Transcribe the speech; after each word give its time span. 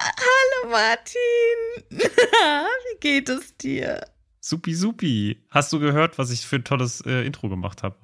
Hallo 0.00 0.70
Martin. 0.70 1.90
Wie 1.90 3.00
geht 3.00 3.28
es 3.28 3.56
dir? 3.56 4.06
Supi, 4.40 4.74
supi. 4.74 5.42
Hast 5.50 5.72
du 5.72 5.80
gehört, 5.80 6.18
was 6.18 6.30
ich 6.30 6.46
für 6.46 6.56
ein 6.56 6.64
tolles 6.64 7.00
äh, 7.04 7.26
Intro 7.26 7.48
gemacht 7.48 7.82
habe? 7.82 7.96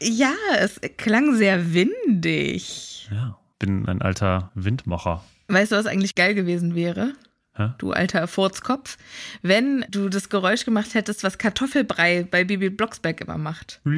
Ja, 0.00 0.32
es 0.56 0.80
klang 0.96 1.34
sehr 1.36 1.74
windig. 1.74 3.08
Ja, 3.10 3.38
bin 3.58 3.86
ein 3.88 4.00
alter 4.00 4.50
Windmacher. 4.54 5.22
Weißt 5.48 5.72
du, 5.72 5.76
was 5.76 5.86
eigentlich 5.86 6.14
geil 6.14 6.34
gewesen 6.34 6.74
wäre? 6.74 7.12
Hä? 7.54 7.70
Du 7.78 7.92
alter 7.92 8.26
Furzkopf, 8.28 8.96
wenn 9.42 9.84
du 9.90 10.08
das 10.08 10.28
Geräusch 10.28 10.64
gemacht 10.64 10.94
hättest, 10.94 11.24
was 11.24 11.38
Kartoffelbrei 11.38 12.26
bei 12.30 12.44
Bibi 12.44 12.70
Blocksberg 12.70 13.20
immer 13.20 13.38
macht. 13.38 13.80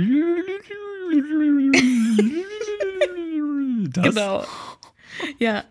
Das? 3.93 4.05
Genau. 4.05 4.45
Ja, 5.39 5.65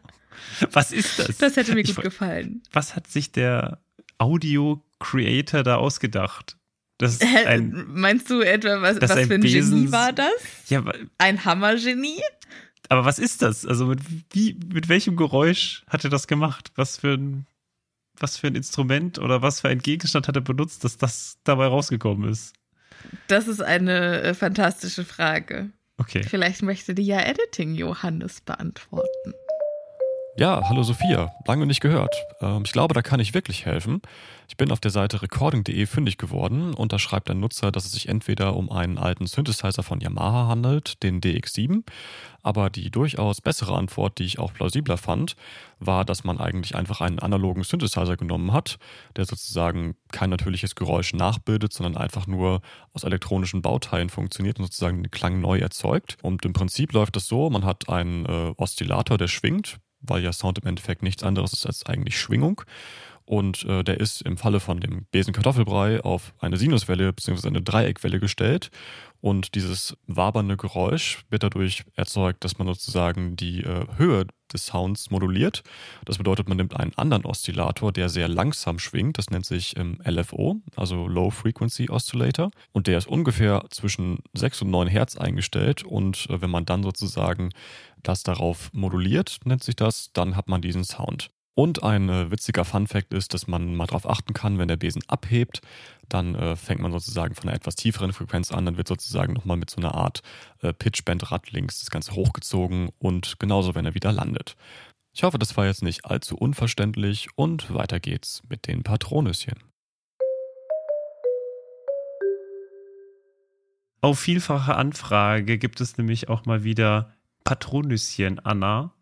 Was 0.71 0.91
ist 0.91 1.19
das? 1.19 1.37
das 1.37 1.55
hätte 1.55 1.73
mir 1.73 1.81
Ich 1.81 1.87
gut 1.87 1.95
fra- 1.95 2.01
gefallen. 2.03 2.61
Was 2.71 2.95
hat 2.95 3.07
sich 3.07 3.31
der 3.31 3.79
Audio-Creator 4.17 5.63
da 5.63 5.75
ausgedacht? 5.75 6.57
Das 6.97 7.19
ein. 7.21 7.85
Meinst 7.87 8.29
du 8.29 8.41
etwa, 8.41 8.81
was, 8.81 8.99
was 9.01 9.11
ein 9.11 9.27
für 9.27 9.35
ein 9.35 9.41
Genie 9.41 9.55
Besens- 9.61 9.91
war 9.91 10.11
das? 10.11 10.33
Ja, 10.67 10.83
Ein 11.17 11.45
Hammergenie? 11.45 12.21
aber 12.89 13.05
was 13.05 13.19
ist 13.19 13.41
das? 13.41 13.65
Also 13.65 13.85
mit, 13.85 13.99
wie, 14.31 14.57
mit 14.73 14.89
welchem 14.89 15.15
Geräusch 15.15 15.83
hat 15.87 16.03
er 16.03 16.09
das 16.09 16.27
gemacht? 16.27 16.71
Was 16.75 16.97
für 16.97 17.13
ein. 17.13 17.45
Was 18.21 18.35
für 18.35 18.47
ein 18.47 18.55
Instrument 18.55 19.17
oder 19.17 19.41
was 19.41 19.61
für 19.61 19.69
ein 19.69 19.79
Gegenstand 19.79 20.27
hat 20.27 20.35
er 20.35 20.41
benutzt, 20.41 20.83
dass 20.83 20.97
das 20.97 21.37
dabei 21.45 21.67
rausgekommen 21.67 22.29
ist? 22.29 22.53
Das 23.27 23.47
ist 23.47 23.61
eine 23.61 24.21
äh, 24.21 24.33
fantastische 24.33 25.05
Frage. 25.05 25.69
Okay. 25.97 26.23
Vielleicht 26.23 26.61
möchte 26.61 26.93
die 26.93 27.03
ja 27.05 27.21
Editing 27.21 27.75
Johannes 27.75 28.41
beantworten. 28.41 29.33
Ja, 30.39 30.61
hallo 30.69 30.83
Sophia, 30.83 31.33
lange 31.45 31.65
nicht 31.65 31.81
gehört. 31.81 32.15
Ähm, 32.39 32.63
ich 32.65 32.71
glaube, 32.71 32.93
da 32.93 33.01
kann 33.01 33.19
ich 33.19 33.33
wirklich 33.33 33.65
helfen. 33.65 34.01
Ich 34.47 34.55
bin 34.55 34.71
auf 34.71 34.79
der 34.79 34.89
Seite 34.89 35.21
recording.de 35.21 35.85
fündig 35.85 36.17
geworden 36.17 36.73
und 36.73 36.93
da 36.93 36.97
schreibt 36.97 37.29
ein 37.29 37.41
Nutzer, 37.41 37.73
dass 37.73 37.83
es 37.83 37.91
sich 37.91 38.07
entweder 38.07 38.55
um 38.55 38.71
einen 38.71 38.97
alten 38.97 39.27
Synthesizer 39.27 39.83
von 39.83 39.99
Yamaha 39.99 40.47
handelt, 40.47 41.03
den 41.03 41.19
DX7, 41.19 41.83
aber 42.41 42.69
die 42.69 42.89
durchaus 42.89 43.41
bessere 43.41 43.75
Antwort, 43.75 44.17
die 44.17 44.23
ich 44.23 44.39
auch 44.39 44.53
plausibler 44.53 44.95
fand, 44.95 45.35
war, 45.79 46.05
dass 46.05 46.23
man 46.23 46.39
eigentlich 46.39 46.73
einfach 46.73 47.01
einen 47.01 47.19
analogen 47.19 47.65
Synthesizer 47.65 48.15
genommen 48.15 48.53
hat, 48.53 48.77
der 49.17 49.25
sozusagen 49.25 49.95
kein 50.13 50.29
natürliches 50.29 50.75
Geräusch 50.75 51.13
nachbildet, 51.13 51.73
sondern 51.73 52.01
einfach 52.01 52.27
nur 52.27 52.61
aus 52.93 53.03
elektronischen 53.03 53.61
Bauteilen 53.61 54.07
funktioniert 54.07 54.57
und 54.57 54.63
sozusagen 54.67 55.03
den 55.03 55.11
Klang 55.11 55.41
neu 55.41 55.59
erzeugt. 55.59 56.15
Und 56.21 56.45
im 56.45 56.53
Prinzip 56.53 56.93
läuft 56.93 57.17
es 57.17 57.27
so, 57.27 57.49
man 57.49 57.65
hat 57.65 57.89
einen 57.89 58.25
äh, 58.25 58.53
Oszillator, 58.55 59.17
der 59.17 59.27
schwingt, 59.27 59.79
weil 60.01 60.23
ja 60.23 60.33
Sound 60.33 60.59
im 60.59 60.67
Endeffekt 60.67 61.03
nichts 61.03 61.23
anderes 61.23 61.53
ist 61.53 61.65
als 61.65 61.85
eigentlich 61.85 62.19
Schwingung. 62.19 62.63
Und 63.29 63.63
äh, 63.65 63.83
der 63.83 63.99
ist 63.99 64.23
im 64.23 64.37
Falle 64.37 64.59
von 64.59 64.79
dem 64.79 65.05
Besen-Kartoffelbrei 65.11 66.01
auf 66.01 66.33
eine 66.39 66.57
Sinuswelle 66.57 67.13
bzw. 67.13 67.47
eine 67.47 67.61
Dreieckwelle 67.61 68.19
gestellt. 68.19 68.71
Und 69.21 69.53
dieses 69.53 69.95
wabernde 70.07 70.57
Geräusch 70.57 71.25
wird 71.29 71.43
dadurch 71.43 71.83
erzeugt, 71.95 72.43
dass 72.43 72.57
man 72.57 72.67
sozusagen 72.67 73.35
die 73.35 73.63
äh, 73.63 73.85
Höhe 73.97 74.25
des 74.51 74.65
Sounds 74.65 75.11
moduliert. 75.11 75.61
Das 76.05 76.17
bedeutet, 76.17 76.47
man 76.47 76.57
nimmt 76.57 76.75
einen 76.75 76.93
anderen 76.95 77.25
Oszillator, 77.25 77.91
der 77.91 78.09
sehr 78.09 78.27
langsam 78.27 78.79
schwingt. 78.79 79.17
Das 79.17 79.29
nennt 79.29 79.45
sich 79.45 79.77
ähm, 79.77 79.99
LFO, 80.03 80.61
also 80.75 81.07
Low 81.07 81.29
Frequency 81.29 81.89
Oscillator. 81.89 82.49
Und 82.71 82.87
der 82.87 82.97
ist 82.97 83.07
ungefähr 83.07 83.65
zwischen 83.69 84.19
6 84.33 84.63
und 84.63 84.71
9 84.71 84.87
Hertz 84.87 85.17
eingestellt. 85.17 85.83
Und 85.83 86.27
äh, 86.29 86.41
wenn 86.41 86.49
man 86.49 86.65
dann 86.65 86.81
sozusagen 86.81 87.49
das 88.03 88.23
darauf 88.23 88.71
moduliert, 88.73 89.39
nennt 89.45 89.63
sich 89.63 89.75
das, 89.75 90.11
dann 90.13 90.35
hat 90.35 90.47
man 90.47 90.61
diesen 90.61 90.83
Sound. 90.83 91.29
Und 91.55 91.83
ein 91.83 92.07
äh, 92.07 92.31
witziger 92.31 92.63
Fun-Fact 92.63 93.13
ist, 93.13 93.33
dass 93.33 93.47
man 93.47 93.75
mal 93.75 93.85
darauf 93.85 94.09
achten 94.09 94.33
kann, 94.33 94.57
wenn 94.59 94.69
der 94.69 94.77
Besen 94.77 95.01
abhebt, 95.07 95.59
dann 96.07 96.33
äh, 96.33 96.55
fängt 96.55 96.79
man 96.79 96.93
sozusagen 96.93 97.35
von 97.35 97.49
einer 97.49 97.57
etwas 97.57 97.75
tieferen 97.75 98.13
Frequenz 98.13 98.51
an, 98.51 98.65
dann 98.65 98.77
wird 98.77 98.87
sozusagen 98.87 99.33
nochmal 99.33 99.57
mit 99.57 99.69
so 99.69 99.77
einer 99.77 99.93
Art 99.93 100.21
äh, 100.61 100.71
Pitchband-Rad 100.71 101.51
links 101.51 101.79
das 101.79 101.91
Ganze 101.91 102.13
hochgezogen 102.13 102.91
und 102.97 103.39
genauso, 103.39 103.75
wenn 103.75 103.85
er 103.85 103.93
wieder 103.93 104.13
landet. 104.13 104.55
Ich 105.11 105.23
hoffe, 105.23 105.37
das 105.37 105.57
war 105.57 105.65
jetzt 105.65 105.83
nicht 105.83 106.05
allzu 106.05 106.37
unverständlich 106.37 107.27
und 107.35 107.73
weiter 107.73 107.99
geht's 107.99 108.41
mit 108.47 108.67
den 108.67 108.83
Patronüschen. 108.83 109.59
Auf 114.01 114.17
vielfache 114.17 114.75
Anfrage 114.75 115.57
gibt 115.57 115.81
es 115.81 115.97
nämlich 115.97 116.29
auch 116.29 116.45
mal 116.45 116.63
wieder 116.63 117.13
Patronüschen 117.49 118.37
Anna, 118.45 118.93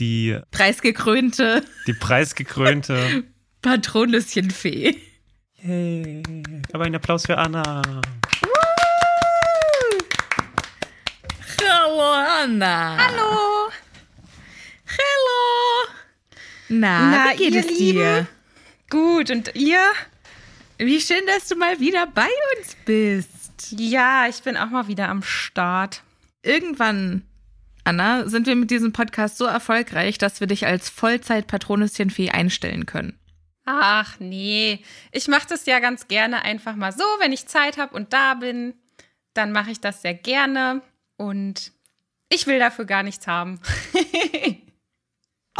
die, 0.00 0.36
Preisgekrönte 0.50 1.62
die 1.86 1.92
preisgekrönte. 1.92 3.22
Patronüschenfee. 3.62 4.96
Yay. 5.62 6.20
Aber 6.72 6.86
ein 6.86 6.96
Applaus 6.96 7.26
für 7.26 7.38
Anna. 7.38 8.02
Hallo 11.60 12.02
Anna. 12.42 12.96
Hallo. 13.06 13.70
Hallo. 14.88 15.94
Na, 16.70 17.10
Na, 17.10 17.24
wie 17.30 17.36
geht 17.36 17.54
ihr 17.54 17.60
es 17.60 17.66
dir? 17.68 18.14
Lieben? 18.16 18.28
Gut, 18.90 19.30
und 19.30 19.54
ihr? 19.54 19.92
Wie 20.78 21.00
schön, 21.00 21.24
dass 21.28 21.46
du 21.46 21.54
mal 21.54 21.78
wieder 21.78 22.08
bei 22.08 22.30
uns 22.58 22.74
bist. 22.84 23.70
Ja, 23.70 24.26
ich 24.28 24.42
bin 24.42 24.56
auch 24.56 24.70
mal 24.70 24.88
wieder 24.88 25.08
am 25.08 25.22
Start. 25.22 26.02
Irgendwann, 26.42 27.22
Anna, 27.84 28.28
sind 28.28 28.46
wir 28.46 28.56
mit 28.56 28.70
diesem 28.70 28.92
Podcast 28.92 29.38
so 29.38 29.44
erfolgreich, 29.44 30.18
dass 30.18 30.40
wir 30.40 30.46
dich 30.46 30.66
als 30.66 30.88
Vollzeit-Patronüschenfee 30.90 32.30
einstellen 32.30 32.86
können. 32.86 33.18
Ach 33.64 34.18
nee, 34.18 34.84
ich 35.12 35.28
mache 35.28 35.48
das 35.48 35.66
ja 35.66 35.78
ganz 35.78 36.08
gerne 36.08 36.42
einfach 36.42 36.74
mal 36.76 36.92
so, 36.92 37.04
wenn 37.20 37.32
ich 37.32 37.46
Zeit 37.46 37.78
habe 37.78 37.94
und 37.94 38.12
da 38.12 38.34
bin, 38.34 38.74
dann 39.34 39.52
mache 39.52 39.70
ich 39.70 39.80
das 39.80 40.02
sehr 40.02 40.14
gerne 40.14 40.82
und 41.16 41.72
ich 42.28 42.46
will 42.46 42.58
dafür 42.58 42.84
gar 42.84 43.02
nichts 43.02 43.26
haben. 43.26 43.60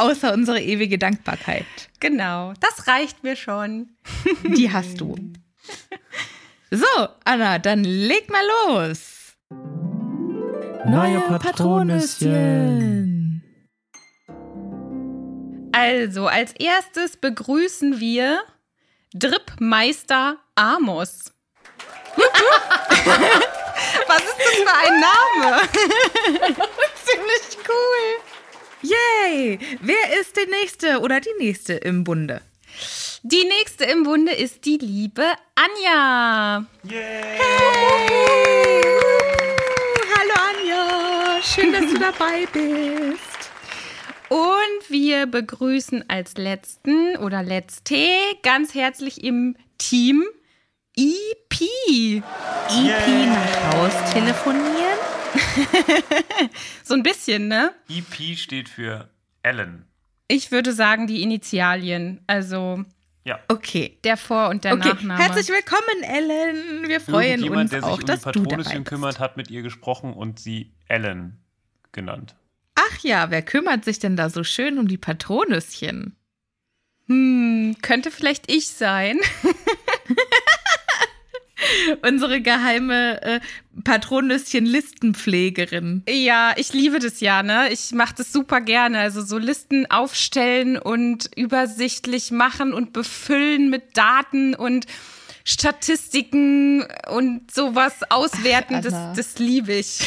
außer 0.00 0.32
unsere 0.32 0.60
ewige 0.60 0.98
Dankbarkeit. 0.98 1.66
Genau, 2.00 2.54
das 2.60 2.86
reicht 2.86 3.22
mir 3.22 3.36
schon. 3.36 3.90
Die 4.44 4.72
hast 4.72 5.00
du. 5.00 5.14
So, 6.72 7.08
Anna, 7.24 7.58
dann 7.58 7.82
leg 7.82 8.30
mal 8.30 8.44
los. 8.68 9.36
Neue 10.86 11.20
Patronüschen. 11.38 13.42
Also, 15.72 16.26
als 16.26 16.52
erstes 16.52 17.16
begrüßen 17.16 17.98
wir 18.00 18.42
Drippmeister 19.14 20.36
Amos. 20.54 21.32
Was 24.06 24.22
ist 24.22 24.36
das 24.38 24.54
für 24.56 24.74
ein 24.86 25.00
Name? 25.00 25.62
Ziemlich 27.04 27.58
cool. 27.68 28.20
Yay! 28.82 29.58
Wer 29.80 30.20
ist 30.20 30.36
der 30.36 30.46
Nächste 30.46 31.00
oder 31.00 31.20
die 31.20 31.34
Nächste 31.38 31.72
im 31.74 32.04
Bunde? 32.04 32.40
Die 33.22 33.44
nächste 33.44 33.84
im 33.84 34.04
Bunde 34.04 34.32
ist 34.32 34.64
die 34.64 34.78
liebe 34.78 35.34
Anja. 35.54 36.64
Hallo 36.88 37.90
Anja, 37.90 38.89
schön, 41.42 41.72
dass 41.72 41.86
du 41.92 41.98
dabei 41.98 42.46
bist. 42.52 43.50
Und 44.28 44.90
wir 44.90 45.26
begrüßen 45.26 46.04
als 46.08 46.34
letzten 46.36 47.16
oder 47.16 47.42
letzte 47.42 47.96
ganz 48.42 48.74
herzlich 48.74 49.24
im 49.24 49.56
Team 49.78 50.24
EP. 50.96 51.60
EP 51.60 53.26
nach 53.26 53.74
Haus 53.74 54.12
telefonieren? 54.12 54.98
So 56.84 56.94
ein 56.94 57.02
bisschen, 57.04 57.46
ne? 57.48 57.72
EP 57.88 58.36
steht 58.36 58.68
für 58.68 59.10
Ellen. 59.42 59.84
Ich 60.26 60.50
würde 60.50 60.72
sagen, 60.72 61.06
die 61.06 61.22
Initialien. 61.22 62.20
Also 62.26 62.84
Ja. 63.24 63.38
Okay. 63.48 63.98
der 64.04 64.16
Vor- 64.16 64.48
und 64.48 64.64
der 64.64 64.74
Okay, 64.74 64.88
Nachname. 64.88 65.22
herzlich 65.22 65.48
willkommen, 65.48 66.02
Ellen. 66.02 66.88
Wir 66.88 67.00
freuen 67.00 67.42
Irgendjemand, 67.42 67.62
uns 67.62 67.70
der 67.70 67.80
sich 67.82 67.90
auch, 67.90 67.98
um 68.00 68.06
dass 68.06 68.22
die 68.22 68.32
du 68.32 68.42
dabei 68.42 68.56
bist. 68.74 68.84
kümmert, 68.86 69.18
hat 69.20 69.36
mit 69.36 69.50
ihr 69.50 69.62
gesprochen 69.62 70.12
und 70.14 70.40
sie 70.40 70.72
Ellen 70.90 71.38
genannt. 71.92 72.36
Ach 72.74 72.98
ja, 73.02 73.30
wer 73.30 73.42
kümmert 73.42 73.84
sich 73.84 73.98
denn 73.98 74.16
da 74.16 74.30
so 74.30 74.44
schön 74.44 74.78
um 74.78 74.88
die 74.88 74.98
Patronüschen? 74.98 76.16
hm, 77.10 77.76
könnte 77.82 78.10
vielleicht 78.12 78.50
ich 78.50 78.68
sein. 78.68 79.18
Unsere 82.02 82.40
geheime 82.40 83.20
äh, 83.20 83.40
Patronüschen-Listenpflegerin. 83.82 86.04
Ja, 86.08 86.54
ich 86.56 86.72
liebe 86.72 87.00
das 87.00 87.18
ja, 87.20 87.42
ne? 87.42 87.72
Ich 87.72 87.90
mache 87.92 88.14
das 88.18 88.32
super 88.32 88.60
gerne. 88.60 89.00
Also 89.00 89.22
so 89.22 89.38
Listen 89.38 89.90
aufstellen 89.90 90.78
und 90.78 91.28
übersichtlich 91.36 92.30
machen 92.30 92.72
und 92.72 92.92
befüllen 92.92 93.70
mit 93.70 93.96
Daten 93.96 94.54
und 94.54 94.86
Statistiken 95.50 96.86
und 97.08 97.50
sowas 97.50 97.94
auswerten, 98.08 98.76
Ach, 98.76 98.82
das, 98.82 99.16
das 99.16 99.38
liebe 99.40 99.72
ich. 99.72 99.98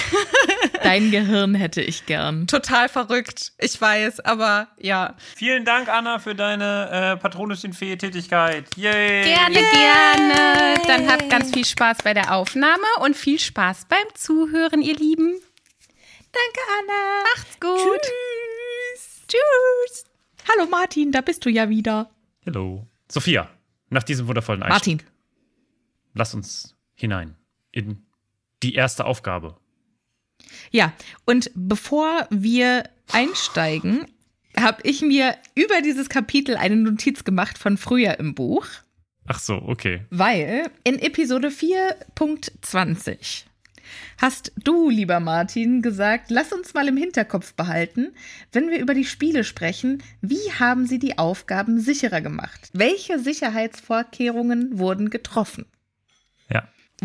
Dein 0.84 1.12
Gehirn 1.12 1.54
hätte 1.54 1.82
ich 1.82 2.06
gern. 2.06 2.48
Total 2.48 2.88
verrückt, 2.88 3.52
ich 3.58 3.80
weiß, 3.80 4.22
aber 4.22 4.70
ja. 4.80 5.16
Vielen 5.36 5.66
Dank, 5.66 5.90
Anna, 5.90 6.20
für 6.20 6.34
deine 6.34 6.90
äh, 6.90 7.18
patronüschenfähige 7.18 7.98
Tätigkeit. 7.98 8.66
Yay! 8.78 9.24
Gerne, 9.24 9.60
gerne. 9.60 10.76
Dann 10.88 11.12
habt 11.12 11.30
ganz 11.30 11.52
viel 11.52 11.66
Spaß 11.66 11.98
bei 12.04 12.14
der 12.14 12.34
Aufnahme 12.34 12.86
und 13.02 13.18
viel 13.18 13.40
Spaß 13.40 13.88
beim 13.90 14.08
Zuhören, 14.14 14.82
ihr 14.82 14.96
Lieben. 14.96 15.34
Danke, 16.32 16.60
Anna. 16.80 17.24
Macht's 17.36 17.60
gut. 17.60 18.02
Tschüss. 18.02 19.22
Tschüss. 19.28 20.06
Hallo 20.50 20.70
Martin, 20.70 21.12
da 21.12 21.20
bist 21.20 21.46
du 21.46 21.50
ja 21.50 21.68
wieder. 21.68 22.10
Hallo. 22.46 22.88
Sophia, 23.12 23.50
nach 23.90 24.04
diesem 24.04 24.28
wundervollen 24.28 24.64
Einstieg, 24.64 25.02
Martin. 25.02 25.13
Lass 26.14 26.34
uns 26.34 26.76
hinein 26.96 27.36
in 27.72 28.06
die 28.62 28.76
erste 28.76 29.06
Aufgabe. 29.06 29.58
Ja, 30.72 30.94
und 31.26 31.52
bevor 31.56 32.28
wir 32.30 32.90
einsteigen, 33.12 34.06
habe 34.58 34.82
ich 34.84 35.02
mir 35.02 35.36
über 35.56 35.82
dieses 35.82 36.10
Kapitel 36.10 36.56
eine 36.56 36.76
Notiz 36.76 37.24
gemacht 37.24 37.58
von 37.58 37.78
früher 37.78 38.20
im 38.20 38.36
Buch, 38.36 38.68
Ach 39.26 39.40
so, 39.40 39.56
okay. 39.56 40.02
weil 40.10 40.70
in 40.84 41.00
Episode 41.00 41.48
4.20 41.48 43.46
hast 44.18 44.52
du, 44.58 44.90
lieber 44.90 45.20
Martin, 45.20 45.82
gesagt, 45.82 46.30
lass 46.30 46.52
uns 46.52 46.74
mal 46.74 46.88
im 46.88 46.98
Hinterkopf 46.98 47.54
behalten, 47.54 48.14
wenn 48.52 48.70
wir 48.70 48.80
über 48.80 48.94
die 48.94 49.06
Spiele 49.06 49.44
sprechen, 49.44 50.04
wie 50.22 50.52
haben 50.60 50.88
sie 50.88 51.00
die 51.00 51.18
Aufgaben 51.18 51.80
sicherer 51.80 52.22
gemacht? 52.22 52.70
Welche 52.74 53.18
Sicherheitsvorkehrungen 53.20 54.78
wurden 54.78 55.10
getroffen? 55.10 55.66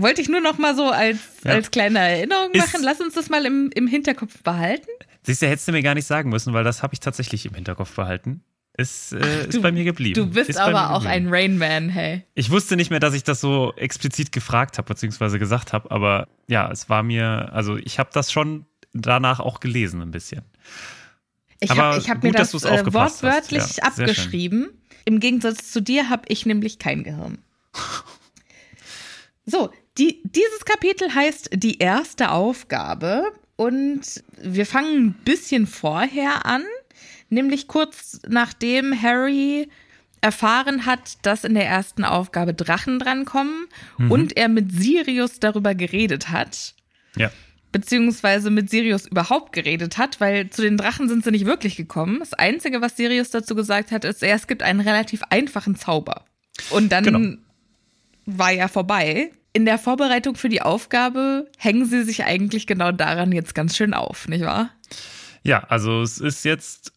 Wollte 0.01 0.21
ich 0.21 0.29
nur 0.29 0.41
noch 0.41 0.59
mal 0.59 0.75
so 0.77 0.91
als, 0.91 1.19
Ja. 1.45 1.53
als 1.53 1.71
kleine 1.71 1.99
Erinnerung 1.99 2.51
Ist- 2.53 2.67
machen. 2.73 2.83
Lass 2.85 3.01
uns 3.01 3.15
das 3.15 3.29
mal 3.29 3.45
im, 3.47 3.71
im 3.75 3.87
Hinterkopf 3.87 4.43
behalten. 4.43 4.89
Siehst 5.23 5.43
du, 5.43 5.47
hättest 5.49 5.69
du 5.69 5.73
mir 5.73 5.83
gar 5.83 5.95
nicht 5.95 6.07
sagen 6.07 6.31
müssen, 6.31 6.53
weil 6.55 6.65
das 6.65 6.83
habe 6.83 6.95
ich 6.95 7.01
tatsächlich 7.01 7.45
im 7.47 7.55
Hinterkopf 7.55 7.95
behalten. 7.95 8.43
Ist, 8.77 9.13
äh, 9.13 9.49
ist 9.49 9.61
bei 9.61 9.73
mir 9.73 9.83
geblieben. 9.83 10.15
Du 10.15 10.27
bist 10.31 10.51
ist 10.51 10.57
aber 10.57 10.93
auch 10.95 11.05
ein 11.05 11.27
Rainman, 11.29 11.89
hey. 11.89 12.25
Ich 12.35 12.51
wusste 12.51 12.77
nicht 12.77 12.91
mehr, 12.91 13.01
dass 13.01 13.13
ich 13.13 13.25
das 13.25 13.41
so 13.41 13.73
explizit 13.75 14.31
gefragt 14.31 14.79
habe, 14.79 14.87
beziehungsweise 14.87 15.41
gesagt 15.41 15.73
habe, 15.73 15.91
aber 15.91 16.29
ja, 16.47 16.71
es 16.71 16.89
war 16.89 17.03
mir, 17.03 17.51
also 17.53 17.77
ich 17.77 17.99
habe 17.99 18.11
das 18.13 18.31
schon 18.31 18.67
danach 18.93 19.41
auch 19.41 19.59
gelesen 19.59 20.01
ein 20.01 20.13
bisschen. 20.13 20.43
Ich 21.59 21.71
habe 21.71 22.01
hab 22.09 22.23
mir 22.23 22.31
das 22.31 22.55
äh, 22.55 22.93
wortwörtlich 22.93 23.79
Ja, 23.79 23.85
abgeschrieben. 23.85 24.69
Im 25.05 25.19
Gegensatz 25.19 25.73
zu 25.73 25.83
dir 25.83 26.09
habe 26.09 26.23
ich 26.29 26.47
nämlich 26.47 26.79
kein 26.79 27.03
Gehirn. 27.03 27.39
So, 29.51 29.71
die, 29.99 30.21
dieses 30.25 30.65
Kapitel 30.65 31.15
heißt 31.15 31.51
die 31.55 31.79
erste 31.79 32.31
Aufgabe 32.31 33.25
und 33.57 34.01
wir 34.41 34.67
fangen 34.67 35.07
ein 35.09 35.13
bisschen 35.25 35.67
vorher 35.67 36.47
an, 36.47 36.63
nämlich 37.31 37.67
kurz 37.69 38.21
nachdem 38.29 39.01
Harry 39.03 39.69
erfahren 40.21 40.85
hat, 40.87 41.19
dass 41.23 41.45
in 41.45 41.55
der 41.55 41.67
ersten 41.67 42.05
Aufgabe 42.05 42.53
Drachen 42.55 42.99
drankommen 42.99 43.67
Mhm. 43.99 44.11
und 44.11 44.37
er 44.37 44.49
mit 44.49 44.73
Sirius 44.73 45.39
darüber 45.41 45.75
geredet 45.75 46.31
hat 46.31 46.75
Ja. 47.17 47.31
beziehungsweise 47.71 48.51
mit 48.51 48.69
Sirius 48.71 49.07
überhaupt 49.07 49.53
geredet 49.53 49.97
hat, 49.99 50.21
weil 50.21 50.51
zu 50.51 50.63
den 50.63 50.77
Drachen 50.77 51.09
sind 51.09 51.23
sie 51.23 51.31
nicht 51.31 51.47
wirklich 51.47 51.77
gekommen. 51.77 52.19
Das 52.21 52.33
Einzige, 52.35 52.81
was 52.81 52.97
Sirius 52.97 53.31
dazu 53.31 53.55
gesagt 53.55 53.93
hat, 53.93 54.05
ist, 54.05 54.23
es 54.23 54.47
gibt 54.49 54.63
einen 54.63 54.81
relativ 54.81 55.23
einfachen 55.31 55.77
Zauber. 55.77 56.25
Und 56.71 56.91
dann 56.91 57.05
Genau. 57.05 57.37
war 58.27 58.51
ja 58.53 58.67
vorbei. 58.69 59.31
In 59.53 59.65
der 59.65 59.79
Vorbereitung 59.79 60.37
für 60.37 60.49
die 60.49 60.63
Aufgabe 60.63 61.51
hängen 61.59 61.87
sie 61.87 62.05
sich 62.05 62.25
eigentlich 62.25 62.67
genau 62.67 62.93
daran 62.93 63.33
jetzt 63.33 63.55
ganz 63.55 63.77
schön 63.77 63.95
auf, 63.95 64.29
nicht 64.29 64.45
wahr? 64.45 64.71
Ja, 65.43 65.65
also 65.65 66.03
es 66.03 66.19
ist 66.19 66.45
jetzt 66.45 66.93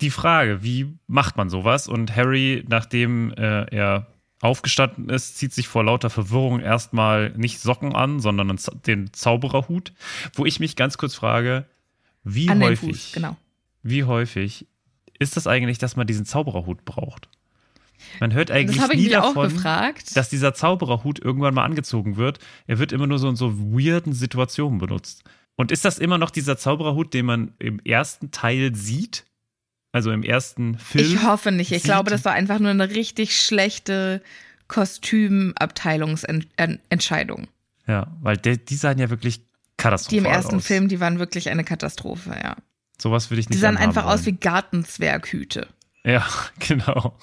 die 0.00 0.10
Frage, 0.10 0.62
wie 0.62 0.96
macht 1.06 1.36
man 1.36 1.50
sowas? 1.50 1.88
Und 1.88 2.16
Harry, 2.16 2.64
nachdem 2.68 3.32
äh, 3.32 3.64
er 3.74 4.06
aufgestanden 4.40 5.08
ist, 5.08 5.38
zieht 5.38 5.52
sich 5.52 5.68
vor 5.68 5.84
lauter 5.84 6.10
Verwirrung 6.10 6.60
erstmal 6.60 7.30
nicht 7.30 7.60
Socken 7.60 7.94
an, 7.94 8.20
sondern 8.20 8.58
den 8.86 9.12
Zaubererhut, 9.12 9.92
wo 10.34 10.44
ich 10.44 10.60
mich 10.60 10.76
ganz 10.76 10.98
kurz 10.98 11.14
frage, 11.14 11.66
wie 12.24 12.48
An 12.48 12.62
häufig, 12.62 12.90
Fuß, 12.90 13.12
genau. 13.12 13.36
wie 13.82 14.04
häufig 14.04 14.66
ist 15.18 15.36
das 15.36 15.46
eigentlich, 15.46 15.78
dass 15.78 15.96
man 15.96 16.06
diesen 16.06 16.26
Zaubererhut 16.26 16.84
braucht? 16.84 17.28
Man 18.20 18.32
hört 18.32 18.50
eigentlich 18.50 18.80
nie 18.94 19.08
davon, 19.08 19.52
dass 20.14 20.28
dieser 20.30 20.54
Zaubererhut 20.54 21.18
irgendwann 21.18 21.54
mal 21.54 21.64
angezogen 21.64 22.16
wird. 22.16 22.38
Er 22.66 22.78
wird 22.78 22.92
immer 22.92 23.06
nur 23.06 23.18
so 23.18 23.28
in 23.28 23.36
so 23.36 23.56
weirden 23.58 24.12
Situationen 24.12 24.78
benutzt. 24.78 25.22
Und 25.56 25.70
ist 25.70 25.84
das 25.84 25.98
immer 25.98 26.18
noch 26.18 26.30
dieser 26.30 26.56
Zaubererhut, 26.58 27.14
den 27.14 27.26
man 27.26 27.52
im 27.58 27.78
ersten 27.80 28.30
Teil 28.32 28.74
sieht? 28.74 29.24
Also 29.92 30.10
im 30.10 30.24
ersten 30.24 30.78
Film? 30.78 31.04
Ich 31.04 31.22
hoffe 31.22 31.52
nicht. 31.52 31.70
Ich 31.70 31.78
sieht- 31.82 31.84
glaube, 31.84 32.10
das 32.10 32.24
war 32.24 32.32
einfach 32.32 32.58
nur 32.58 32.70
eine 32.70 32.90
richtig 32.90 33.36
schlechte 33.36 34.20
Kostümabteilungsentscheidung. 34.66 37.48
Ja, 37.86 38.06
weil 38.22 38.36
der, 38.36 38.56
die 38.56 38.76
sahen 38.76 38.98
ja 38.98 39.10
wirklich 39.10 39.38
Die 39.38 39.44
katastrophal 39.76 40.18
im 40.18 40.24
ersten 40.32 40.56
aus. 40.56 40.66
Film, 40.66 40.88
die 40.88 41.00
waren 41.00 41.18
wirklich 41.18 41.50
eine 41.50 41.64
Katastrophe, 41.64 42.34
ja. 42.42 42.56
Sowas 43.00 43.30
würde 43.30 43.40
ich 43.40 43.48
nicht 43.48 43.56
Die 43.56 43.60
sahen 43.60 43.76
einfach 43.76 44.04
aus 44.06 44.22
wie 44.22 44.26
wollen. 44.32 44.40
Gartenzwerghüte. 44.40 45.68
Ja, 46.04 46.24
genau. 46.60 47.16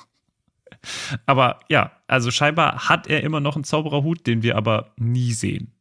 Aber 1.26 1.60
ja, 1.70 1.92
also 2.08 2.32
scheinbar 2.32 2.90
hat 2.90 3.08
er 3.08 3.22
immer 3.24 3.40
noch 3.40 3.56
einen 3.56 3.64
Zaubererhut, 3.64 4.26
den 4.28 4.44
wir 4.44 4.56
aber 4.56 4.94
nie 4.98 5.32
sehen. 5.34 5.72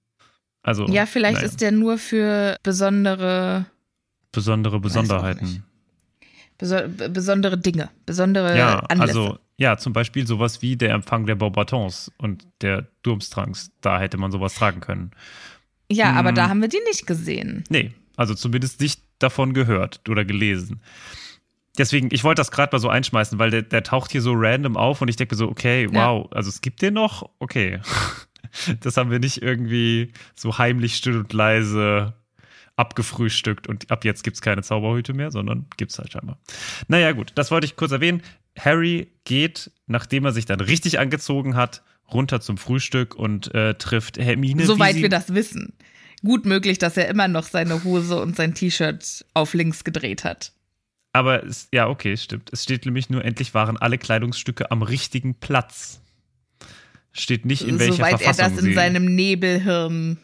Also 0.63 0.87
Ja, 0.89 1.07
vielleicht 1.07 1.37
naja, 1.37 1.47
ist 1.47 1.61
der 1.61 1.73
nur 1.73 1.97
für 1.99 2.57
besondere, 2.63 3.67
besondere. 4.33 4.79
Besonderheiten. 4.81 5.65
beso 6.59 6.77
besondere 7.11 7.57
Dinge, 7.57 7.89
besondere 8.05 8.57
Ja, 8.57 8.81
Anlässe. 8.81 9.19
also 9.19 9.39
ja, 9.57 9.77
zum 9.77 9.93
Beispiel 9.93 10.27
sowas 10.27 10.63
wie 10.63 10.77
der 10.77 10.91
Empfang 10.93 11.27
der 11.27 11.35
Beaubatons 11.35 12.11
und 12.19 12.47
der 12.63 12.87
Durmstrangs. 13.03 13.71
Da 13.81 13.99
hätte 14.01 14.17
man 14.19 14.33
sowas 14.33 14.55
tragen 14.55 14.81
können. 14.81 15.11
ja, 15.91 16.13
aber 16.13 16.29
hm. 16.31 16.35
da 16.35 16.49
haben 16.49 16.61
wir 16.61 16.69
die 16.69 16.81
nicht 16.87 17.07
gesehen. 17.07 17.65
Nee, 17.69 17.93
also 18.17 18.35
zumindest 18.35 18.81
nicht 18.81 19.03
davon 19.19 19.55
gehört 19.55 20.01
oder 20.09 20.25
gelesen. 20.25 20.81
Deswegen, 21.81 22.11
ich 22.13 22.23
wollte 22.23 22.41
das 22.41 22.51
gerade 22.51 22.75
mal 22.75 22.79
so 22.79 22.89
einschmeißen, 22.89 23.39
weil 23.39 23.51
der, 23.51 23.63
der 23.63 23.83
taucht 23.83 24.13
hier 24.13 24.23
so 24.23 24.33
random 24.35 24.77
auf 24.77 25.01
und 25.01 25.09
ich 25.09 25.17
denke 25.17 25.35
so, 25.35 25.49
okay, 25.49 25.89
wow, 25.91 26.29
also 26.31 26.49
es 26.49 26.61
gibt 26.61 26.83
den 26.83 26.95
noch? 26.95 27.29
Okay. 27.39 27.81
Das 28.81 28.97
haben 28.97 29.13
wir 29.13 29.21
nicht 29.21 29.43
irgendwie 29.43 30.13
so 30.35 30.59
heimlich 30.59 30.97
still 30.97 31.19
und 31.19 31.33
leise 31.33 32.15
abgefrühstückt 32.75 33.69
und 33.69 33.89
ab 33.93 34.05
jetzt 34.05 34.25
gibt 34.25 34.35
es 34.35 34.41
keine 34.41 34.63
Zauberhüte 34.63 35.13
mehr, 35.13 35.31
sondern 35.31 35.67
gibt 35.77 35.93
es 35.93 35.99
halt 36.01 36.11
scheinbar. 36.11 36.37
Naja, 36.89 37.13
gut, 37.13 37.31
das 37.37 37.53
wollte 37.53 37.67
ich 37.67 37.77
kurz 37.77 37.93
erwähnen. 37.93 38.23
Harry 38.59 39.13
geht, 39.23 39.71
nachdem 39.87 40.25
er 40.25 40.33
sich 40.33 40.47
dann 40.47 40.59
richtig 40.61 40.99
angezogen 40.99 41.55
hat, 41.55 41.85
runter 42.13 42.41
zum 42.41 42.59
Frühstück 42.59 43.15
und 43.15 43.55
äh, 43.55 43.75
trifft 43.75 44.19
Hermine. 44.19 44.67
Soweit 44.67 44.97
wir 44.97 45.11
das 45.11 45.33
wissen. 45.33 45.75
Gut 46.25 46.45
möglich, 46.45 46.79
dass 46.79 46.97
er 46.97 47.07
immer 47.07 47.29
noch 47.29 47.45
seine 47.45 47.85
Hose 47.85 48.21
und 48.21 48.35
sein 48.35 48.55
T-Shirt 48.55 49.25
auf 49.33 49.55
links 49.55 49.85
gedreht 49.85 50.25
hat. 50.25 50.53
Aber 51.13 51.45
es, 51.45 51.69
ja, 51.73 51.89
okay, 51.89 52.17
stimmt. 52.17 52.51
Es 52.53 52.63
steht 52.63 52.85
nämlich 52.85 53.11
nur, 53.11 53.25
endlich 53.25 53.53
waren 53.55 53.77
alle 53.77 53.99
Kleidungsstücke 53.99 54.71
am 54.71 54.83
richtigen 54.83 55.35
Platz. 55.35 56.01
Steht 57.13 57.45
nicht, 57.45 57.63
in 57.63 57.81
welcher 57.81 57.95
Soweit 57.95 58.13
er 58.13 58.19
Verfassung 58.19 58.55
das 58.55 58.59
in 58.59 58.65
sie. 58.67 58.75
seinem 58.75 59.05
Nebelhirn 59.17 60.19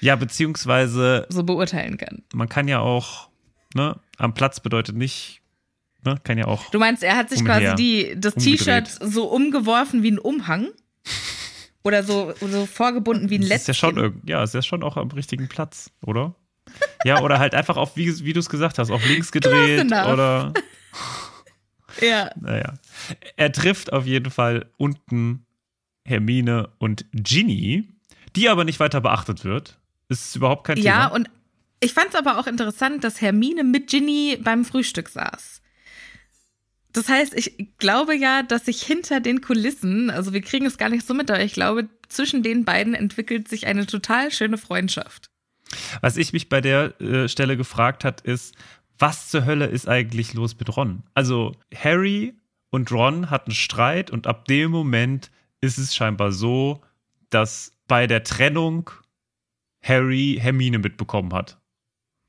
ja, 0.00 0.16
beziehungsweise 0.16 1.26
so 1.28 1.42
beurteilen 1.44 1.96
kann. 1.98 2.22
man 2.32 2.48
kann 2.48 2.68
ja 2.68 2.80
auch, 2.80 3.28
ne, 3.74 3.96
am 4.16 4.34
Platz 4.34 4.60
bedeutet 4.60 4.96
nicht, 4.96 5.42
ne, 6.04 6.18
kann 6.24 6.38
ja 6.38 6.46
auch. 6.46 6.70
Du 6.70 6.78
meinst, 6.78 7.02
er 7.02 7.16
hat 7.16 7.30
sich 7.30 7.44
quasi 7.44 7.74
die, 7.76 8.14
das. 8.18 8.34
T-Shirt 8.34 8.88
so 8.88 9.26
umgeworfen 9.26 10.02
wie 10.02 10.10
ein 10.10 10.18
Umhang? 10.18 10.68
Oder 11.82 12.02
so, 12.02 12.34
so 12.40 12.66
vorgebunden 12.66 13.30
wie 13.30 13.36
ein 13.36 13.48
Das 13.48 13.62
ist 13.62 13.68
ja 13.68 13.74
schon, 13.74 14.20
ja, 14.26 14.42
ist 14.42 14.54
ja 14.54 14.60
schon 14.60 14.82
auch 14.82 14.98
am 14.98 15.10
richtigen 15.12 15.48
Platz, 15.48 15.90
oder? 16.04 16.34
Ja, 17.04 17.20
oder 17.22 17.38
halt 17.38 17.54
einfach 17.54 17.76
auf, 17.76 17.96
wie, 17.96 18.24
wie 18.24 18.32
du 18.32 18.40
es 18.40 18.48
gesagt 18.48 18.78
hast, 18.78 18.90
auf 18.90 19.04
links 19.06 19.32
gedreht 19.32 19.86
oder, 19.86 20.52
Ja. 22.00 22.30
naja. 22.40 22.74
Er 23.36 23.52
trifft 23.52 23.92
auf 23.92 24.06
jeden 24.06 24.30
Fall 24.30 24.66
unten 24.76 25.44
Hermine 26.04 26.70
und 26.78 27.04
Ginny, 27.12 27.88
die 28.36 28.48
aber 28.48 28.64
nicht 28.64 28.80
weiter 28.80 29.00
beachtet 29.00 29.44
wird. 29.44 29.78
Ist 30.08 30.34
überhaupt 30.36 30.66
kein 30.66 30.76
Ja, 30.78 31.04
Thema. 31.04 31.14
und 31.14 31.30
ich 31.80 31.92
fand 31.94 32.08
es 32.10 32.14
aber 32.14 32.38
auch 32.38 32.46
interessant, 32.46 33.04
dass 33.04 33.20
Hermine 33.20 33.64
mit 33.64 33.88
Ginny 33.88 34.38
beim 34.42 34.64
Frühstück 34.64 35.08
saß. 35.08 35.62
Das 36.92 37.08
heißt, 37.08 37.34
ich 37.34 37.68
glaube 37.78 38.14
ja, 38.16 38.42
dass 38.42 38.64
sich 38.66 38.82
hinter 38.82 39.20
den 39.20 39.40
Kulissen, 39.40 40.10
also 40.10 40.32
wir 40.32 40.42
kriegen 40.42 40.66
es 40.66 40.76
gar 40.76 40.88
nicht 40.88 41.06
so 41.06 41.14
mit, 41.14 41.30
aber 41.30 41.42
ich 41.42 41.52
glaube, 41.52 41.88
zwischen 42.08 42.42
den 42.42 42.64
beiden 42.64 42.94
entwickelt 42.94 43.48
sich 43.48 43.66
eine 43.66 43.86
total 43.86 44.32
schöne 44.32 44.58
Freundschaft. 44.58 45.29
Was 46.00 46.16
ich 46.16 46.32
mich 46.32 46.48
bei 46.48 46.60
der 46.60 47.00
äh, 47.00 47.28
Stelle 47.28 47.56
gefragt 47.56 48.04
hat, 48.04 48.20
ist, 48.20 48.54
was 48.98 49.28
zur 49.28 49.46
Hölle 49.46 49.66
ist 49.66 49.88
eigentlich 49.88 50.34
los 50.34 50.58
mit 50.58 50.76
Ron? 50.76 51.02
Also 51.14 51.56
Harry 51.74 52.34
und 52.70 52.92
Ron 52.92 53.30
hatten 53.30 53.52
Streit 53.52 54.10
und 54.10 54.26
ab 54.26 54.46
dem 54.46 54.70
Moment 54.70 55.30
ist 55.60 55.78
es 55.78 55.94
scheinbar 55.94 56.32
so, 56.32 56.80
dass 57.30 57.72
bei 57.88 58.06
der 58.06 58.24
Trennung 58.24 58.90
Harry 59.82 60.38
Hermine 60.40 60.78
mitbekommen 60.78 61.32
hat. 61.32 61.58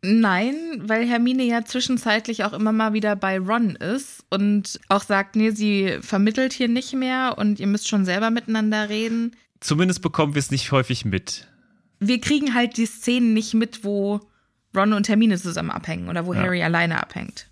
Nein, 0.04 0.56
weil 0.80 1.08
Hermine 1.08 1.44
ja 1.44 1.64
zwischenzeitlich 1.64 2.44
auch 2.44 2.54
immer 2.54 2.72
mal 2.72 2.94
wieder 2.94 3.16
bei 3.16 3.38
Ron 3.38 3.76
ist 3.76 4.26
und 4.32 4.80
auch 4.90 5.04
sagt, 5.04 5.36
nee, 5.36 5.52
sie 5.52 6.00
vermittelt 6.02 6.54
hier 6.54 6.68
nicht 6.68 6.94
mehr 6.94 7.36
und 7.38 7.60
ihr 7.60 7.68
müsst 7.68 7.88
schon 7.88 8.04
selber 8.04 8.32
miteinander 8.32 8.90
reden. 8.90 9.36
Zumindest 9.60 10.02
bekommen 10.02 10.34
wir 10.34 10.40
es 10.40 10.50
nicht 10.50 10.72
häufig 10.72 11.06
mit. 11.06 11.51
Wir 12.02 12.20
kriegen 12.20 12.54
halt 12.54 12.76
die 12.78 12.86
Szenen 12.88 13.34
nicht 13.34 13.54
mit, 13.54 13.84
wo 13.86 14.20
Ron 14.76 14.92
und 14.94 15.08
Hermine 15.08 15.38
zusammen 15.38 15.72
abhängen 15.72 16.10
oder 16.10 16.26
wo 16.26 16.34
Ja. 16.34 16.42
Harry 16.42 16.62
alleine 16.64 17.02
abhängt. 17.02 17.48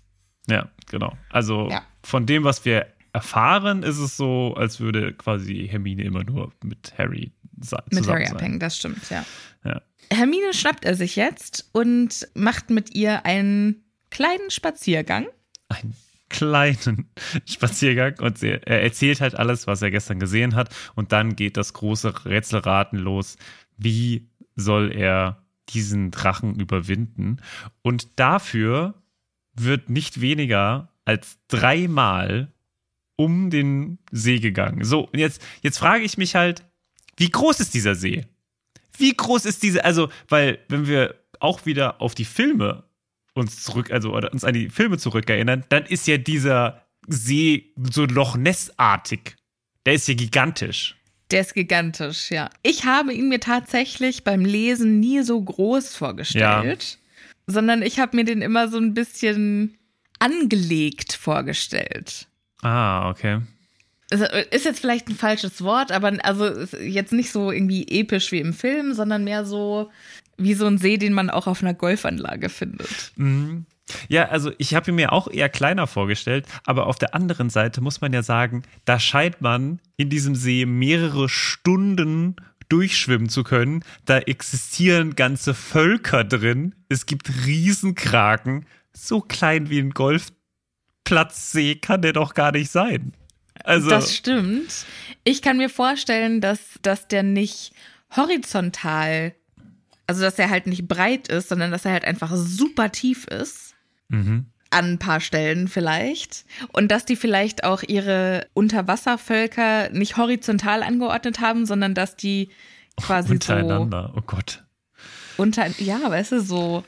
Ja, 0.48 0.68
genau. 0.90 1.16
Also 1.30 1.68
Ja. 1.70 1.82
von 2.02 2.26
dem, 2.26 2.44
was 2.44 2.64
wir 2.64 2.86
erfahren, 3.12 3.82
ist 3.82 3.98
es 3.98 4.16
so, 4.16 4.54
als 4.56 4.80
würde 4.80 5.12
quasi 5.14 5.66
Hermine 5.70 6.02
immer 6.04 6.24
nur 6.24 6.52
mit 6.64 6.92
Harry 6.98 7.32
se- 7.60 7.76
Mit 7.86 7.98
zusammen 8.00 8.08
Harry 8.16 8.26
sein. 8.26 8.36
abhängen, 8.36 8.60
das 8.60 8.76
stimmt, 8.76 9.08
ja. 9.10 9.24
Ja. 9.64 9.80
Hermine 10.12 10.52
schnappt 10.54 10.84
er 10.84 10.94
sich 10.96 11.14
jetzt 11.16 11.68
und 11.72 12.28
macht 12.34 12.70
mit 12.70 12.94
ihr 12.94 13.24
einen 13.24 13.84
kleinen 14.10 14.50
Spaziergang. 14.50 15.26
einen 15.68 15.94
kleinen 16.28 17.10
Spaziergang 17.46 18.14
und 18.20 18.38
sie, 18.38 18.48
er 18.50 18.82
erzählt 18.82 19.20
halt 19.20 19.34
alles, 19.36 19.66
was 19.68 19.82
er 19.82 19.90
gestern 19.92 20.18
gesehen 20.18 20.54
hat. 20.56 20.74
Und 20.96 21.12
dann 21.12 21.36
geht 21.36 21.56
das 21.56 21.72
große 21.74 22.24
Rätselraten 22.24 22.98
los. 22.98 23.36
Wie 23.76 24.29
soll 24.60 24.92
er 24.92 25.42
diesen 25.68 26.10
Drachen 26.10 26.58
überwinden? 26.58 27.38
Und 27.82 28.18
dafür 28.18 28.94
wird 29.54 29.90
nicht 29.90 30.20
weniger 30.20 30.92
als 31.04 31.38
dreimal 31.48 32.52
um 33.16 33.50
den 33.50 33.98
See 34.10 34.38
gegangen. 34.38 34.84
So, 34.84 35.00
und 35.00 35.18
jetzt, 35.18 35.42
jetzt 35.62 35.78
frage 35.78 36.04
ich 36.04 36.16
mich 36.16 36.34
halt, 36.34 36.64
wie 37.16 37.28
groß 37.28 37.60
ist 37.60 37.74
dieser 37.74 37.94
See? 37.94 38.26
Wie 38.96 39.14
groß 39.14 39.44
ist 39.44 39.62
diese, 39.62 39.84
also, 39.84 40.08
weil, 40.28 40.58
wenn 40.68 40.86
wir 40.86 41.16
auch 41.38 41.66
wieder 41.66 42.00
auf 42.00 42.14
die 42.14 42.24
Filme 42.24 42.84
uns 43.34 43.62
zurück, 43.62 43.90
also 43.90 44.14
oder 44.14 44.32
uns 44.32 44.44
an 44.44 44.54
die 44.54 44.70
Filme 44.70 44.98
zurückerinnern, 44.98 45.64
dann 45.68 45.84
ist 45.84 46.06
ja 46.06 46.16
dieser 46.16 46.86
See 47.08 47.72
so 47.90 48.04
Loch 48.04 48.36
Ness-artig. 48.36 49.36
Der 49.86 49.94
ist 49.94 50.08
ja 50.08 50.14
gigantisch. 50.14 50.96
Der 51.30 51.42
ist 51.42 51.54
gigantisch, 51.54 52.30
ja. 52.30 52.50
Ich 52.62 52.84
habe 52.84 53.12
ihn 53.12 53.28
mir 53.28 53.40
tatsächlich 53.40 54.24
beim 54.24 54.44
Lesen 54.44 55.00
nie 55.00 55.22
so 55.22 55.40
groß 55.40 55.94
vorgestellt, 55.94 56.98
sondern 57.46 57.82
ich 57.82 58.00
habe 58.00 58.16
mir 58.16 58.24
den 58.24 58.42
immer 58.42 58.68
so 58.68 58.78
ein 58.78 58.94
bisschen 58.94 59.78
angelegt 60.18 61.12
vorgestellt. 61.12 62.26
Ah, 62.62 63.10
okay. 63.10 63.40
Es 64.10 64.20
Ist 64.20 64.64
jetzt 64.64 64.80
vielleicht 64.80 65.08
ein 65.08 65.14
falsches 65.14 65.62
Wort, 65.62 65.92
aber 65.92 66.12
also 66.24 66.66
jetzt 66.82 67.12
nicht 67.12 67.30
so 67.30 67.52
irgendwie 67.52 67.86
episch 67.86 68.32
wie 68.32 68.40
im 68.40 68.52
Film, 68.52 68.92
sondern 68.92 69.22
mehr 69.22 69.44
so 69.44 69.90
wie 70.36 70.54
so 70.54 70.66
ein 70.66 70.78
See, 70.78 70.96
den 70.96 71.12
man 71.12 71.30
auch 71.30 71.46
auf 71.46 71.62
einer 71.62 71.74
Golfanlage 71.74 72.48
findet. 72.48 73.12
Mhm. 73.16 73.66
Ja, 74.08 74.28
also 74.28 74.52
ich 74.58 74.74
habe 74.74 74.90
ihn 74.90 74.96
mir 74.96 75.12
auch 75.12 75.28
eher 75.28 75.48
kleiner 75.48 75.86
vorgestellt, 75.86 76.46
aber 76.64 76.86
auf 76.86 76.98
der 76.98 77.14
anderen 77.14 77.50
Seite 77.50 77.80
muss 77.80 78.00
man 78.00 78.12
ja 78.12 78.22
sagen, 78.22 78.62
da 78.84 78.98
scheint 78.98 79.40
man 79.40 79.80
in 79.96 80.10
diesem 80.10 80.34
See 80.34 80.66
mehrere 80.66 81.28
Stunden 81.28 82.36
durchschwimmen 82.70 83.28
zu 83.28 83.42
können. 83.42 83.84
Da 84.06 84.18
existieren 84.18 85.16
ganze 85.16 85.54
Völker 85.54 86.24
drin. 86.24 86.74
Es 86.88 87.06
gibt 87.06 87.30
Riesenkraken. 87.46 88.66
So 88.92 89.20
klein 89.20 89.70
wie 89.70 89.80
ein 89.80 89.90
Golfplatzsee 89.90 91.76
kann 91.76 92.02
der 92.02 92.12
doch 92.12 92.34
gar 92.34 92.52
nicht 92.52 92.70
sein. 92.70 93.12
Also, 93.64 93.90
Das 93.90 94.14
stimmt. 94.14 94.86
Ich 95.24 95.42
kann 95.42 95.58
mir 95.58 95.68
vorstellen, 95.68 96.40
dass, 96.40 96.60
dass 96.82 97.08
der 97.08 97.22
nicht 97.22 97.72
horizontal, 98.16 99.34
also 100.06 100.22
dass 100.22 100.38
er 100.38 100.50
halt 100.50 100.66
nicht 100.66 100.88
breit 100.88 101.28
ist, 101.28 101.48
sondern 101.48 101.70
dass 101.70 101.84
er 101.84 101.92
halt 101.92 102.04
einfach 102.04 102.32
super 102.34 102.90
tief 102.90 103.26
ist. 103.26 103.69
Mhm. 104.10 104.46
An 104.70 104.92
ein 104.92 104.98
paar 104.98 105.20
Stellen 105.20 105.66
vielleicht. 105.66 106.44
Und 106.72 106.92
dass 106.92 107.04
die 107.04 107.16
vielleicht 107.16 107.64
auch 107.64 107.82
ihre 107.82 108.46
Unterwasservölker 108.52 109.90
nicht 109.90 110.16
horizontal 110.16 110.82
angeordnet 110.84 111.40
haben, 111.40 111.66
sondern 111.66 111.94
dass 111.94 112.16
die 112.16 112.50
quasi 112.96 113.32
untereinander. 113.32 114.12
Oh 114.16 114.20
Gott. 114.20 114.62
so 115.36 115.42
unter, 115.42 115.66
ja, 115.80 115.98
weißt 116.08 116.32
du, 116.32 116.40
so, 116.42 116.84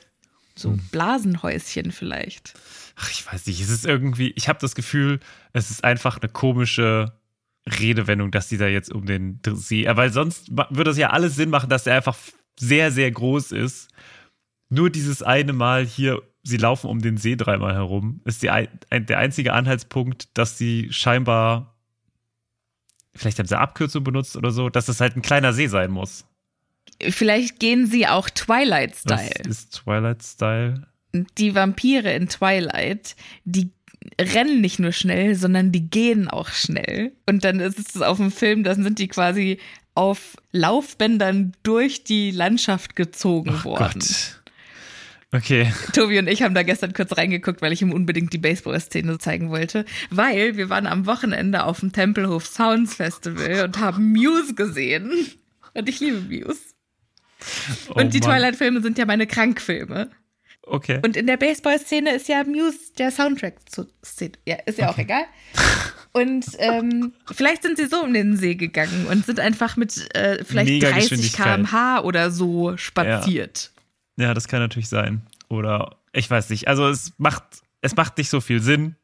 so 0.55 0.79
Blasenhäuschen 0.91 1.91
vielleicht. 1.91 2.55
Ach, 2.97 3.11
ich 3.11 3.27
weiß 3.27 3.47
nicht, 3.47 3.61
es 3.61 3.71
ist 3.71 3.87
irgendwie, 3.87 4.33
ich 4.37 4.49
habe 4.49 4.59
das 4.61 4.75
Gefühl, 4.75 5.21
es 5.53 5.71
ist 5.71 5.83
einfach 5.83 6.21
eine 6.21 6.31
komische 6.31 7.13
Redewendung, 7.67 8.31
dass 8.31 8.49
die 8.49 8.59
da 8.59 8.67
jetzt 8.67 8.93
um 8.93 9.07
den 9.07 9.41
See, 9.55 9.87
weil 9.89 10.13
sonst 10.13 10.49
würde 10.51 10.91
es 10.91 10.99
ja 10.99 11.11
alles 11.11 11.37
Sinn 11.37 11.51
machen, 11.51 11.71
dass 11.71 11.87
er 11.87 11.97
einfach 11.97 12.17
sehr, 12.59 12.91
sehr 12.91 13.11
groß 13.11 13.53
ist. 13.53 13.89
Nur 14.69 14.91
dieses 14.91 15.23
eine 15.23 15.53
Mal 15.53 15.87
hier, 15.87 16.23
sie 16.43 16.57
laufen 16.57 16.89
um 16.89 17.01
den 17.01 17.17
See 17.17 17.37
dreimal 17.37 17.75
herum, 17.75 18.21
ist 18.25 18.43
die, 18.43 18.51
ein, 18.51 18.69
der 18.91 19.19
einzige 19.19 19.53
Anhaltspunkt, 19.53 20.29
dass 20.35 20.59
sie 20.59 20.89
scheinbar, 20.91 21.75
vielleicht 23.15 23.39
haben 23.39 23.47
sie 23.47 23.59
Abkürzung 23.59 24.05
benutzt 24.05 24.37
oder 24.37 24.51
so, 24.51 24.69
dass 24.69 24.89
es 24.89 25.01
halt 25.01 25.17
ein 25.17 25.23
kleiner 25.23 25.53
See 25.53 25.69
sein 25.69 25.91
muss. 25.91 26.25
Vielleicht 27.01 27.61
gehen 27.61 27.87
sie 27.87 28.07
auch 28.07 28.29
Das 28.29 28.45
Twilight-Style. 28.47 29.49
ist 29.49 29.73
Twilight-Style. 29.85 30.87
die 31.39 31.55
Vampire 31.55 32.13
in 32.13 32.29
Twilight, 32.29 33.17
die 33.45 33.71
rennen 34.21 34.61
nicht 34.61 34.79
nur 34.81 34.93
schnell, 34.93 35.35
sondern 35.37 35.71
die 35.73 35.89
gehen 35.89 36.29
auch 36.29 36.49
schnell. 36.49 37.13
Und 37.29 37.45
dann 37.45 37.61
ist 37.61 37.79
es 37.95 38.03
auf 38.03 38.17
dem 38.17 38.33
Film, 38.33 38.65
dann 38.65 38.83
sind 38.83 38.99
die 38.99 39.09
quasi 39.09 39.59
auf 39.95 40.37
Laufbändern 40.53 41.53
durch 41.63 42.03
die 42.03 42.31
Landschaft 42.31 42.97
gezogen 42.97 43.63
worden. 43.65 44.01
Gott. 44.01 44.42
Okay. 45.35 45.73
Tobi 45.95 46.19
und 46.19 46.29
ich 46.29 46.43
haben 46.43 46.55
da 46.55 46.63
gestern 46.63 46.93
kurz 46.93 47.17
reingeguckt, 47.17 47.63
weil 47.63 47.73
ich 47.73 47.81
ihm 47.81 47.93
unbedingt 47.93 48.35
die 48.35 48.39
Baseball-Szene 48.39 49.17
zeigen 49.19 49.49
wollte. 49.51 49.87
Weil 50.11 50.57
wir 50.59 50.69
waren 50.69 50.87
am 50.87 51.07
Wochenende 51.07 51.65
auf 51.65 51.81
dem 51.81 51.93
Tempelhof 51.93 52.47
Sounds 52.47 52.95
Festival 52.95 53.65
und 53.65 53.79
haben 53.79 54.13
Muse 54.13 54.55
gesehen. 54.55 55.11
Und 55.73 55.89
ich 55.89 56.01
liebe 56.01 56.21
Muse. 56.21 56.61
Oh 57.89 57.95
und 57.95 58.13
die. 58.13 58.21
Twilight-Filme 58.21 58.83
sind 58.83 58.99
ja 58.99 59.07
meine 59.07 59.27
Krankfilme. 59.27 60.11
Okay. 60.65 61.01
Und 61.03 61.17
in 61.17 61.27
der 61.27 61.39
Baseball-Szene 61.39 62.15
ist 62.15 62.29
ja 62.29 62.45
Muse 62.45 62.93
der 62.99 63.11
Soundtrack 63.11 63.69
zu 63.69 63.89
Szene. 64.05 64.33
Ja, 64.47 64.57
ist 64.67 64.79
ja 64.79 64.91
auch 64.91 64.99
egal. 64.99 65.25
Und 66.13 66.45
ähm, 66.59 67.15
vielleicht 67.35 67.63
sind 67.63 67.79
sie 67.79 67.87
so 67.87 68.03
um 68.03 68.13
den 68.13 68.37
See 68.37 68.55
gegangen 68.55 69.07
und 69.11 69.25
sind 69.25 69.41
einfach 69.41 69.77
mit 69.77 70.15
äh, 70.15 70.45
vielleicht 70.45 70.69
Mega 70.69 70.91
30 70.91 71.11
Geschwindigkeit. 71.11 71.57
km/h 71.57 72.03
oder 72.03 72.31
so 72.31 72.77
spaziert. 72.77 73.71
Ja, 73.72 73.72
das 74.17 74.49
kann 74.49 74.61
natürlich 74.61 74.89
sein. 74.89 75.23
Oder 75.49 75.97
ich 76.13 76.31
weiß 76.31 76.51
nicht. 76.51 76.69
Also 76.69 76.89
es 76.89 77.13
macht, 77.19 77.43
es 77.81 77.97
macht 77.97 78.19
nicht 78.19 78.31
so 78.31 78.41
viel 78.41 78.61
Sinn 78.61 78.97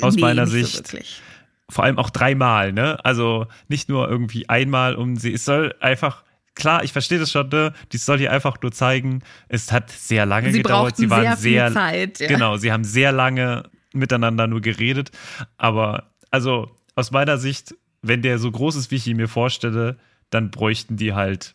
aus 0.00 0.14
Nee, 0.14 0.22
meiner 0.22 0.46
so 0.46 0.52
Sicht. 0.52 0.76
wirklich. 0.76 1.20
Vor 1.68 1.84
allem 1.84 1.98
auch 1.98 2.10
dreimal, 2.10 2.72
ne? 2.72 3.02
Also 3.04 3.46
nicht 3.68 3.88
nur 3.88 4.08
irgendwie 4.08 4.48
einmal 4.48 4.96
um 4.96 5.16
sie. 5.16 5.32
Es 5.34 5.44
soll 5.44 5.74
einfach, 5.80 6.24
klar, 6.54 6.82
ich 6.82 6.92
verstehe 6.92 7.18
das 7.18 7.30
schon, 7.30 7.48
ne? 7.48 7.72
Die 7.92 7.96
soll 7.96 8.18
dir 8.18 8.32
einfach 8.32 8.56
nur 8.60 8.72
zeigen, 8.72 9.22
es 9.48 9.70
hat 9.70 9.90
sehr 9.90 10.26
lange 10.26 10.50
Sie 10.52 10.62
gedauert. 10.62 10.96
Sie 10.96 11.10
waren 11.10 11.36
sehr 11.36 11.70
sehr, 11.70 11.72
Zeit. 11.72 12.20
Ja. 12.20 12.26
Genau, 12.28 12.56
sie 12.56 12.72
haben 12.72 12.84
sehr 12.84 13.12
lange 13.12 13.70
miteinander 13.92 14.46
nur 14.46 14.60
geredet. 14.60 15.10
Aber 15.58 16.10
also 16.30 16.76
aus 16.96 17.12
meiner 17.12 17.38
Sicht, 17.38 17.74
wenn 18.02 18.22
der 18.22 18.38
so 18.38 18.50
groß 18.50 18.76
ist, 18.76 18.90
wie 18.90 18.96
ich 18.96 19.06
ihn 19.06 19.16
mir 19.16 19.28
vorstelle, 19.28 19.96
dann 20.30 20.50
bräuchten 20.50 20.96
die 20.96 21.12
halt, 21.14 21.54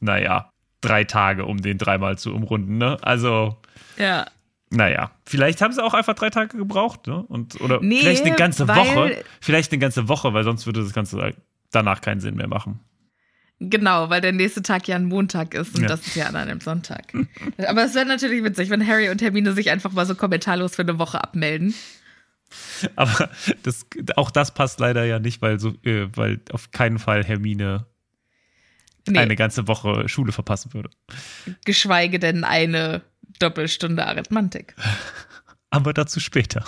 naja, 0.00 0.51
drei 0.82 1.04
Tage, 1.04 1.46
um 1.46 1.62
den 1.62 1.78
dreimal 1.78 2.18
zu 2.18 2.34
umrunden. 2.34 2.76
Ne? 2.76 2.98
Also, 3.00 3.56
Ja. 3.96 4.26
naja, 4.70 5.10
vielleicht 5.26 5.62
haben 5.62 5.72
sie 5.72 5.82
auch 5.82 5.94
einfach 5.94 6.14
drei 6.14 6.28
Tage 6.30 6.56
gebraucht. 6.58 7.06
Ne? 7.06 7.22
Und, 7.28 7.60
oder 7.62 7.80
Nee, 7.80 8.00
vielleicht 8.00 8.26
eine 8.26 8.36
ganze 8.36 8.68
Woche. 8.68 9.24
Vielleicht 9.40 9.72
eine 9.72 9.78
ganze 9.78 10.08
Woche, 10.08 10.34
weil 10.34 10.44
sonst 10.44 10.66
würde 10.66 10.82
das 10.82 10.92
Ganze 10.92 11.34
danach 11.70 12.00
keinen 12.02 12.20
Sinn 12.20 12.34
mehr 12.36 12.48
machen. 12.48 12.80
Genau, 13.64 14.10
weil 14.10 14.20
der 14.20 14.32
nächste 14.32 14.60
Tag 14.62 14.88
ja 14.88 14.96
ein 14.96 15.04
Montag 15.04 15.54
ist 15.54 15.76
und 15.76 15.82
Ja. 15.82 15.88
das 15.88 16.04
ist 16.04 16.16
ja 16.16 16.26
an 16.26 16.34
einem 16.34 16.60
Sonntag. 16.60 17.12
Aber 17.68 17.84
es 17.84 17.94
wäre 17.94 18.04
natürlich 18.06 18.42
witzig, 18.42 18.70
wenn 18.70 18.84
Harry 18.86 19.08
und 19.08 19.22
Hermine 19.22 19.52
sich 19.52 19.70
einfach 19.70 19.92
mal 19.92 20.04
so 20.04 20.16
kommentarlos 20.16 20.74
für 20.74 20.82
eine 20.82 20.98
Woche 20.98 21.22
abmelden. 21.22 21.72
Aber 22.96 23.30
das, 23.62 23.86
auch 24.16 24.30
das 24.30 24.52
passt 24.52 24.80
leider 24.80 25.04
ja 25.04 25.18
nicht, 25.20 25.40
weil, 25.42 25.58
so, 25.60 25.70
äh, 25.84 26.08
weil 26.14 26.40
auf 26.50 26.70
keinen 26.72 26.98
Fall 26.98 27.24
Hermine 27.24 27.86
Nee, 29.08 29.18
eine 29.18 29.36
ganze 29.36 29.68
Woche 29.68 30.08
Schule 30.08 30.32
verpassen 30.32 30.74
würde. 30.74 30.90
geschweige 31.64 32.18
denn 32.18 32.44
eine 32.44 33.02
Doppelstunde 33.38 34.06
Arithmantik. 34.06 34.74
Aber 35.70 35.92
dazu 35.92 36.20
später. 36.20 36.64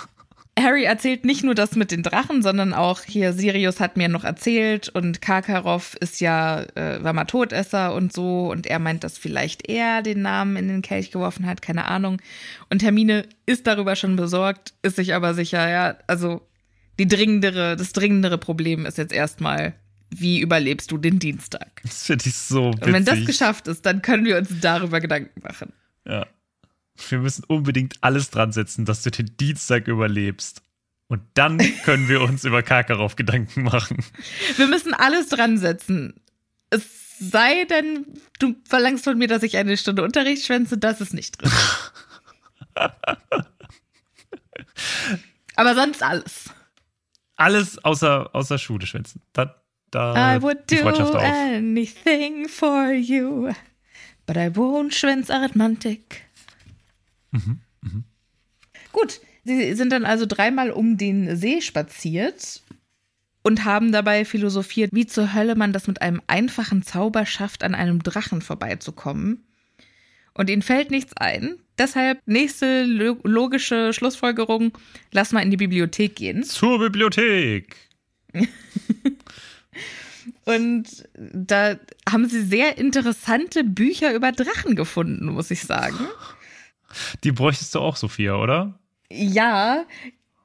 Harry 0.59 0.85
erzählt 0.85 1.25
nicht 1.25 1.43
nur 1.43 1.55
das 1.55 1.75
mit 1.75 1.91
den 1.91 2.05
Drachen, 2.05 2.41
sondern 2.41 2.75
auch 2.75 3.01
hier 3.03 3.33
Sirius 3.33 3.81
hat 3.81 3.97
mir 3.97 4.09
noch 4.09 4.23
erzählt 4.23 4.89
und 4.89 5.21
Karkaroff 5.21 5.97
ist 5.99 6.21
ja, 6.21 6.63
äh, 6.77 7.03
war 7.03 7.13
mal 7.13 7.25
Todesser 7.25 7.93
und 7.93 8.13
so 8.13 8.51
und 8.53 8.67
er 8.67 8.79
meint, 8.79 9.03
dass 9.03 9.19
vielleicht 9.19 9.69
er 9.69 10.03
den 10.03 10.23
Namen 10.23 10.57
in 10.57 10.69
den 10.69 10.83
Kelch 10.83 11.11
geworfen 11.11 11.47
hat, 11.47 11.61
keine 11.61 11.87
Ahnung. 11.87 12.23
Und 12.71 12.85
Hermine 12.85 13.27
ist 13.47 13.67
darüber 13.67 13.97
schon 13.97 14.15
besorgt, 14.15 14.75
ist 14.83 14.97
sich 14.97 15.15
aber 15.15 15.35
sicher, 15.35 15.69
ja, 15.69 15.97
also 16.07 16.41
die 17.01 17.09
dringendere, 17.09 17.75
das 17.75 17.93
dringendere 17.93 18.39
Problem 18.39 18.87
ist 18.87 18.99
jetzt 18.99 19.13
erstmal, 19.13 19.75
wie 20.21 20.41
überlebst 20.41 20.91
du 20.91 20.99
den 20.99 21.19
Dienstag? 21.19 21.81
Das 21.83 22.05
finde 22.05 22.27
ich 22.29 22.37
so 22.37 22.69
witzig. 22.73 22.87
Und 22.87 22.93
wenn 22.93 23.05
das 23.05 23.25
geschafft 23.25 23.69
ist, 23.69 23.85
dann 23.87 24.03
können 24.03 24.25
wir 24.25 24.39
uns 24.39 24.49
darüber 24.61 25.01
Gedanken 25.01 25.41
machen. 25.43 25.73
Ja. 26.07 26.27
Wir 27.09 27.19
müssen 27.19 27.45
unbedingt 27.45 27.97
alles 28.03 28.31
dran 28.31 28.53
setzen, 28.53 28.85
dass 28.85 29.03
du 29.03 29.11
den 29.11 29.37
Dienstag 29.37 29.89
überlebst. 29.89 30.63
Und 31.09 31.23
dann 31.35 31.59
können 31.85 32.09
wir 32.09 32.21
uns 32.23 32.45
über 32.45 32.63
Karkaroff 32.63 33.17
Gedanken 33.17 33.65
machen. 33.65 34.05
Wir 34.57 34.67
müssen 34.67 34.95
alles 34.95 35.29
dran 35.29 35.59
setzen. 35.59 36.15
Es 36.71 37.19
sei 37.19 37.65
denn, 37.65 38.07
du 38.39 38.55
verlangst 38.65 39.05
von 39.05 39.19
mir, 39.19 39.29
dass 39.29 39.43
ich 39.43 39.57
eine 39.57 39.77
Stunde 39.77 40.03
Unterricht 40.03 40.45
schwänze, 40.45 40.79
das 40.79 41.01
ist 41.01 41.15
nicht 41.15 41.41
drin. 41.41 41.51
Aber 45.57 45.75
sonst 45.75 46.03
alles. 46.03 46.51
Alles 47.37 47.85
außer, 47.85 48.31
außer 48.35 48.59
Schule 48.59 48.87
schwänzen. 48.87 49.23
Da, 49.33 49.55
da 49.95 50.37
I 50.37 50.43
would 50.43 50.59
Äh, 50.59 50.65
die 50.71 50.77
do 50.77 50.83
Freundschaft 50.83 51.15
auf. 51.15 51.23
anything 51.23 52.49
for 52.49 52.93
you, 52.93 53.53
but 54.27 54.37
I 54.37 54.49
won't 54.51 54.93
schwänz 54.93 55.31
Arithmantik. 55.31 56.23
Mhm, 57.33 57.61
Gut, 58.93 59.21
sie 59.45 59.75
sind 59.75 59.91
dann 59.91 60.05
also 60.05 60.25
dreimal 60.27 60.71
um 60.71 60.97
den 60.97 61.37
See 61.37 61.61
spaziert 61.61 62.63
und 63.43 63.65
haben 63.65 63.91
dabei 63.93 64.25
philosophiert, 64.25 64.91
wie 64.95 65.07
zur 65.07 65.35
Hölle 65.35 65.57
man 65.57 65.73
das 65.73 65.87
mit 65.89 66.01
einem 66.01 66.23
einfachen 66.29 66.83
Zauber 66.83 67.27
schafft, 67.27 67.63
an 67.65 67.75
einem 67.75 68.03
Drachen 68.03 68.41
vorbeizukommen. 68.41 69.45
Und 70.33 70.49
ihnen 70.49 70.63
fällt 70.63 70.91
nichts 70.91 71.13
ein. 71.17 71.57
Deshalb 71.77 72.21
nächste 72.27 72.85
lo 72.85 73.17
logische 73.25 73.93
Schlussfolgerung, 73.93 74.77
lass 75.13 75.33
mal 75.33 75.41
in 75.43 75.51
die 75.51 75.57
Bibliothek 75.57 76.15
gehen. 76.17 76.43
Zur 76.45 76.79
Bibliothek. 76.79 77.77
Und 80.45 81.07
da 81.17 81.77
haben 82.09 82.29
sie 82.29 82.43
sehr 82.43 82.79
interessante 82.79 83.65
Bücher 83.65 84.15
über 84.15 84.33
Drachen 84.33 84.75
gefunden, 84.75 85.27
muss 85.27 85.51
ich 85.51 85.63
sagen. 85.63 85.99
Die 87.25 87.33
bräuchtest 87.33 87.75
du 87.75 87.81
auch, 87.81 87.97
Sophia, 87.97 88.37
oder? 88.37 88.79
Ja, 89.11 89.85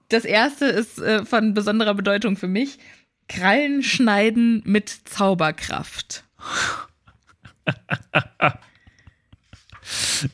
das 0.09 0.25
erste 0.25 0.65
ist 0.65 0.99
äh, 0.99 1.25
von 1.25 1.53
besonderer 1.53 1.93
Bedeutung 1.93 2.35
für 2.35 2.47
mich. 2.47 2.79
Krallen 3.27 3.83
schneiden 3.83 4.61
mit 4.65 4.89
Zauberkraft. 4.89 6.23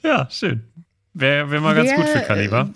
Ja, 0.04 0.28
schön. 0.30 0.64
Wäre 1.14 1.50
wär 1.50 1.62
mal 1.62 1.76
ganz 1.76 1.90
Wer, 1.90 1.96
gut 1.96 2.10
für 2.10 2.22
Kaliber. 2.22 2.70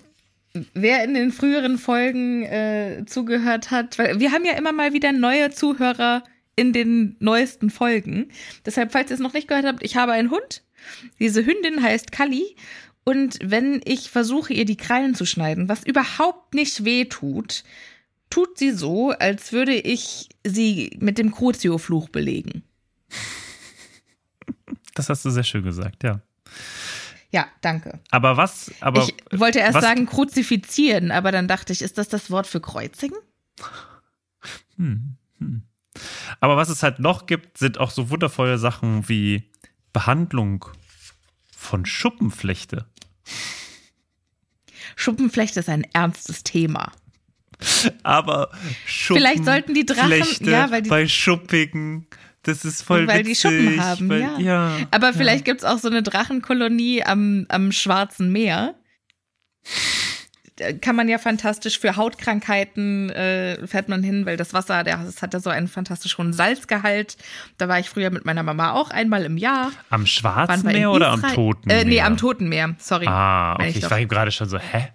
Wer 0.74 1.04
in 1.04 1.14
den 1.14 1.32
früheren 1.32 1.78
Folgen 1.78 2.42
äh, 2.42 3.04
zugehört 3.06 3.70
hat, 3.70 3.98
weil 3.98 4.18
wir 4.18 4.32
haben 4.32 4.44
ja 4.44 4.52
immer 4.54 4.72
mal 4.72 4.92
wieder 4.92 5.12
neue 5.12 5.50
Zuhörer 5.50 6.24
in 6.56 6.72
den 6.72 7.16
neuesten 7.20 7.70
Folgen. 7.70 8.30
Deshalb, 8.66 8.92
falls 8.92 9.10
ihr 9.10 9.14
es 9.14 9.20
noch 9.20 9.32
nicht 9.32 9.48
gehört 9.48 9.64
habt, 9.64 9.82
ich 9.82 9.96
habe 9.96 10.12
einen 10.12 10.30
Hund. 10.30 10.62
Diese 11.18 11.44
Hündin 11.44 11.82
heißt 11.82 12.10
Kali. 12.10 12.56
Und 13.04 13.38
wenn 13.42 13.80
ich 13.84 14.10
versuche, 14.10 14.52
ihr 14.52 14.64
die 14.64 14.76
Krallen 14.76 15.14
zu 15.14 15.24
schneiden, 15.24 15.68
was 15.68 15.84
überhaupt 15.84 16.54
nicht 16.54 16.84
weh 16.84 17.06
tut, 17.06 17.64
tut 18.28 18.58
sie 18.58 18.72
so, 18.72 19.10
als 19.10 19.52
würde 19.52 19.74
ich 19.74 20.28
sie 20.44 20.96
mit 21.00 21.18
dem 21.18 21.32
Crucio-Fluch 21.32 22.08
belegen. 22.08 22.62
Das 24.94 25.08
hast 25.08 25.24
du 25.24 25.30
sehr 25.30 25.44
schön 25.44 25.62
gesagt, 25.62 26.02
ja. 26.04 26.20
Ja, 27.32 27.46
danke. 27.60 28.00
Aber 28.10 28.36
was, 28.36 28.72
aber 28.80 29.02
ich 29.04 29.14
wollte 29.38 29.60
erst 29.60 29.74
was, 29.76 29.84
sagen 29.84 30.06
kruzifizieren, 30.06 31.10
aber 31.12 31.30
dann 31.30 31.46
dachte 31.48 31.72
ich, 31.72 31.80
ist 31.82 31.96
das 31.98 32.08
das 32.08 32.30
Wort 32.30 32.46
für 32.46 32.60
kreuzigen? 32.60 33.16
Hm, 34.76 35.16
hm. 35.38 35.62
Aber 36.40 36.56
was 36.56 36.68
es 36.70 36.82
halt 36.82 36.98
noch 36.98 37.26
gibt, 37.26 37.58
sind 37.58 37.78
auch 37.78 37.90
so 37.90 38.10
wundervolle 38.10 38.58
Sachen 38.58 39.08
wie 39.08 39.50
Behandlung 39.92 40.64
von 41.56 41.84
Schuppenflechte. 41.86 42.86
Schuppenflechte 44.96 45.60
ist 45.60 45.68
ein 45.68 45.84
ernstes 45.92 46.42
Thema. 46.42 46.92
Aber 48.02 48.50
Schuppen, 48.86 49.20
Vielleicht 49.22 49.44
sollten 49.44 49.74
die 49.74 49.84
Drachen- 49.84 50.46
ja, 50.48 50.70
weil 50.70 50.82
die- 50.82 50.88
bei 50.90 51.06
Schuppigen, 51.06 52.06
das 52.42 52.64
ist 52.64 52.82
voll 52.82 53.06
weil 53.06 53.22
die 53.22 53.30
witzig. 53.30 53.40
Schuppen 53.40 53.80
haben, 53.84 54.08
weil, 54.08 54.20
ja. 54.20 54.38
ja. 54.38 54.76
Aber 54.90 55.12
vielleicht 55.12 55.44
gibt's 55.44 55.64
auch 55.64 55.78
so 55.78 55.88
eine 55.88 56.02
Drachenkolonie 56.02 57.02
am, 57.04 57.46
am 57.48 57.72
Schwarzen 57.72 58.32
Meer. 58.32 58.74
Kann 60.82 60.94
man 60.94 61.08
ja 61.08 61.16
fantastisch 61.16 61.78
für 61.78 61.96
Hautkrankheiten 61.96 63.08
äh, 63.08 63.66
fährt 63.66 63.88
man 63.88 64.02
hin, 64.02 64.26
weil 64.26 64.36
das 64.36 64.52
Wasser, 64.52 64.84
der, 64.84 64.98
das 64.98 65.22
hat 65.22 65.32
ja 65.32 65.40
so 65.40 65.48
einen 65.48 65.68
fantastisch 65.68 66.18
hohen 66.18 66.34
Salzgehalt. 66.34 67.16
Da 67.56 67.66
war 67.66 67.78
ich 67.78 67.88
früher 67.88 68.10
mit 68.10 68.26
meiner 68.26 68.42
Mama 68.42 68.72
auch 68.72 68.90
einmal 68.90 69.24
im 69.24 69.38
Jahr. 69.38 69.70
Am 69.88 70.04
Schwarzen 70.04 70.66
Meer 70.66 70.90
oder 70.90 71.12
am 71.12 71.22
Toten 71.22 71.70
Äh, 71.70 71.84
nee, 71.84 71.94
Meer? 71.94 72.04
am 72.06 72.18
Toten 72.18 72.50
Meer. 72.50 72.74
Sorry. 72.78 73.06
Ah, 73.06 73.54
okay. 73.54 73.70
Ich 73.74 73.80
doch. 73.80 73.90
war 73.90 74.04
gerade 74.04 74.30
schon 74.32 74.50
so, 74.50 74.58
hä? 74.58 74.88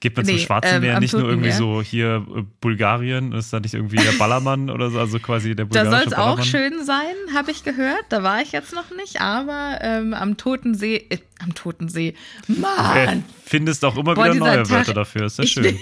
Geht 0.00 0.16
man 0.16 0.24
zum 0.24 0.34
Nee, 0.34 0.40
Schwarzen 0.40 0.76
ähm, 0.76 0.80
Meer 0.82 1.00
nicht 1.00 1.12
nur 1.12 1.28
irgendwie 1.28 1.48
Meer. 1.48 1.56
so 1.56 1.82
hier 1.82 2.26
äh, 2.36 2.42
Bulgarien? 2.60 3.32
Ist 3.32 3.52
da 3.52 3.60
nicht 3.60 3.74
irgendwie 3.74 3.96
der 3.96 4.12
Ballermann 4.12 4.70
oder 4.70 4.90
so? 4.90 4.98
Also 4.98 5.18
quasi 5.18 5.54
der 5.54 5.66
Da 5.66 5.82
bulgarische 5.82 6.08
soll 6.10 6.12
es 6.12 6.18
auch 6.18 6.42
schön 6.42 6.84
sein, 6.84 7.14
habe 7.34 7.50
ich 7.50 7.62
gehört. 7.64 8.04
Da 8.08 8.22
war 8.22 8.40
ich 8.42 8.52
jetzt 8.52 8.72
noch 8.72 8.90
nicht, 8.96 9.20
aber 9.20 9.78
ähm, 9.82 10.14
am 10.14 10.36
Toten 10.36 10.74
See, 10.74 10.96
äh, 11.10 11.18
am 11.40 11.54
Toten 11.54 11.88
See, 11.88 12.14
Äh, 12.48 12.52
Mann, 12.52 13.24
findest 13.44 13.84
auch 13.84 13.96
immer 13.96 14.14
Boah, 14.14 14.26
wieder 14.26 14.34
neue 14.36 14.56
Tag- 14.62 14.70
Wörter 14.70 14.94
dafür. 14.94 15.26
Ist 15.26 15.38
ja 15.38 15.44
Ich 15.44 15.52
schön. 15.52 15.62
bin- 15.64 15.78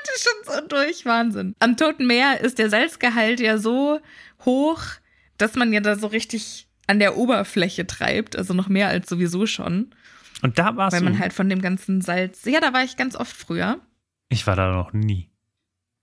heute 0.00 0.22
schon 0.22 0.54
so 0.62 0.68
durch, 0.68 1.04
Wahnsinn. 1.06 1.54
Am 1.60 1.76
Toten 1.76 2.06
Meer 2.06 2.40
ist 2.40 2.58
der 2.58 2.70
Salzgehalt 2.70 3.40
ja 3.40 3.58
so 3.58 4.00
hoch, 4.44 4.80
dass 5.38 5.54
man 5.54 5.72
ja 5.72 5.80
da 5.80 5.96
so 5.96 6.06
richtig 6.08 6.66
an 6.86 6.98
der 6.98 7.16
Oberfläche 7.16 7.86
treibt, 7.86 8.36
also 8.36 8.54
noch 8.54 8.68
mehr 8.68 8.88
als 8.88 9.08
sowieso 9.08 9.46
schon, 9.46 9.94
Und 10.42 10.58
da 10.58 10.76
warst 10.76 10.94
weil 10.94 11.00
du. 11.00 11.10
man 11.10 11.18
halt 11.18 11.32
von 11.32 11.48
dem 11.48 11.60
ganzen 11.60 12.00
Salz, 12.00 12.44
ja, 12.44 12.60
da 12.60 12.72
war 12.72 12.84
ich 12.84 12.96
ganz 12.96 13.16
oft 13.16 13.36
früher. 13.36 13.80
ich 14.28 14.46
war 14.46 14.56
da 14.56 14.72
noch 14.72 14.92
nie. 14.92 15.30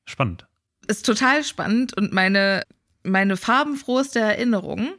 Spannend. 0.06 0.48
ist 0.88 1.06
total 1.06 1.43
spannend 1.43 1.95
und 1.98 2.13
meine, 2.13 2.63
meine 3.04 3.38
farbenfrohste 3.38 4.19
Erinnerung 4.19 4.93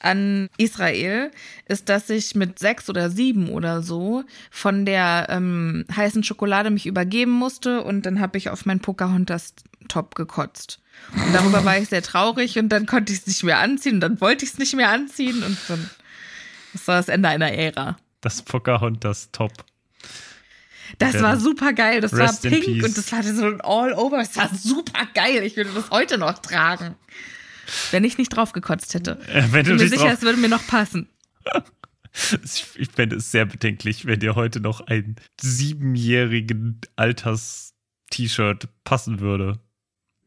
an 0.00 0.48
Israel 0.56 1.30
ist, 1.66 1.88
dass 1.88 2.08
ich 2.10 2.34
mit 2.34 2.58
sechs 2.58 2.88
oder 2.88 3.10
sieben 3.10 3.50
oder 3.50 3.82
so 3.82 4.24
von 4.50 4.86
der 4.86 5.26
ähm, 5.30 5.84
heißen 5.94 6.22
Schokolade 6.22 6.70
mich 6.70 6.86
übergeben 6.86 7.32
musste 7.32 7.82
und 7.82 8.06
dann 8.06 8.20
habe 8.20 8.38
ich 8.38 8.50
auf 8.50 8.66
mein 8.66 8.80
Pocahontas-Top 8.80 10.14
gekotzt. 10.14 10.80
Und 11.12 11.34
darüber 11.34 11.64
war 11.64 11.78
ich 11.78 11.88
sehr 11.88 12.02
traurig 12.02 12.58
und 12.58 12.70
dann 12.70 12.86
konnte 12.86 13.12
ich 13.12 13.20
es 13.20 13.26
nicht 13.26 13.42
mehr 13.42 13.58
anziehen 13.58 13.94
und 13.94 14.00
dann 14.00 14.20
wollte 14.20 14.44
ich 14.44 14.52
es 14.52 14.58
nicht 14.58 14.74
mehr 14.74 14.90
anziehen 14.90 15.42
und 15.42 15.58
dann 15.68 15.90
das 16.72 16.88
war 16.88 16.96
das 16.96 17.08
Ende 17.08 17.28
einer 17.28 17.52
Ära. 17.52 17.96
Das 18.20 18.42
Pocahontas 18.42 19.30
Top. 19.32 19.52
Das 20.98 21.20
war 21.20 21.38
super 21.38 21.72
geil. 21.72 22.00
Das 22.00 22.12
war 22.12 22.32
in 22.44 22.62
pink 22.62 22.84
und 22.84 22.96
das 22.96 23.12
war 23.12 23.22
so 23.22 23.46
ein 23.46 23.60
All-Over. 23.60 24.18
Das 24.18 24.36
war 24.36 24.54
super 24.54 25.06
geil. 25.14 25.42
Ich 25.42 25.56
würde 25.56 25.70
das 25.74 25.90
heute 25.90 26.18
noch 26.18 26.38
tragen. 26.38 26.94
Wenn 27.90 28.04
ich 28.04 28.18
nicht 28.18 28.28
drauf 28.28 28.52
gekotzt 28.52 28.94
hätte. 28.94 29.18
Äh, 29.28 29.44
wenn 29.50 29.62
Ich 29.62 29.68
bin 29.68 29.76
mir 29.76 29.88
sicher, 29.88 30.12
es 30.12 30.22
würde 30.22 30.38
mir 30.38 30.48
noch 30.48 30.66
passen. 30.66 31.08
ich 32.44 32.64
ich 32.76 32.88
fände 32.90 33.16
es 33.16 33.30
sehr 33.32 33.44
bedenklich, 33.44 34.06
wenn 34.06 34.20
dir 34.20 34.36
heute 34.36 34.60
noch 34.60 34.80
ein 34.86 35.16
siebenjährigen 35.40 36.80
Alters-T-Shirt 36.94 38.68
passen 38.84 39.20
würde. 39.20 39.58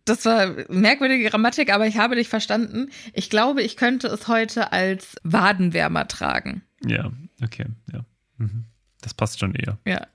Das 0.06 0.25
war 0.25 0.56
merkwürdige 0.69 1.30
Grammatik, 1.30 1.71
aber 1.71 1.86
ich 1.86 1.97
habe 1.97 2.15
dich 2.15 2.30
verstanden. 2.30 2.89
Ich 3.13 3.30
glaube, 3.30 3.62
ich 3.62 3.78
könnte 3.78 4.08
es 4.08 4.28
heute 4.28 4.71
als 4.71 5.15
Wadenwärmer 5.23 6.08
tragen. 6.08 6.63
Ja, 6.86 7.12
okay, 7.44 7.65
ja. 7.92 8.06
Mhm. 8.38 8.65
Das 9.02 9.13
passt 9.13 9.39
schon 9.39 9.56
eher. 9.56 9.78
Ja. 9.86 10.08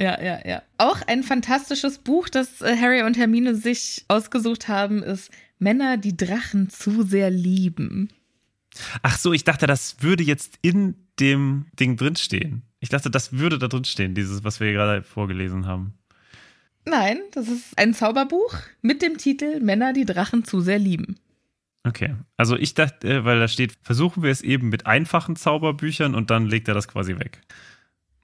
Ja, 0.00 0.22
ja, 0.22 0.38
ja. 0.46 0.62
Auch 0.78 1.02
ein 1.08 1.24
fantastisches 1.24 1.98
Buch, 1.98 2.28
das 2.28 2.60
äh, 2.60 2.76
Harry 2.76 3.02
und 3.02 3.16
Hermine 3.16 3.56
sich 3.56 4.04
ausgesucht 4.06 4.68
haben, 4.68 5.02
ist 5.02 5.30
Männer, 5.58 5.96
die 5.96 6.16
Drachen 6.16 6.70
zu 6.70 7.02
sehr 7.02 7.30
lieben. 7.30 8.10
Ach 9.02 9.18
so, 9.18 9.32
ich 9.32 9.42
dachte, 9.42 9.66
das 9.66 9.96
würde 10.00 10.22
jetzt 10.22 10.58
in 10.62 10.94
dem 11.18 11.66
Ding 11.80 11.96
drinstehen. 11.96 12.62
Ich 12.78 12.90
dachte, 12.90 13.10
das 13.10 13.32
würde 13.32 13.58
da 13.58 13.66
drinstehen, 13.66 14.14
dieses, 14.14 14.44
was 14.44 14.60
wir 14.60 14.72
gerade 14.72 15.02
vorgelesen 15.02 15.66
haben. 15.66 15.94
Nein, 16.84 17.18
das 17.32 17.48
ist 17.48 17.76
ein 17.76 17.92
Zauberbuch 17.92 18.54
mit 18.82 19.02
dem 19.02 19.18
Titel 19.18 19.60
Männer, 19.60 19.92
die 19.92 20.04
Drachen 20.04 20.44
zu 20.44 20.60
sehr 20.60 20.78
lieben. 20.78 21.18
Okay. 21.84 22.14
Also 22.36 22.56
ich 22.56 22.74
dachte, 22.74 23.08
äh, 23.08 23.24
weil 23.24 23.38
da 23.38 23.48
steht, 23.48 23.78
versuchen 23.82 24.22
wir 24.22 24.30
es 24.30 24.42
eben 24.42 24.68
mit 24.68 24.86
einfachen 24.86 25.36
Zauberbüchern 25.36 26.14
und 26.14 26.30
dann 26.30 26.46
legt 26.46 26.68
er 26.68 26.74
das 26.74 26.88
quasi 26.88 27.18
weg. 27.18 27.40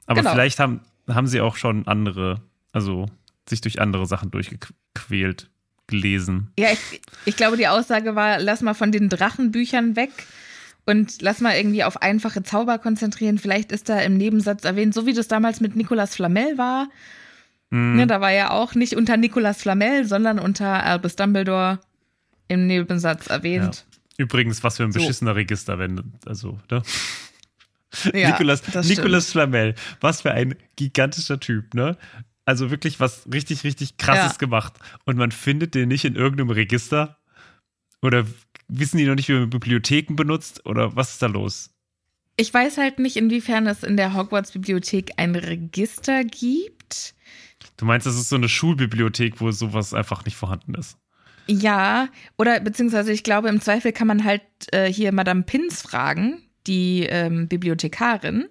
Aber 0.07 0.21
Genau. 0.21 0.33
vielleicht 0.33 0.59
haben, 0.59 0.81
haben 1.09 1.27
sie 1.27 1.41
auch 1.41 1.57
schon 1.57 1.87
andere, 1.87 2.43
also 2.73 3.07
sich 3.49 3.61
durch 3.61 3.81
andere 3.81 4.07
Sachen 4.07 4.31
durchgequält, 4.31 5.51
gelesen. 5.87 6.51
Ja, 6.59 6.69
ich, 6.73 7.01
ich 7.25 7.37
glaube, 7.37 7.57
die 7.57 7.69
Aussage 7.69 8.15
war, 8.15 8.39
lass 8.39 8.63
mal 8.63 8.75
von 8.75 8.93
den 8.93 9.09
Drachenbüchern 9.09 9.97
weg 9.97 10.11
und 10.87 11.23
lass 11.23 11.41
mal 11.41 11.57
irgendwie 11.57 11.85
auf 11.85 12.03
einfache 12.03 12.43
Zauber 12.43 12.79
konzentrieren. 12.79 13.39
Vielleicht 13.39 13.73
ist 13.73 13.89
da 13.89 14.01
im 14.01 14.17
Nebensatz 14.17 14.65
erwähnt, 14.65 14.95
so 14.95 15.07
wie 15.07 15.13
das 15.15 15.29
damals 15.29 15.61
mit 15.61 15.77
Nicolas 15.77 16.15
Flamel 16.17 16.59
war. 16.59 16.89
Hm. 17.71 17.97
Ne, 17.97 18.07
da 18.07 18.21
war 18.21 18.31
ja 18.33 18.51
auch 18.51 18.75
nicht 18.75 18.95
unter 18.95 19.17
Nicolas 19.17 19.63
Flamel, 19.63 20.05
sondern 20.07 20.39
unter 20.39 20.85
Albus 20.85 21.17
Dumbledore 21.17 21.81
im 22.49 22.67
Nebensatz 22.67 23.27
erwähnt. 23.29 23.87
Übrigens, 24.17 24.63
was 24.63 24.77
für 24.77 24.85
ein 24.85 24.93
So. 24.93 25.01
beschissener 25.01 25.35
Register, 25.35 25.79
wenn, 25.79 26.13
also, 26.27 26.59
ne? 26.71 26.83
Ja, 28.13 28.31
Nicolas, 28.31 28.63
Nicolas 28.85 29.31
Flamel, 29.31 29.77
was 30.01 30.23
für 30.23 30.33
ein 30.33 30.57
gigantischer 30.75 31.39
Typ, 31.39 31.75
ne? 31.75 31.97
Also 32.45 32.71
wirklich 32.73 32.99
was 32.99 33.27
richtig, 33.33 33.63
richtig 33.63 33.97
krasses 33.99 34.33
Ja. 34.33 34.39
gemacht. 34.39 34.75
Und 35.05 35.17
man 35.17 35.31
findet 35.31 35.75
den 35.77 35.89
nicht 35.89 36.05
in 36.05 36.17
irgendeinem 36.17 36.51
Register? 36.51 37.19
Oder 38.03 38.27
wissen 38.69 38.99
die 38.99 39.05
noch 39.07 39.15
nicht, 39.15 39.29
wie 39.29 39.35
man 39.35 39.49
Bibliotheken 39.49 40.17
benutzt? 40.17 40.67
Oder 40.67 40.97
was 40.97 41.13
ist 41.13 41.23
da 41.23 41.27
los? 41.27 41.71
Ich 42.37 42.53
weiß 42.53 42.79
halt 42.79 42.99
nicht, 42.99 43.17
inwiefern 43.17 43.69
es 43.69 43.85
in 43.85 43.97
der 43.97 44.13
Hogwarts-Bibliothek 44.15 45.13
ein 45.17 45.37
Register 45.37 46.25
gibt. 46.25 47.15
Du 47.77 47.85
meinst, 47.85 48.07
das 48.09 48.17
ist 48.17 48.29
so 48.29 48.35
eine 48.37 48.49
Schulbibliothek, 48.49 49.41
wo 49.41 49.53
sowas 49.53 49.95
einfach 49.95 50.25
nicht 50.25 50.37
vorhanden 50.37 50.75
ist? 50.75 50.99
Ja, 51.47 52.09
oder 52.39 52.61
beziehungsweise 52.61 53.13
ich 53.13 53.23
glaube, 53.23 53.49
im 53.49 53.61
Zweifel 53.61 53.93
kann 53.93 54.07
man 54.07 54.25
halt 54.25 54.43
äh, 54.73 54.91
hier 54.91 55.13
Madame 55.13 55.43
Pins 55.43 55.83
fragen, 55.83 56.43
die 56.67 57.07
ähm, 57.09 57.49
Bibliothekarin. 57.49 58.47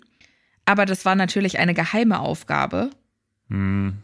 Aber 0.66 0.86
das 0.86 1.04
war 1.06 1.16
natürlich 1.16 1.60
eine 1.60 1.74
geheime 1.74 2.20
Aufgabe. 2.20 2.92
Hm. 3.50 3.98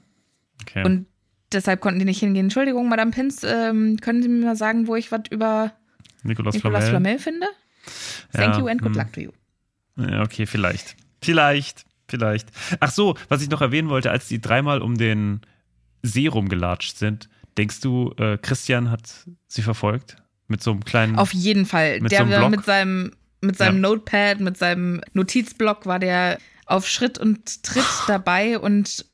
Okay. 0.62 0.84
Und 0.84 1.06
deshalb 1.52 1.82
konnten 1.82 2.00
die 2.00 2.06
nicht 2.06 2.20
hingehen. 2.20 2.48
Entschuldigung, 2.48 2.90
Madame 2.90 3.12
Pins, 3.12 3.44
ähm, 3.44 3.98
können 4.02 4.22
Sie 4.22 4.30
mir 4.30 4.46
mal 4.46 4.56
sagen, 4.56 4.88
wo 4.88 4.96
ich 4.96 5.12
was 5.12 5.22
über 5.30 5.72
Nicolas, 6.24 6.56
Nicolas 6.56 6.90
Flamel. 6.90 7.18
Flamel 7.18 7.20
finde? 7.20 7.48
Thank 8.34 8.56
Ja, 8.56 8.60
you 8.60 8.68
and 8.68 8.82
good 8.82 8.96
hm. 8.96 8.98
luck 8.98 9.14
to 9.14 9.22
you. 9.22 9.32
Ja, 9.98 10.22
okay, 10.22 10.46
vielleicht. 10.46 10.96
Vielleicht, 11.22 11.86
vielleicht. 12.08 12.50
Ach 12.80 12.92
so, 12.92 13.16
was 13.28 13.42
ich 13.42 13.50
noch 13.50 13.62
erwähnen 13.62 13.90
wollte, 13.90 14.12
als 14.12 14.28
die 14.28 14.42
dreimal 14.42 14.82
um 14.82 14.98
den 14.98 15.42
See 16.02 16.28
rumgelatscht 16.28 16.98
sind, 16.98 17.30
denkst 17.60 17.82
du, 17.82 18.14
äh, 18.18 18.38
Christian 18.38 18.90
hat 18.90 19.28
sie 19.48 19.62
verfolgt? 19.62 20.18
Mit 20.48 20.64
so 20.64 20.72
einem 20.72 20.84
kleinen. 20.84 21.18
Auf 21.18 21.34
jeden 21.34 21.66
Fall. 21.66 22.00
Mit 22.00 22.12
der 22.12 22.26
so 22.26 22.32
war 22.32 22.50
mit 22.50 22.66
seinem, 22.66 23.12
mit 23.42 23.58
seinem 23.58 23.76
Ja. 23.76 23.90
Notepad, 23.90 24.40
mit 24.40 24.58
seinem 24.58 25.02
Notizblock 25.14 25.86
war 25.86 26.00
der 26.00 26.40
auf 26.66 26.88
Schritt 26.88 27.20
und 27.20 27.64
Tritt 27.64 27.86
dabei 28.08 28.58
und 28.58 29.06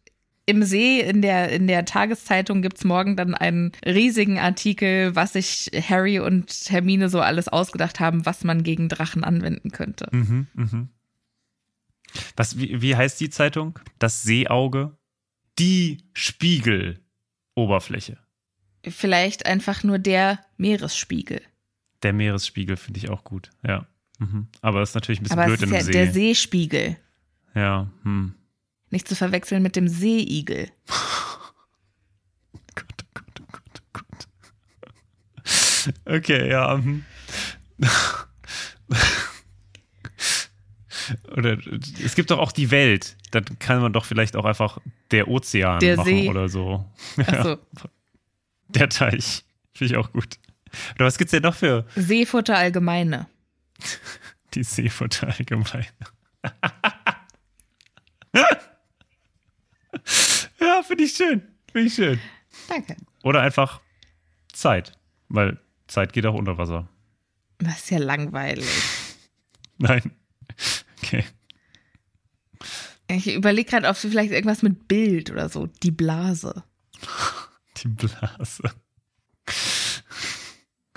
im 0.46 0.64
See 0.64 1.02
in 1.02 1.22
der, 1.22 1.50
in 1.50 1.68
der 1.68 1.86
Tageszeitung 1.86 2.62
gibt's 2.62 2.84
morgen 2.84 3.16
dann 3.16 3.34
einen 3.34 3.72
riesigen 3.84 4.38
Artikel, 4.38 5.16
was 5.16 5.34
sich 5.34 5.72
Harry 5.74 6.20
und 6.20 6.52
Hermine 6.70 7.10
so 7.10 7.20
alles 7.20 7.48
ausgedacht 7.48 8.00
haben, 8.00 8.26
was 8.26 8.44
man 8.44 8.64
gegen 8.64 8.88
Drachen 8.88 9.24
anwenden 9.24 9.72
könnte. 9.72 10.08
Mhm, 10.12 10.48
mhm. 10.54 10.90
Was, 12.36 12.60
wie, 12.60 12.82
wie 12.82 12.96
heißt 12.96 13.20
die 13.20 13.32
Zeitung? 13.32 13.80
Das 13.98 14.24
Seeauge? 14.24 14.96
Die 15.58 16.04
Spiegeloberfläche. 16.14 18.20
Vielleicht 18.90 19.46
einfach 19.46 19.84
nur 19.84 20.00
der 20.00 20.40
Meeresspiegel. 20.58 21.42
Der 22.04 22.14
Meeresspiegel 22.14 22.78
finde 22.78 23.00
ich 23.00 23.10
auch 23.10 23.24
gut, 23.24 23.50
ja. 23.66 23.88
Mhm. 24.20 24.48
Aber 24.62 24.80
das 24.80 24.90
ist 24.90 24.96
natürlich 24.96 25.20
ein 25.20 25.24
bisschen 25.24 25.40
Aber 25.40 25.48
blöd 25.48 25.62
es 25.62 25.64
ist 25.64 25.70
in 25.70 25.76
ja 25.76 25.84
See. 25.84 25.92
der 25.92 26.12
Seespiegel. 26.14 26.98
Ja, 27.54 27.90
hm. 28.04 28.34
Nicht 28.90 29.08
zu 29.08 29.16
verwechseln 29.16 29.64
mit 29.64 29.76
dem 29.76 29.88
Seeigel. 29.88 30.70
Gott, 32.76 32.86
oh 33.04 33.08
Gott, 33.14 33.42
oh 33.42 33.46
Gott, 33.52 33.82
oh 33.82 33.88
Gott. 33.94 34.28
Okay, 36.06 36.50
ja. 36.50 36.78
hm. 36.78 37.04
Oder 41.36 41.58
es 42.04 42.16
gibt 42.16 42.32
doch 42.32 42.40
auch 42.40 42.52
die 42.52 42.72
Welt. 42.72 43.16
Dann 43.32 43.46
kann 43.60 43.82
man 43.82 43.94
doch 43.94 44.06
vielleicht 44.06 44.36
auch 44.36 44.46
einfach 44.46 44.80
der 45.12 45.28
Ozean 45.28 45.80
Der 45.80 45.98
machen 45.98 46.06
See. 46.06 46.30
oder 46.30 46.50
so. 46.50 46.86
Achso, 47.18 47.58
Der 48.70 48.90
Teich. 48.90 49.46
Finde 49.74 49.94
ich 49.94 49.98
auch 49.98 50.12
gut. 50.12 50.40
Oder 50.96 51.06
was 51.06 51.18
gibt's 51.18 51.32
denn 51.32 51.44
noch 51.44 51.56
für 51.56 51.86
Seefutter 51.96 52.58
allgemeine. 52.58 53.28
die 54.54 54.64
Seefutter 54.64 55.28
allgemein? 55.28 55.86
ja, 60.60 60.84
finde 60.84 61.04
ich 61.04 61.14
schön. 61.14 61.42
Finde 61.72 61.88
ich 61.88 61.94
schön. 61.94 62.20
Danke. 62.68 62.96
Oder 63.24 63.42
einfach 63.42 63.82
Zeit. 64.54 64.94
Weil 65.30 65.60
Zeit 65.88 66.14
geht 66.14 66.26
auch 66.26 66.36
unter 66.36 66.58
Wasser. 66.58 66.88
Das 67.60 67.80
ist 67.80 67.92
ja 67.92 67.98
langweilig. 68.00 68.68
Nein. 69.78 70.12
Okay. 70.98 71.24
Ich 73.08 73.34
überlege 73.34 73.70
gerade, 73.70 73.88
ob 73.88 73.96
sie 73.96 74.10
vielleicht 74.10 74.32
irgendwas 74.32 74.64
mit 74.64 74.88
Bild 74.88 75.30
oder 75.32 75.50
so. 75.50 75.68
Die 75.68 75.92
Blase. 75.92 76.64
Blase. 77.86 78.64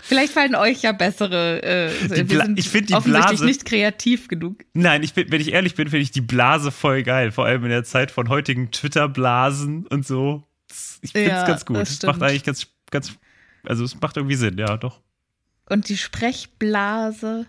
Vielleicht 0.01 0.33
fallen 0.33 0.55
euch 0.55 0.83
ja 0.83 0.92
bessere. 0.92 1.62
Äh, 1.62 2.22
Bla- 2.24 2.48
ich 2.57 2.70
find 2.70 2.88
die 2.88 2.94
offensichtlich 2.94 3.29
Blase- 3.40 3.44
nicht 3.44 3.64
kreativ 3.66 4.29
genug. 4.29 4.64
Nein, 4.72 5.03
ich 5.03 5.12
bin, 5.12 5.31
wenn 5.31 5.40
ich 5.40 5.53
ehrlich 5.53 5.74
bin, 5.74 5.88
finde 5.88 6.03
ich 6.03 6.11
die 6.11 6.22
Blase 6.22 6.70
voll 6.70 7.03
geil. 7.03 7.31
Vor 7.31 7.44
allem 7.44 7.62
in 7.64 7.70
der 7.70 7.85
Zeit 7.85 8.11
von 8.11 8.29
heutigen 8.31 8.70
Twitter-Blasen 8.70 9.87
und 9.87 10.07
so. 10.07 10.44
Ich 11.03 11.12
finde 11.12 11.31
es 11.31 11.37
Ja, 11.37 11.46
ganz 11.46 11.66
gut. 11.66 11.77
das 11.77 11.90
Es 11.90 12.03
macht 12.05 12.22
eigentlich 12.22 12.44
ganz, 12.44 12.66
ganz, 12.90 13.12
also 13.64 13.85
es 13.85 14.01
macht 14.01 14.16
irgendwie 14.16 14.37
Sinn, 14.37 14.57
ja, 14.57 14.79
doch. 14.79 15.03
Und 15.68 15.90
die 15.90 15.98
Sprechblase. 15.98 17.44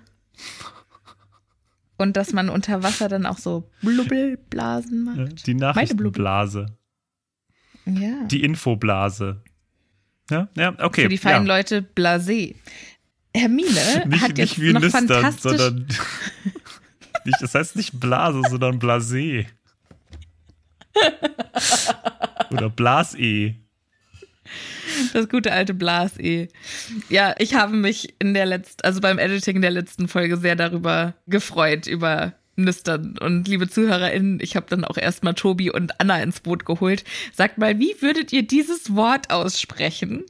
Und 1.98 2.18
dass 2.18 2.34
man 2.34 2.50
unter 2.50 2.84
Wasser 2.84 3.08
dann 3.08 3.26
auch 3.26 3.38
so 3.38 3.70
Blubbelblasen 3.82 5.06
Ja, 5.06 5.24
macht. 5.26 5.48
Die 5.48 5.54
Nachrichtenblase. 5.54 6.78
Ja. 7.90 8.26
Die 8.26 8.44
Infoblase. 8.44 9.42
Ja, 10.30 10.48
ja, 10.56 10.76
okay. 10.80 11.04
Für 11.04 11.10
die 11.10 11.18
feinen 11.18 11.48
ja. 11.48 11.58
Leute 11.58 11.82
blasé. 11.82 12.56
Hermine 13.36 14.06
Nicht, 14.08 14.22
hat 14.22 14.38
jetzt 14.38 14.58
nicht 14.58 14.62
wie 14.62 14.74
noch 14.74 14.82
nüstern, 14.82 15.08
fantastisch. 15.08 15.58
sondern. 15.58 15.88
nicht, 17.26 17.42
das 17.42 17.56
heißt 17.56 17.76
nicht 17.76 18.00
Blase, 18.00 18.42
sondern 18.50 18.80
Blasé. 18.80 19.46
Oder 22.52 22.70
Blas-E. 22.70 23.56
Das 25.14 25.30
gute 25.30 25.52
alte 25.52 25.74
Blas-E. 25.74 26.48
Ja, 27.10 27.36
ich 27.38 27.54
habe 27.54 27.76
mich 27.76 28.16
in 28.20 28.34
der 28.34 28.46
letzten, 28.46 28.84
also 28.84 29.00
beim 29.02 29.20
Editing 29.20 29.62
der 29.62 29.72
letzten 29.72 30.08
Folge 30.08 30.38
sehr 30.38 30.56
darüber 30.56 31.14
gefreut, 31.28 31.86
über 31.88 32.34
Nüstern. 32.64 33.18
Und 33.20 33.48
liebe 33.48 33.70
ZuhörerInnen, 33.70 34.40
ich 34.42 34.56
habe 34.56 34.66
dann 34.70 34.84
auch 34.86 34.98
erstmal 34.98 35.34
Tobi 35.34 35.72
und 35.72 36.00
Anna 36.00 36.22
ins 36.22 36.40
Boot 36.40 36.66
geholt. 36.66 37.04
Sagt 37.34 37.58
mal, 37.58 37.80
wie 37.80 37.96
würdet 38.02 38.32
ihr 38.34 38.44
dieses 38.44 38.96
Wort 38.96 39.32
aussprechen? 39.32 40.24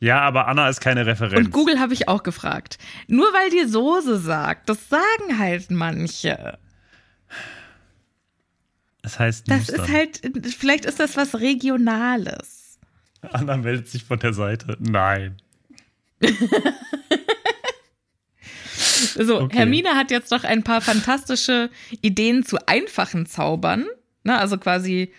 Ja, 0.00 0.20
aber 0.20 0.48
Anna 0.48 0.68
ist 0.68 0.80
keine 0.80 1.04
Referenz. 1.06 1.34
Und 1.46 1.50
Google 1.52 1.78
habe 1.78 1.92
ich 1.92 2.08
auch 2.08 2.22
gefragt. 2.22 2.78
Nur 3.06 3.26
weil 3.32 3.50
die 3.50 3.68
Soße 3.70 4.18
sagt, 4.18 4.68
das 4.68 4.88
sagen 4.88 5.38
halt 5.38 5.70
manche. 5.70 6.58
Das 9.02 9.18
heißt, 9.18 9.50
Das 9.50 9.68
Nüstern. 9.68 9.84
ist 9.84 9.92
halt, 9.92 10.20
vielleicht 10.58 10.84
ist 10.84 11.00
das 11.00 11.16
was 11.16 11.40
Regionales. 11.40 12.78
Anna 13.22 13.56
meldet 13.56 13.88
sich 13.88 14.04
von 14.04 14.18
der 14.18 14.32
Seite. 14.32 14.76
Nein. 14.80 15.36
So, 19.00 19.40
Okay. 19.40 19.58
Hermine 19.58 19.90
hat 19.90 20.10
jetzt 20.10 20.30
noch 20.30 20.44
ein 20.44 20.62
paar 20.62 20.80
fantastische 20.80 21.70
Ideen 22.02 22.44
zu 22.44 22.58
einfachen 22.66 23.26
Zaubern. 23.26 23.86
Ne, 24.22 24.38
also 24.38 24.58
quasi, 24.58 25.12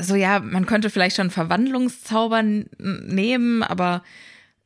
so 0.00 0.14
ja, 0.14 0.40
man 0.40 0.66
könnte 0.66 0.90
vielleicht 0.90 1.16
schon 1.16 1.30
Verwandlungszaubern 1.30 2.66
nehmen, 2.78 3.62
aber 3.62 4.02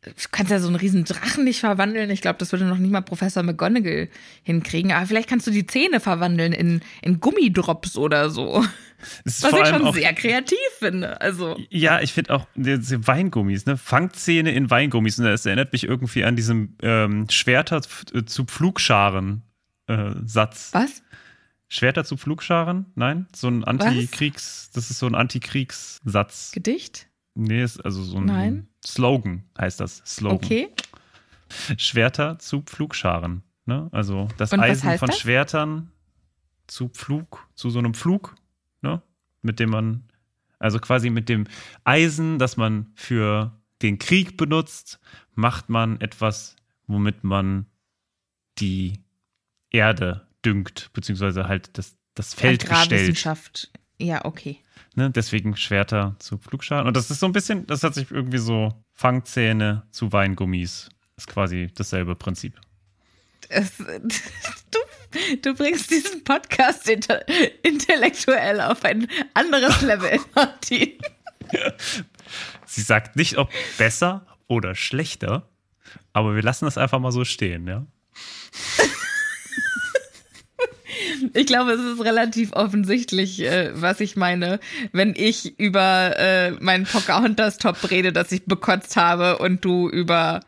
du 0.04 0.10
kannst 0.32 0.50
ja 0.50 0.58
so 0.58 0.66
einen 0.66 0.76
riesen 0.76 1.04
Drachen 1.04 1.44
nicht 1.44 1.60
verwandeln. 1.60 2.10
Ich 2.10 2.20
glaube, 2.20 2.38
das 2.38 2.50
würde 2.52 2.64
noch 2.64 2.78
nicht 2.78 2.90
mal 2.90 3.00
Professor 3.02 3.42
McGonagall 3.42 4.08
hinkriegen. 4.42 4.92
Aber 4.92 5.06
vielleicht 5.06 5.28
kannst 5.28 5.46
du 5.46 5.50
die 5.50 5.66
Zähne 5.66 6.00
verwandeln 6.00 6.52
in, 6.52 6.80
in 7.02 7.20
Gummidrops 7.20 7.96
oder 7.96 8.28
so. 8.30 8.64
Ist 9.24 9.42
Was 9.42 9.52
ich 9.52 9.66
schon 9.66 9.82
auch, 9.86 9.94
sehr 9.94 10.12
kreativ 10.14 10.58
finde. 10.78 11.20
Also, 11.20 11.58
Ja, 11.70 12.00
ich 12.00 12.12
finde 12.12 12.34
auch 12.34 12.46
diese 12.54 13.06
Weingummis, 13.06 13.66
ne? 13.66 13.76
Fangzähne 13.76 14.52
in 14.52 14.70
Weingummis. 14.70 15.18
Und 15.18 15.24
das 15.24 15.46
erinnert 15.46 15.72
mich 15.72 15.84
irgendwie 15.84 16.24
an 16.24 16.36
diesen 16.36 16.76
ähm, 16.82 17.26
Schwerter 17.30 17.78
f- 17.78 18.04
zu 18.26 18.44
Pflugscharen 18.44 19.42
äh, 19.88 20.12
Satz. 20.24 20.70
was? 20.72 21.02
Schwerter 21.68 22.04
zu 22.04 22.16
Pflugscharen? 22.16 22.86
Nein? 22.96 23.26
So 23.34 23.48
ein 23.48 23.64
Antikriegs, 23.64 24.70
das 24.74 24.90
ist 24.90 24.98
so 24.98 25.06
ein 25.06 25.14
Antikriegssatz. 25.14 26.52
Gedicht? 26.52 27.08
Nee, 27.34 27.62
ist 27.62 27.80
also 27.84 28.02
so 28.02 28.18
ein 28.18 28.26
Nein. 28.26 28.68
Slogan 28.84 29.44
heißt 29.58 29.80
das. 29.80 30.02
Slogan. 30.04 30.36
Okay. 30.36 30.68
Schwerter 31.76 32.38
zu 32.38 32.62
Pflugscharen. 32.62 33.42
Ne? 33.66 33.88
Also 33.92 34.28
das 34.38 34.52
Und 34.52 34.60
Eisen 34.60 34.98
von 34.98 35.08
das? 35.08 35.18
Schwertern 35.18 35.92
zu 36.66 36.88
Pflug, 36.88 37.46
zu 37.54 37.70
so 37.70 37.78
einem 37.78 37.94
Pflug, 37.94 38.34
ne? 38.80 39.02
mit 39.42 39.60
dem 39.60 39.70
man, 39.70 40.04
also 40.58 40.78
quasi 40.78 41.10
mit 41.10 41.28
dem 41.28 41.46
Eisen, 41.84 42.38
das 42.38 42.56
man 42.56 42.90
für 42.94 43.52
den 43.82 43.98
Krieg 43.98 44.36
benutzt, 44.36 44.98
macht 45.34 45.68
man 45.68 46.00
etwas, 46.00 46.56
womit 46.86 47.24
man 47.24 47.66
die 48.58 49.00
Erde 49.70 50.26
düngt, 50.44 50.90
beziehungsweise 50.92 51.48
halt 51.48 51.76
das, 51.78 51.96
das 52.14 52.34
Feld. 52.34 52.64
Agrarwissenschaft. 52.64 53.70
Ja, 53.98 54.24
okay. 54.24 54.58
Ne? 54.94 55.10
Deswegen 55.10 55.56
Schwerter 55.56 56.16
zu 56.18 56.38
Pflugscharen. 56.38 56.86
Und 56.86 56.96
das 56.96 57.10
ist 57.10 57.20
so 57.20 57.26
ein 57.26 57.32
bisschen, 57.32 57.66
das 57.66 57.82
hat 57.82 57.94
sich 57.94 58.10
irgendwie 58.10 58.38
so 58.38 58.72
Fangzähne 58.92 59.82
zu 59.90 60.12
Weingummis. 60.12 60.88
Ist 61.16 61.28
quasi 61.28 61.70
dasselbe 61.74 62.14
Prinzip. 62.14 62.60
Es, 63.48 63.76
du, 63.78 64.78
du 65.42 65.54
bringst 65.54 65.90
diesen 65.90 66.24
Podcast 66.24 66.88
inter, 66.88 67.26
intellektuell 67.62 68.60
auf 68.60 68.84
ein 68.84 69.08
anderes 69.34 69.82
Level, 69.82 70.18
Martin. 70.34 70.98
Sie 72.66 72.82
sagt 72.82 73.16
nicht, 73.16 73.36
ob 73.36 73.50
besser 73.78 74.26
oder 74.46 74.74
schlechter, 74.74 75.48
aber 76.12 76.34
wir 76.34 76.42
lassen 76.42 76.64
das 76.64 76.78
einfach 76.78 76.98
mal 76.98 77.12
so 77.12 77.24
stehen, 77.24 77.66
ja. 77.66 77.86
Ich 81.34 81.46
glaube, 81.46 81.72
es 81.72 81.80
ist 81.80 82.04
relativ 82.04 82.52
offensichtlich, 82.52 83.40
äh, 83.40 83.70
was 83.74 84.00
ich 84.00 84.16
meine, 84.16 84.60
wenn 84.92 85.14
ich 85.16 85.58
über 85.58 86.16
äh, 86.18 86.50
meinen 86.52 86.84
Pocahontas-Top 86.84 87.90
rede, 87.90 88.12
dass 88.12 88.32
ich 88.32 88.44
bekotzt 88.44 88.96
habe 88.96 89.38
und 89.38 89.64
du 89.64 89.88
über 89.88 90.40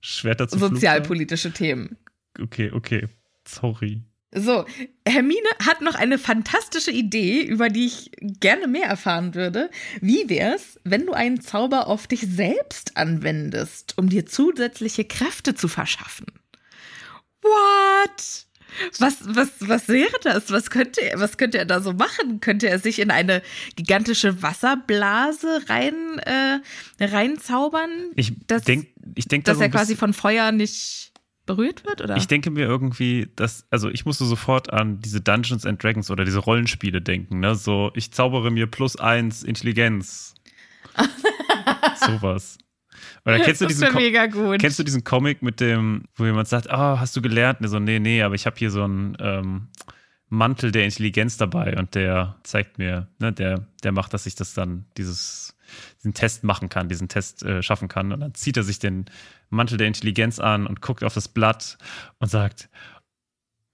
sozialpolitische 0.00 1.52
Themen. 1.52 1.86
Pflugscharen? 1.86 2.04
Okay, 2.40 2.70
okay. 2.72 3.08
Sorry. 3.46 4.02
So, 4.36 4.64
Hermine 5.06 5.48
hat 5.64 5.80
noch 5.80 5.94
eine 5.94 6.18
fantastische 6.18 6.90
Idee, 6.90 7.40
über 7.42 7.68
die 7.68 7.86
ich 7.86 8.10
gerne 8.20 8.66
mehr 8.66 8.88
erfahren 8.88 9.36
würde. 9.36 9.70
Wie 10.00 10.28
wär's, 10.28 10.80
wenn 10.82 11.06
du 11.06 11.12
einen 11.12 11.40
Zauber 11.40 11.86
auf 11.86 12.08
dich 12.08 12.22
selbst 12.22 12.96
anwendest, 12.96 13.96
um 13.96 14.08
dir 14.08 14.26
zusätzliche 14.26 15.04
Kräfte 15.04 15.54
zu 15.54 15.68
verschaffen? 15.68 16.26
What? 17.42 18.46
Was, 18.98 19.18
was, 19.26 19.50
was 19.60 19.88
wäre 19.88 20.14
das? 20.22 20.50
Was 20.50 20.70
könnte 20.70 21.00
er, 21.02 21.20
was 21.20 21.36
könnte 21.36 21.58
er 21.58 21.64
da 21.64 21.80
so 21.80 21.92
machen? 21.92 22.40
Könnte 22.40 22.68
er 22.68 22.78
sich 22.78 22.98
in 22.98 23.10
eine 23.10 23.42
gigantische 23.76 24.42
Wasserblase 24.42 25.64
rein, 25.68 26.18
äh, 26.18 26.60
reinzaubern? 27.04 27.90
Ich 28.16 28.32
dass, 28.46 28.64
denke, 28.64 28.88
ich 29.14 29.28
denke, 29.28 29.44
da 29.44 29.52
dass 29.52 29.58
so 29.58 29.64
er 29.64 29.70
quasi 29.70 29.96
von 29.96 30.12
Feuer 30.12 30.52
nicht 30.52 31.12
berührt 31.46 31.84
wird, 31.84 32.00
oder? 32.00 32.16
Ich 32.16 32.26
denke 32.26 32.50
mir 32.50 32.66
irgendwie, 32.66 33.28
dass, 33.36 33.66
also 33.70 33.90
ich 33.90 34.06
musste 34.06 34.24
sofort 34.24 34.72
an 34.72 35.00
diese 35.00 35.20
Dungeons 35.20 35.66
and 35.66 35.82
Dragons 35.82 36.10
oder 36.10 36.24
diese 36.24 36.38
Rollenspiele 36.38 37.02
denken, 37.02 37.40
ne? 37.40 37.54
So, 37.54 37.90
ich 37.94 38.12
zaubere 38.12 38.50
mir 38.50 38.66
plus 38.66 38.96
eins 38.96 39.42
Intelligenz. 39.42 40.34
Sowas. 41.96 42.58
Oder 43.24 43.40
kennst 43.40 43.60
du 43.60 43.66
das 43.66 43.76
diesen 43.78 44.32
gut. 44.32 44.60
Kennst 44.60 44.78
du 44.78 44.82
diesen 44.82 45.02
Comic 45.02 45.42
mit 45.42 45.60
dem, 45.60 46.04
wo 46.14 46.26
jemand 46.26 46.48
sagt, 46.48 46.68
ah, 46.70 47.00
hast 47.00 47.16
du 47.16 47.22
gelernt? 47.22 47.60
Und 47.60 47.68
so, 47.68 47.78
nee, 47.78 47.98
nee, 47.98 48.22
aber 48.22 48.34
ich 48.34 48.44
habe 48.44 48.56
hier 48.56 48.70
so 48.70 48.84
einen 48.84 49.16
ähm, 49.18 49.68
Mantel 50.28 50.72
der 50.72 50.84
Intelligenz 50.84 51.36
dabei 51.36 51.76
und 51.76 51.94
der 51.94 52.36
zeigt 52.42 52.78
mir, 52.78 53.08
ne, 53.18 53.32
der, 53.32 53.66
der 53.82 53.92
macht, 53.92 54.12
dass 54.12 54.26
ich 54.26 54.34
das 54.34 54.52
dann, 54.52 54.84
dieses, 54.98 55.56
diesen 55.98 56.12
Test 56.12 56.44
machen 56.44 56.68
kann, 56.68 56.88
diesen 56.88 57.08
Test 57.08 57.42
äh, 57.42 57.62
schaffen 57.62 57.88
kann. 57.88 58.12
Und 58.12 58.20
dann 58.20 58.34
zieht 58.34 58.56
er 58.58 58.62
sich 58.62 58.78
den 58.78 59.06
Mantel 59.48 59.78
der 59.78 59.86
Intelligenz 59.86 60.38
an 60.38 60.66
und 60.66 60.82
guckt 60.82 61.02
auf 61.02 61.14
das 61.14 61.28
Blatt 61.28 61.78
und 62.18 62.28
sagt, 62.28 62.68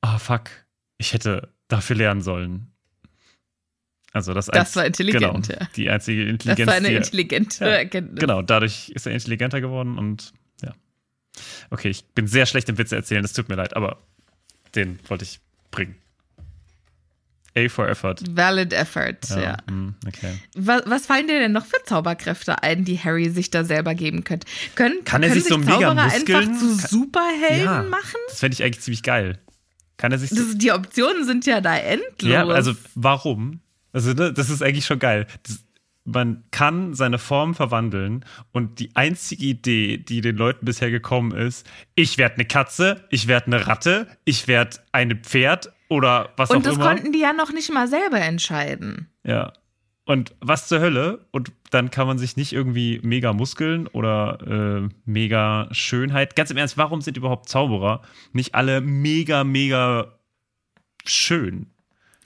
ah, 0.01 0.19
fuck, 0.19 0.51
ich 0.99 1.13
hätte 1.13 1.53
dafür 1.67 1.97
lernen 1.97 2.21
sollen. 2.21 2.70
Also 4.13 4.35
das, 4.35 4.47
Das 4.47 4.75
war 4.77 4.85
intelligent, 4.87 5.47
genau, 5.49 5.61
ja. 5.61 5.69
Die 5.77 5.89
einzige 5.89 6.25
Das 6.25 6.31
Intelligenz, 6.33 6.67
war 6.69 6.75
eine 6.75 6.89
er- 6.91 6.97
intelligente 6.99 7.65
ja, 7.65 7.71
Erkenntnis. 7.71 8.21
Genau, 8.21 8.43
dadurch 8.43 8.89
ist 8.91 9.07
er 9.07 9.13
intelligenter 9.13 9.61
geworden 9.61 9.99
und 9.99 10.33
ja. 10.63 10.73
Okay, 11.71 11.91
ich 11.91 12.05
bin 12.07 12.27
sehr 12.27 12.47
schlecht 12.47 12.69
im 12.69 12.77
Witze 12.79 12.97
erzählen, 12.97 13.23
das 13.23 13.33
tut 13.33 13.49
mir 13.49 13.55
leid, 13.55 13.77
aber 13.77 13.99
den 14.75 14.99
wollte 15.09 15.25
ich 15.25 15.41
bringen. 15.71 15.95
A 17.57 17.69
for 17.69 17.89
Effort. 17.89 18.17
Valid 18.31 18.73
effort, 18.73 19.19
ja. 19.31 19.57
mm, 19.69 19.95
okay. 20.07 20.39
Was, 20.55 20.83
was 20.87 21.07
fallen 21.07 21.27
dir 21.27 21.41
denn 21.41 21.51
noch 21.51 21.67
für 21.67 21.83
Zauberkräfte 21.85 22.63
ein, 22.63 22.85
die 22.85 22.97
Harry 22.99 23.29
sich 23.31 23.51
da 23.51 23.65
selber 23.65 23.97
geben 23.97 24.23
könnte? 24.23 24.47
Können, 24.77 25.05
Kann 25.05 25.23
er 25.25 25.31
können 25.31 25.41
sich 25.41 25.49
so 25.49 25.59
mega 25.59 25.73
Zauberer 25.73 25.95
Muskeln- 25.95 26.37
einfach 26.49 26.59
zu 26.61 26.75
Superhelden 26.89 27.65
Ja, 27.65 27.83
machen? 27.83 28.19
Das 28.29 28.39
fände 28.39 28.55
ich 28.55 28.63
eigentlich 28.63 28.83
ziemlich 28.83 29.03
geil. 29.03 29.39
Kann 29.97 30.13
er 30.13 30.19
sich 30.19 30.31
so, 30.31 30.37
Das, 30.37 30.57
die 30.59 30.71
Optionen 30.71 31.25
sind 31.27 31.45
ja 31.45 31.61
da 31.61 31.77
endlos. 31.77 32.31
Ja, 32.31 32.47
also 32.47 32.73
warum? 32.95 33.61
Also, 33.93 34.13
ne, 34.13 34.33
das 34.33 34.51
ist 34.51 34.63
eigentlich 34.63 34.87
schon 34.87 34.99
geil. 34.99 35.27
Das, 35.43 35.65
man 36.05 36.45
kann 36.51 36.95
seine 36.95 37.19
Form 37.19 37.55
verwandeln 37.55 38.25
und 38.53 38.81
die 38.81 38.95
einzige 38.97 39.45
Idee, 39.45 39.99
die 39.99 40.21
den 40.21 40.37
Leuten 40.37 40.65
bisher 40.65 40.91
gekommen 40.91 41.33
ist, 41.33 41.69
ich 41.95 42.19
werde 42.19 42.37
eine 42.37 42.45
Katze, 42.47 43.05
ich 43.11 43.29
werde 43.29 43.47
eine 43.47 43.67
Ratte, 43.67 44.07
ich 44.25 44.49
werde 44.49 44.79
ein 44.93 45.23
Pferd 45.23 45.73
oder 45.89 46.31
was 46.37 46.51
Und 46.51 46.59
auch 46.59 46.63
das 46.63 46.75
immer. 46.77 46.87
konnten 46.87 47.13
die 47.13 47.21
ja 47.21 47.33
noch 47.33 47.53
nicht 47.53 47.73
mal 47.73 47.87
selber 47.89 48.21
entscheiden. 48.21 49.09
Ja. 49.25 49.53
Und 50.07 50.35
was 50.41 50.67
zur 50.67 50.81
Hölle? 50.81 51.27
Und 51.31 51.53
dann 51.71 51.91
kann 51.91 52.07
man 52.07 52.19
sich 52.19 52.37
nicht 52.37 52.53
irgendwie 52.53 53.01
mega 53.03 53.33
Muskeln 53.33 53.87
oder 53.87 54.39
äh, 54.83 54.89
mega 55.05 55.69
Schönheit. 55.71 56.35
Ganz 56.35 56.51
im 56.51 56.57
Ernst, 56.57 56.77
warum 56.79 57.01
sind 57.01 57.17
überhaupt 57.17 57.49
Zauberer 57.49 58.03
nicht 58.33 58.55
alle 58.55 58.81
mega, 58.81 59.45
mega 59.45 60.19
schön? 61.05 61.67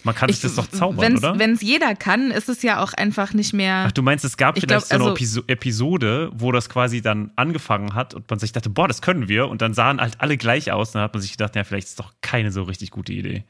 Man 0.05 0.15
kann 0.15 0.29
sich 0.29 0.41
das 0.41 0.55
doch 0.55 0.69
zaubern, 0.69 1.01
wenn's, 1.01 1.19
oder? 1.19 1.39
Wenn 1.39 1.53
es 1.53 1.63
jeder 1.63 1.95
kann, 1.95 2.31
ist 2.31 2.49
es 2.49 2.63
ja 2.63 2.83
auch 2.83 2.93
einfach 2.93 3.33
nicht 3.33 3.53
mehr. 3.55 3.87
Ach, 3.89 3.93
du 3.93 4.03
meinst, 4.03 4.25
es 4.25 4.37
gab 4.37 4.57
Ich 4.57 4.63
vielleicht 4.63 4.89
glaub, 4.91 5.01
so 5.01 5.05
eine 5.05 5.05
also- 5.05 5.15
Episo 5.15 5.43
Episode, 5.47 6.31
wo 6.35 6.53
das 6.53 6.69
quasi 6.69 7.01
dann 7.03 7.31
angefangen 7.37 7.95
hat 7.95 8.15
und 8.15 8.29
man 8.29 8.39
sich 8.39 8.53
dachte, 8.53 8.71
boah, 8.71 8.87
das 8.87 9.03
können 9.03 9.29
wir. 9.29 9.49
Und 9.49 9.63
dann 9.63 9.75
sahen 9.75 10.01
halt 10.01 10.21
alle 10.21 10.37
gleich 10.37 10.71
aus. 10.71 10.91
Und 10.91 10.97
dann 10.97 11.03
hat 11.05 11.15
man 11.15 11.23
sich 11.23 11.33
gedacht, 11.33 11.57
ja, 11.57 11.65
vielleicht 11.65 11.89
ist 11.89 11.99
doch 11.99 12.13
keine 12.21 12.53
so 12.53 12.63
richtig 12.63 12.91
gute 12.91 13.13
Idee. 13.13 13.45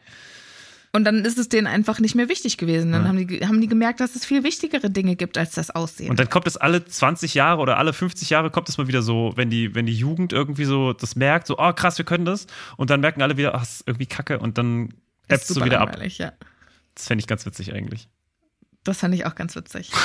Und 0.95 1.03
dann 1.03 1.25
ist 1.25 1.39
es 1.39 1.49
denen 1.49 1.67
einfach 1.67 1.99
nicht 1.99 2.15
mehr 2.15 2.29
wichtig 2.29 2.57
gewesen. 2.57 2.93
Dann 2.93 3.09
haben, 3.09 3.27
die, 3.27 3.45
haben 3.45 3.61
die 3.61 3.67
gemerkt, 3.67 3.99
dass 3.99 4.15
es 4.15 4.25
viel 4.25 4.45
wichtigere 4.45 4.91
Dinge 4.91 5.17
gibt 5.17 5.37
als 5.37 5.51
das 5.51 5.73
Aussehen. 5.73 6.09
Und 6.09 6.21
dann 6.21 6.31
kommt 6.31 6.47
es 6.47 6.57
alle 6.57 6.85
20 6.85 7.35
Jahre 7.35 7.61
oder 7.61 7.79
alle 7.79 7.93
50 7.93 8.31
Jahre 8.31 8.49
kommt 8.53 8.69
es 8.69 8.79
mal 8.79 8.87
wieder 8.87 9.03
so, 9.03 9.33
wenn 9.35 9.51
die, 9.51 9.75
wenn 9.75 9.87
die 9.87 9.93
Jugend 9.93 10.33
irgendwie 10.33 10.67
so 10.67 10.93
das 10.93 11.17
merkt, 11.17 11.49
so, 11.49 11.59
oh 11.59 11.73
krass, 11.73 11.99
wir 11.99 12.05
können 12.05 12.25
das. 12.25 12.47
Und 12.77 12.91
dann 12.91 13.01
merken 13.01 13.23
alle 13.23 13.37
wieder, 13.37 13.57
ach, 13.57 13.65
ist 13.65 13.83
irgendwie 13.89 14.07
kacke. 14.07 14.39
Und 14.39 14.57
dann 14.57 14.91
so 15.29 15.55
super 15.55 15.67
wieder 15.67 15.81
ab. 15.81 15.97
Ja. 16.03 16.33
Das 16.95 17.07
fände 17.07 17.21
ich 17.21 17.27
ganz 17.27 17.45
witzig 17.47 17.73
eigentlich. 17.73 18.09
Das 18.85 18.99
fand 18.99 19.15
ich 19.15 19.27
auch 19.27 19.35
ganz 19.35 19.57
witzig. 19.57 19.91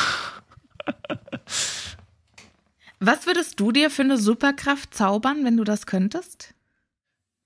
Was 2.99 3.25
würdest 3.25 3.59
du 3.59 3.71
dir 3.71 3.89
für 3.89 4.01
eine 4.01 4.17
Superkraft 4.17 4.93
zaubern, 4.93 5.45
wenn 5.45 5.55
du 5.55 5.63
das 5.63 5.85
könntest? 5.85 6.53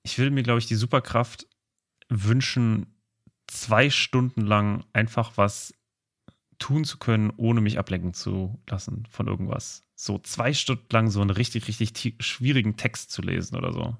Ich 0.01 0.17
würde 0.17 0.31
mir, 0.31 0.43
glaube 0.43 0.59
ich, 0.59 0.65
die 0.65 0.75
Superkraft 0.75 1.47
wünschen, 2.09 2.87
zwei 3.47 3.89
Stunden 3.89 4.41
lang 4.41 4.83
einfach 4.93 5.37
was 5.37 5.73
tun 6.57 6.85
zu 6.85 6.97
können, 6.97 7.31
ohne 7.37 7.61
mich 7.61 7.77
ablenken 7.77 8.13
zu 8.13 8.59
lassen 8.67 9.07
von 9.09 9.27
irgendwas. 9.27 9.83
So 9.95 10.17
zwei 10.19 10.53
Stunden 10.53 10.87
lang 10.91 11.09
so 11.09 11.21
einen 11.21 11.29
richtig, 11.29 11.67
richtig 11.67 11.93
schwierigen 12.19 12.77
Text 12.77 13.11
zu 13.11 13.21
lesen 13.21 13.55
oder 13.55 13.71
so. 13.71 13.95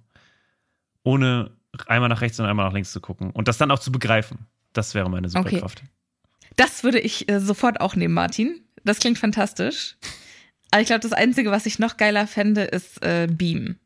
Ohne 1.03 1.51
einmal 1.87 2.09
nach 2.09 2.21
rechts 2.21 2.39
und 2.39 2.45
einmal 2.45 2.65
nach 2.65 2.73
links 2.73 2.91
zu 2.91 3.01
gucken. 3.01 3.31
Und 3.31 3.47
das 3.47 3.57
dann 3.57 3.71
auch 3.71 3.79
zu 3.79 3.91
begreifen. 3.91 4.45
Das 4.73 4.95
wäre 4.95 5.09
meine 5.09 5.29
Superkraft. 5.29 5.79
Okay. 5.79 5.89
Das 6.55 6.83
würde 6.83 6.99
ich 6.99 7.29
äh, 7.29 7.39
sofort 7.39 7.81
auch 7.81 7.95
nehmen, 7.95 8.13
Martin. 8.13 8.61
Das 8.83 8.99
klingt 8.99 9.17
fantastisch. 9.17 9.95
Aber 10.71 10.81
ich 10.81 10.87
glaube, 10.87 11.01
das 11.01 11.13
Einzige, 11.13 11.51
was 11.51 11.65
ich 11.65 11.79
noch 11.79 11.97
geiler 11.97 12.27
fände, 12.27 12.63
ist 12.63 13.03
äh, 13.03 13.27
Beam. 13.29 13.77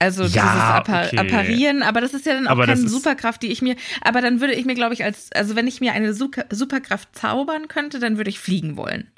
Also 0.00 0.22
Ja, 0.22 0.28
dieses 0.28 0.44
Appa 0.44 1.04
okay. 1.06 1.18
Apparieren, 1.18 1.82
aber 1.82 2.00
das 2.00 2.14
ist 2.14 2.24
ja 2.24 2.34
dann 2.34 2.46
auch 2.46 2.52
Aber 2.52 2.66
keine 2.66 2.88
Superkraft, 2.88 3.42
die 3.42 3.48
ich 3.50 3.62
mir, 3.62 3.74
aber 4.00 4.20
dann 4.20 4.40
würde 4.40 4.54
ich 4.54 4.64
mir, 4.64 4.74
glaube 4.74 4.94
ich, 4.94 5.02
als, 5.02 5.32
also 5.32 5.56
wenn 5.56 5.66
ich 5.66 5.80
mir 5.80 5.92
eine 5.92 6.12
Suka- 6.14 6.46
Superkraft 6.54 7.16
zaubern 7.16 7.66
könnte, 7.66 7.98
dann 7.98 8.16
würde 8.16 8.30
ich 8.30 8.38
fliegen 8.38 8.76
wollen. 8.76 9.10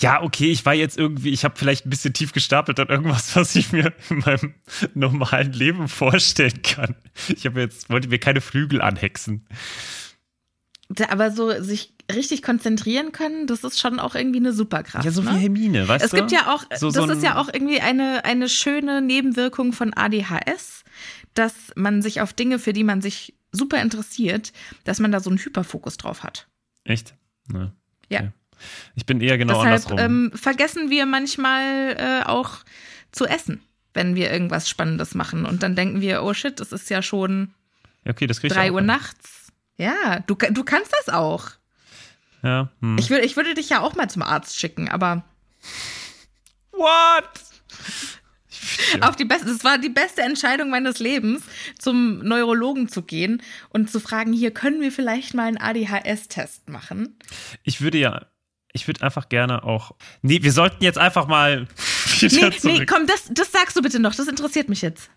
Ja, 0.00 0.22
okay, 0.22 0.50
ich 0.50 0.64
war 0.66 0.74
jetzt 0.74 0.98
irgendwie, 0.98 1.30
ich 1.30 1.44
habe 1.44 1.56
vielleicht 1.56 1.86
ein 1.86 1.90
bisschen 1.90 2.12
tief 2.12 2.32
gestapelt 2.32 2.78
an 2.80 2.88
irgendwas, 2.88 3.34
was 3.36 3.54
ich 3.56 3.72
mir 3.72 3.92
in 4.10 4.18
meinem 4.18 4.54
normalen 4.94 5.52
Leben 5.52 5.88
vorstellen 5.88 6.62
kann. 6.62 6.94
Ich 7.28 7.46
habe 7.46 7.60
jetzt, 7.60 7.90
wollte 7.90 8.08
mir 8.08 8.18
keine 8.18 8.40
Flügel 8.40 8.80
anhexen. 8.82 9.46
Aber 11.08 11.30
so 11.30 11.62
sich 11.62 11.94
richtig 12.12 12.42
konzentrieren 12.42 13.12
können, 13.12 13.46
das 13.46 13.64
ist 13.64 13.80
schon 13.80 13.98
auch 13.98 14.14
irgendwie 14.14 14.38
eine 14.38 14.52
Superkraft. 14.52 15.04
Ja, 15.04 15.10
so 15.10 15.22
ne? 15.22 15.32
wie 15.34 15.38
Hermine, 15.40 15.88
weißt 15.88 16.04
Es 16.04 16.10
du? 16.10 16.18
gibt 16.18 16.30
ja 16.32 16.52
auch, 16.54 16.62
So- 16.76 16.90
das 16.90 17.06
so 17.06 17.10
ist 17.12 17.22
ja 17.22 17.36
auch 17.38 17.48
irgendwie 17.52 17.80
eine, 17.80 18.24
eine 18.24 18.48
schöne 18.48 19.00
Nebenwirkung 19.00 19.72
von 19.72 19.94
ADHS, 19.94 20.84
dass 21.32 21.54
man 21.74 22.02
sich 22.02 22.20
auf 22.20 22.32
Dinge, 22.34 22.58
für 22.58 22.72
die 22.74 22.84
man 22.84 23.00
sich 23.00 23.34
super 23.50 23.80
interessiert, 23.80 24.52
dass 24.84 25.00
man 25.00 25.10
da 25.10 25.20
so 25.20 25.30
einen 25.30 25.38
Hyperfokus 25.38 25.96
drauf 25.96 26.22
hat. 26.22 26.48
Echt? 26.84 27.14
Ne. 27.48 27.72
Ja. 28.10 28.20
Okay. 28.20 28.30
Ich 28.94 29.06
bin 29.06 29.20
eher 29.20 29.38
genau 29.38 29.62
Deshalb 29.62 29.90
andersrum. 29.90 29.98
ähm, 29.98 30.32
vergessen 30.34 30.90
wir 30.90 31.06
manchmal 31.06 31.96
äh, 31.98 32.28
auch 32.28 32.58
zu 33.12 33.26
essen, 33.26 33.60
wenn 33.92 34.14
wir 34.14 34.32
irgendwas 34.32 34.68
Spannendes 34.68 35.14
machen. 35.14 35.46
Und 35.46 35.62
dann 35.62 35.76
denken 35.76 36.00
wir, 36.00 36.22
oh 36.22 36.34
shit, 36.34 36.60
es 36.60 36.72
ist 36.72 36.90
ja 36.90 37.02
schon 37.02 37.54
okay, 38.06 38.26
das 38.26 38.40
drei 38.40 38.72
Uhr 38.72 38.80
hin. 38.80 38.86
nachts. 38.86 39.52
Ja, 39.76 40.20
du, 40.26 40.34
du 40.34 40.64
kannst 40.64 40.92
das 41.00 41.14
auch. 41.14 41.50
Ja. 42.42 42.70
Hm. 42.80 42.98
Ich, 42.98 43.10
würde 43.10 43.24
ich 43.24 43.36
würde 43.36 43.54
dich 43.54 43.70
ja 43.70 43.80
auch 43.80 43.94
mal 43.94 44.08
zum 44.08 44.22
Arzt 44.22 44.58
schicken, 44.58 44.88
aber 44.88 45.24
What? 46.72 47.24
auf 49.00 49.16
die 49.16 49.24
beste, 49.24 49.50
es 49.50 49.64
war 49.64 49.78
die 49.78 49.88
beste 49.88 50.22
Entscheidung 50.22 50.70
meines 50.70 50.98
Lebens, 50.98 51.42
zum 51.78 52.18
Neurologen 52.20 52.88
zu 52.88 53.02
gehen 53.02 53.42
und 53.70 53.90
zu 53.90 54.00
fragen, 54.00 54.32
hier 54.32 54.52
können 54.52 54.80
wir 54.80 54.92
vielleicht 54.92 55.34
mal 55.34 55.46
einen 55.46 55.58
ADHS-Test 55.58 56.68
machen. 56.68 57.18
Ich 57.62 57.80
würde 57.80 57.98
ja, 57.98 58.26
ich 58.74 58.86
würde 58.86 59.02
einfach 59.02 59.30
gerne 59.30 59.64
auch. 59.64 59.92
Nee, 60.20 60.42
wir 60.42 60.52
sollten 60.52 60.84
jetzt 60.84 60.98
einfach 60.98 61.26
mal 61.26 61.66
wieder 62.20 62.50
Nee, 62.50 62.56
zurück. 62.58 62.78
nee, 62.80 62.84
komm, 62.86 63.06
das, 63.06 63.30
das 63.32 63.50
sagst 63.52 63.76
du 63.76 63.80
bitte 63.82 63.98
noch, 64.00 64.14
das 64.14 64.28
interessiert 64.28 64.68
mich 64.68 64.82
jetzt. 64.82 65.10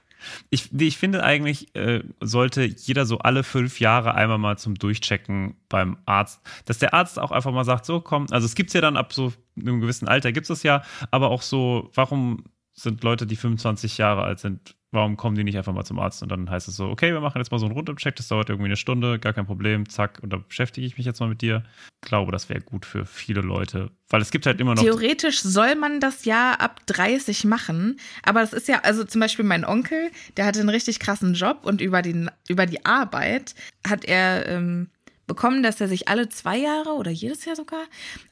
Ich, 0.49 0.71
ich 0.73 0.97
finde 0.97 1.23
eigentlich, 1.23 1.75
äh, 1.75 2.03
sollte 2.21 2.63
jeder 2.63 3.05
so 3.05 3.19
alle 3.19 3.43
fünf 3.43 3.79
Jahre 3.79 4.13
einmal 4.15 4.37
mal 4.37 4.57
zum 4.57 4.75
Durchchecken 4.75 5.55
beim 5.69 5.97
Arzt, 6.05 6.41
dass 6.65 6.79
der 6.79 6.93
Arzt 6.93 7.19
auch 7.19 7.31
einfach 7.31 7.51
mal 7.51 7.63
sagt, 7.65 7.85
so 7.85 7.99
komm, 8.01 8.27
also 8.31 8.45
es 8.45 8.55
gibt's 8.55 8.73
ja 8.73 8.81
dann 8.81 8.97
ab 8.97 9.13
so 9.13 9.33
einem 9.59 9.79
gewissen 9.81 10.07
Alter, 10.07 10.31
gibt's 10.31 10.49
es 10.49 10.63
ja, 10.63 10.83
aber 11.11 11.29
auch 11.29 11.41
so, 11.41 11.91
warum 11.93 12.43
sind 12.73 13.03
Leute, 13.03 13.25
die 13.25 13.35
25 13.35 13.97
Jahre 13.97 14.23
alt 14.23 14.39
sind, 14.39 14.75
warum 14.91 15.17
kommen 15.17 15.35
die 15.35 15.43
nicht 15.43 15.57
einfach 15.57 15.73
mal 15.73 15.83
zum 15.83 15.99
Arzt? 15.99 16.23
Und 16.23 16.29
dann 16.29 16.49
heißt 16.49 16.67
es 16.67 16.75
so, 16.75 16.87
okay, 16.87 17.11
wir 17.11 17.19
machen 17.19 17.39
jetzt 17.39 17.51
mal 17.51 17.59
so 17.59 17.65
einen 17.65 17.75
Rundumcheck, 17.75 18.15
das 18.15 18.27
dauert 18.27 18.49
irgendwie 18.49 18.67
eine 18.67 18.77
Stunde, 18.77 19.19
gar 19.19 19.33
kein 19.33 19.45
Problem, 19.45 19.87
zack, 19.89 20.19
und 20.21 20.31
da 20.31 20.37
beschäftige 20.37 20.85
ich 20.87 20.97
mich 20.97 21.05
jetzt 21.05 21.19
mal 21.19 21.29
mit 21.29 21.41
dir. 21.41 21.63
Ich 22.03 22.09
glaube, 22.09 22.31
das 22.31 22.49
wäre 22.49 22.61
gut 22.61 22.85
für 22.85 23.05
viele 23.05 23.41
Leute, 23.41 23.91
weil 24.09 24.21
es 24.21 24.31
gibt 24.31 24.45
halt 24.45 24.61
immer 24.61 24.75
noch 24.75 24.81
Theoretisch 24.81 25.41
soll 25.41 25.75
man 25.75 25.99
das 25.99 26.25
ja 26.25 26.53
ab 26.53 26.85
30 26.85 27.45
machen, 27.45 27.99
aber 28.23 28.41
das 28.41 28.53
ist 28.53 28.67
ja, 28.67 28.79
also 28.79 29.03
zum 29.03 29.19
Beispiel 29.21 29.45
mein 29.45 29.65
Onkel, 29.65 30.11
der 30.37 30.45
hatte 30.45 30.59
einen 30.59 30.69
richtig 30.69 30.99
krassen 30.99 31.33
Job 31.33 31.61
und 31.63 31.81
über, 31.81 32.01
den, 32.01 32.31
über 32.47 32.65
die 32.65 32.85
Arbeit 32.85 33.55
hat 33.85 34.05
er 34.05 34.47
ähm, 34.47 34.89
bekommen, 35.27 35.61
dass 35.61 35.81
er 35.81 35.89
sich 35.89 36.07
alle 36.07 36.29
zwei 36.29 36.57
Jahre 36.57 36.93
oder 36.93 37.11
jedes 37.11 37.43
Jahr 37.45 37.55
sogar 37.55 37.83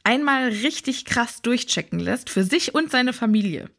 einmal 0.04 0.48
richtig 0.48 1.06
krass 1.06 1.42
durchchecken 1.42 2.00
lässt 2.00 2.30
für 2.30 2.44
sich 2.44 2.74
und 2.74 2.90
seine 2.90 3.12
Familie. 3.14 3.70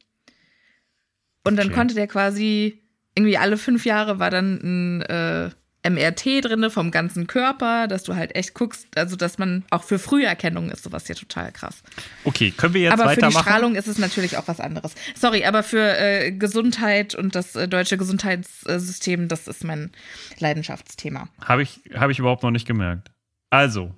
Und 1.46 1.56
dann 1.56 1.68
Okay. 1.68 1.74
konnte 1.76 1.94
der 1.94 2.06
quasi, 2.06 2.82
irgendwie 3.14 3.38
alle 3.38 3.56
fünf 3.56 3.85
Jahre 3.87 4.18
war 4.18 4.30
dann 4.30 4.61
ein 4.62 5.02
äh, 5.02 5.50
MRT 5.88 6.44
drinne 6.44 6.68
vom 6.70 6.90
ganzen 6.90 7.28
Körper, 7.28 7.87
dass 7.87 8.02
du 8.02 8.16
halt 8.16 8.35
echt 8.35 8.54
guckst, 8.54 8.88
also 8.96 9.14
dass 9.14 9.38
man 9.38 9.64
auch 9.70 9.85
für 9.85 10.00
Früherkennung 10.00 10.68
ist 10.70 10.82
sowas 10.82 11.06
ja 11.06 11.14
total 11.14 11.52
krass. 11.52 11.82
Okay, 12.24 12.50
können 12.50 12.74
wir 12.74 12.80
jetzt 12.82 12.92
aber 12.94 13.04
für 13.11 13.16
die 13.16 13.22
weitermachen? 13.22 13.42
Strahlung 13.44 13.74
ist 13.76 13.87
es 13.87 13.96
natürlich 13.98 14.37
auch 14.37 14.48
was 14.48 14.59
anderes. 14.59 14.96
Sorry, 15.14 15.44
aber 15.44 15.62
für 15.62 15.96
äh, 15.96 16.32
Gesundheit 16.32 17.14
und 17.14 17.37
das 17.37 17.54
äh, 17.54 17.68
deutsche 17.68 17.96
Gesundheitssystem, 17.98 19.28
das 19.28 19.46
ist 19.46 19.62
mein 19.62 19.92
Leidenschaftsthema. 20.40 21.28
Habe 21.44 21.62
ich, 21.62 21.80
hab 21.94 22.11
ich 22.11 22.18
überhaupt 22.18 22.42
noch 22.42 22.50
nicht 22.50 22.66
gemerkt. 22.66 23.12
Also, 23.50 23.94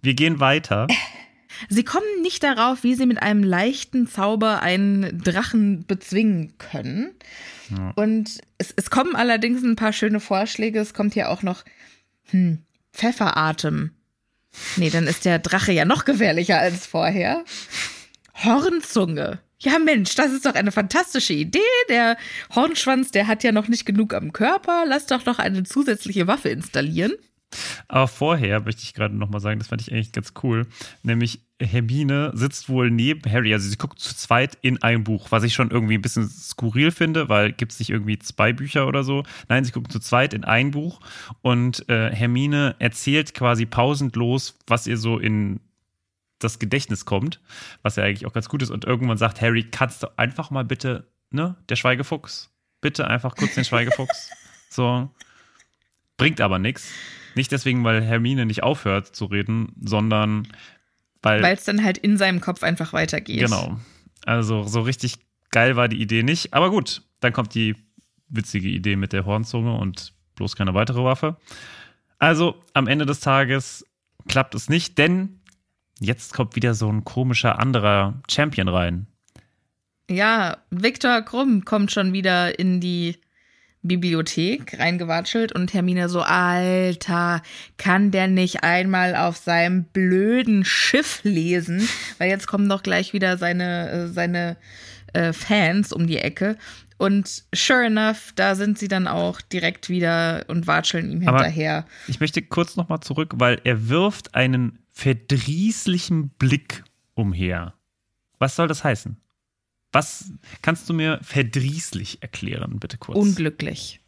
wir 0.00 0.14
gehen 0.14 0.38
weiter. 0.40 0.86
Sie 1.68 1.84
kommen 1.84 2.22
nicht 2.22 2.42
darauf, 2.42 2.82
wie 2.82 2.94
sie 2.94 3.06
mit 3.06 3.22
einem 3.22 3.42
leichten 3.42 4.06
Zauber 4.06 4.62
einen 4.62 5.20
Drachen 5.22 5.86
bezwingen 5.86 6.54
können. 6.58 7.10
Und 7.96 8.40
es, 8.56 8.72
es 8.76 8.90
kommen 8.90 9.14
allerdings 9.14 9.62
ein 9.62 9.76
paar 9.76 9.92
schöne 9.92 10.20
Vorschläge. 10.20 10.80
Es 10.80 10.94
kommt 10.94 11.14
hier 11.14 11.30
auch 11.30 11.42
noch 11.42 11.64
hm, 12.30 12.62
Pfefferatem. 12.92 13.92
Nee, 14.76 14.90
dann 14.90 15.06
ist 15.06 15.24
der 15.24 15.38
Drache 15.38 15.72
ja 15.72 15.84
noch 15.84 16.04
gefährlicher 16.04 16.58
als 16.58 16.86
vorher. 16.86 17.44
Hornzunge. 18.44 19.40
Ja, 19.60 19.78
Mensch, 19.78 20.14
das 20.14 20.32
ist 20.32 20.46
doch 20.46 20.54
eine 20.54 20.72
fantastische 20.72 21.32
Idee. 21.32 21.58
Der 21.88 22.16
Hornschwanz, 22.54 23.10
der 23.10 23.26
hat 23.26 23.42
ja 23.42 23.52
noch 23.52 23.68
nicht 23.68 23.84
genug 23.84 24.14
am 24.14 24.32
Körper. 24.32 24.84
Lass 24.86 25.06
doch 25.06 25.26
noch 25.26 25.38
eine 25.38 25.64
zusätzliche 25.64 26.26
Waffe 26.26 26.48
installieren. 26.48 27.12
Aber 27.88 28.08
vorher 28.08 28.60
möchte 28.60 28.82
ich 28.82 28.94
gerade 28.94 29.16
noch 29.16 29.30
mal 29.30 29.40
sagen, 29.40 29.58
das 29.58 29.68
fand 29.68 29.80
ich 29.80 29.92
eigentlich 29.92 30.12
ganz 30.12 30.34
cool. 30.42 30.66
Nämlich 31.02 31.40
Hermine 31.60 32.30
sitzt 32.34 32.68
wohl 32.68 32.90
neben 32.90 33.30
Harry, 33.30 33.52
also 33.52 33.68
sie 33.68 33.76
guckt 33.76 33.98
zu 33.98 34.14
zweit 34.14 34.58
in 34.60 34.82
ein 34.82 35.04
Buch, 35.04 35.28
was 35.30 35.42
ich 35.42 35.54
schon 35.54 35.70
irgendwie 35.70 35.94
ein 35.94 36.02
bisschen 36.02 36.28
skurril 36.28 36.90
finde, 36.90 37.28
weil 37.28 37.52
gibt 37.52 37.72
es 37.72 37.78
nicht 37.78 37.90
irgendwie 37.90 38.18
zwei 38.18 38.52
Bücher 38.52 38.86
oder 38.86 39.02
so. 39.02 39.24
Nein, 39.48 39.64
sie 39.64 39.72
gucken 39.72 39.90
zu 39.90 39.98
zweit 39.98 40.34
in 40.34 40.44
ein 40.44 40.70
Buch 40.70 41.00
und 41.42 41.88
äh, 41.88 42.14
Hermine 42.14 42.76
erzählt 42.78 43.34
quasi 43.34 43.66
pausendlos, 43.66 44.56
was 44.66 44.86
ihr 44.86 44.98
so 44.98 45.18
in 45.18 45.60
das 46.38 46.58
Gedächtnis 46.58 47.04
kommt, 47.04 47.40
was 47.82 47.96
ja 47.96 48.04
eigentlich 48.04 48.26
auch 48.26 48.32
ganz 48.32 48.48
gut 48.48 48.62
ist. 48.62 48.70
Und 48.70 48.84
irgendwann 48.84 49.18
sagt 49.18 49.40
Harry, 49.40 49.64
kannst 49.64 50.02
du 50.02 50.18
einfach 50.18 50.50
mal 50.50 50.64
bitte, 50.64 51.08
ne, 51.30 51.56
der 51.68 51.76
Schweigefuchs, 51.76 52.50
bitte 52.80 53.08
einfach 53.08 53.34
kurz 53.34 53.54
den 53.54 53.64
Schweigefuchs. 53.64 54.30
so. 54.70 55.10
Bringt 56.16 56.40
aber 56.40 56.58
nichts. 56.58 56.92
Nicht 57.34 57.52
deswegen, 57.52 57.84
weil 57.84 58.02
Hermine 58.02 58.46
nicht 58.46 58.62
aufhört 58.62 59.14
zu 59.14 59.26
reden, 59.26 59.72
sondern 59.80 60.48
weil. 61.22 61.42
Weil 61.42 61.54
es 61.54 61.64
dann 61.64 61.84
halt 61.84 61.98
in 61.98 62.16
seinem 62.16 62.40
Kopf 62.40 62.62
einfach 62.62 62.92
weitergeht. 62.92 63.40
Genau. 63.40 63.78
Also 64.24 64.64
so 64.64 64.80
richtig 64.80 65.16
geil 65.50 65.76
war 65.76 65.88
die 65.88 66.00
Idee 66.00 66.22
nicht. 66.22 66.54
Aber 66.54 66.70
gut, 66.70 67.02
dann 67.20 67.32
kommt 67.32 67.54
die 67.54 67.76
witzige 68.28 68.68
Idee 68.68 68.96
mit 68.96 69.12
der 69.12 69.24
Hornzunge 69.24 69.74
und 69.74 70.12
bloß 70.34 70.56
keine 70.56 70.74
weitere 70.74 71.02
Waffe. 71.02 71.36
Also 72.18 72.62
am 72.74 72.86
Ende 72.86 73.06
des 73.06 73.20
Tages 73.20 73.86
klappt 74.28 74.54
es 74.54 74.68
nicht, 74.68 74.98
denn 74.98 75.40
jetzt 76.00 76.34
kommt 76.34 76.56
wieder 76.56 76.74
so 76.74 76.90
ein 76.90 77.04
komischer 77.04 77.58
anderer 77.58 78.20
Champion 78.28 78.68
rein. 78.68 79.06
Ja, 80.10 80.58
Viktor 80.70 81.22
Krumm 81.22 81.64
kommt 81.64 81.92
schon 81.92 82.12
wieder 82.12 82.58
in 82.58 82.80
die 82.80 83.18
Bibliothek 83.82 84.78
reingewatschelt 84.78 85.52
und 85.52 85.72
Hermine 85.72 86.08
so, 86.08 86.20
Alter, 86.22 87.42
kann 87.76 88.10
der 88.10 88.26
nicht 88.28 88.62
einmal 88.64 89.14
auf 89.16 89.36
seinem 89.36 89.84
blöden 89.84 90.64
Schiff 90.64 91.20
lesen? 91.22 91.88
Weil 92.18 92.28
jetzt 92.28 92.46
kommen 92.46 92.68
doch 92.68 92.82
gleich 92.82 93.12
wieder 93.12 93.38
seine, 93.38 93.90
äh, 93.90 94.08
seine 94.08 94.56
äh, 95.12 95.32
Fans 95.32 95.92
um 95.92 96.06
die 96.06 96.18
Ecke. 96.18 96.56
Und 96.98 97.44
sure 97.54 97.86
enough, 97.86 98.32
da 98.34 98.56
sind 98.56 98.76
sie 98.78 98.88
dann 98.88 99.06
auch 99.06 99.40
direkt 99.40 99.88
wieder 99.88 100.44
und 100.48 100.66
watscheln 100.66 101.10
ihm 101.12 101.26
Aber- 101.28 101.38
hinterher. 101.44 101.86
Ich 102.08 102.18
möchte 102.18 102.42
kurz 102.42 102.74
nochmal 102.76 103.00
zurück, 103.00 103.34
weil 103.36 103.60
er 103.62 103.88
wirft 103.88 104.34
einen 104.34 104.80
verdrießlichen 104.92 106.30
Blick 106.30 106.82
umher. 107.14 107.74
Was 108.40 108.56
soll 108.56 108.66
das 108.66 108.82
heißen? 108.82 109.16
Was 109.98 110.30
kannst 110.62 110.88
du 110.88 110.94
mir 110.94 111.18
verdrießlich 111.22 112.22
erklären, 112.22 112.78
bitte 112.78 112.98
kurz? 112.98 113.18
Unglücklich. 113.18 114.00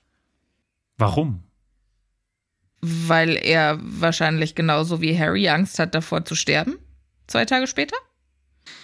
Warum? 0.98 1.42
Weil 2.80 3.30
er 3.36 3.76
wahrscheinlich 3.82 4.54
genauso 4.54 5.00
wie 5.00 5.18
Harry 5.18 5.48
Angst 5.48 5.80
hat 5.80 5.96
davor 5.96 6.24
zu 6.24 6.36
sterben. 6.36 6.76
Zwei 7.26 7.44
Tage 7.44 7.66
später? 7.66 7.96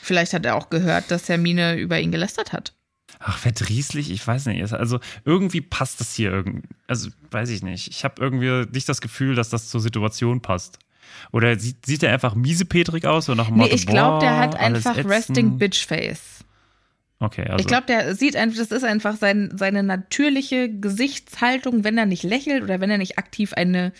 Vielleicht 0.02 0.32
hat 0.32 0.44
er 0.44 0.56
auch 0.56 0.68
gehört, 0.68 1.12
dass 1.12 1.28
Hermine 1.28 1.76
über 1.76 2.00
ihn 2.00 2.10
gelästert 2.10 2.52
hat. 2.52 2.74
Ach, 3.20 3.38
verdrießlich, 3.38 4.10
ich 4.10 4.26
weiß 4.26 4.46
nicht. 4.46 4.72
Also 4.72 4.98
irgendwie 5.24 5.60
passt 5.60 6.00
das 6.00 6.12
hier 6.12 6.32
irgendwie. 6.32 6.66
Also 6.88 7.10
weiß 7.30 7.50
ich 7.50 7.62
nicht. 7.62 7.86
Ich 7.86 8.02
habe 8.02 8.20
irgendwie 8.20 8.68
nicht 8.72 8.88
das 8.88 9.00
Gefühl, 9.00 9.36
dass 9.36 9.48
das 9.48 9.68
zur 9.68 9.80
Situation 9.80 10.40
passt. 10.40 10.80
Oder 11.30 11.56
sieht, 11.56 11.86
sieht 11.86 12.02
er 12.02 12.12
einfach 12.12 12.34
miesepetrig 12.34 13.06
aus? 13.06 13.28
Oder 13.28 13.36
nach 13.36 13.46
dem 13.46 13.58
Nee, 13.58 13.62
Motto, 13.62 13.74
ich 13.76 13.86
glaube, 13.86 14.18
der 14.18 14.38
hat 14.38 14.56
einfach? 14.56 14.96
Resting 14.96 15.56
Bitch 15.56 15.86
Face. 15.86 16.44
Okay, 17.18 17.42
also. 17.42 17.58
Ich 17.58 17.66
glaube, 17.66 17.86
der 17.86 18.14
sieht 18.14 18.36
einfach, 18.36 18.58
das 18.58 18.70
ist 18.70 18.84
einfach 18.84 19.16
sein, 19.16 19.52
seine 19.54 19.82
natürliche 19.82 20.68
Gesichtshaltung, 20.70 21.82
wenn 21.82 21.96
er 21.96 22.06
nicht 22.06 22.22
lächelt 22.22 22.62
oder 22.62 22.80
wenn 22.80 22.90
er 22.90 22.98
nicht 22.98 23.18
aktiv 23.18 23.54
eine, 23.54 23.92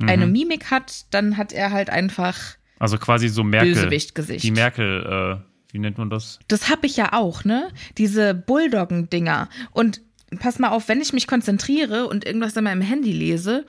eine 0.00 0.26
Mimik 0.26 0.70
hat, 0.70 1.06
dann 1.10 1.36
hat 1.36 1.52
er 1.52 1.72
halt 1.72 1.90
einfach 1.90 2.56
also 2.78 2.98
quasi 2.98 3.28
so 3.28 3.42
Merkel. 3.42 3.74
Bösewicht-Gesicht. 3.74 4.44
Die 4.44 4.50
Merkel, 4.50 5.42
äh, 5.42 5.72
wie 5.72 5.78
nennt 5.78 5.98
man 5.98 6.10
das? 6.10 6.38
Das 6.48 6.70
habe 6.70 6.86
ich 6.86 6.96
ja 6.96 7.12
auch, 7.12 7.44
ne? 7.44 7.68
Diese 7.96 8.34
Bulldoggen-Dinger. 8.34 9.48
Und 9.72 10.02
pass 10.38 10.58
mal 10.58 10.70
auf, 10.70 10.88
wenn 10.88 11.00
ich 11.00 11.12
mich 11.12 11.26
konzentriere 11.26 12.06
und 12.06 12.26
irgendwas 12.26 12.56
in 12.56 12.64
meinem 12.64 12.82
Handy 12.82 13.12
lese, 13.12 13.66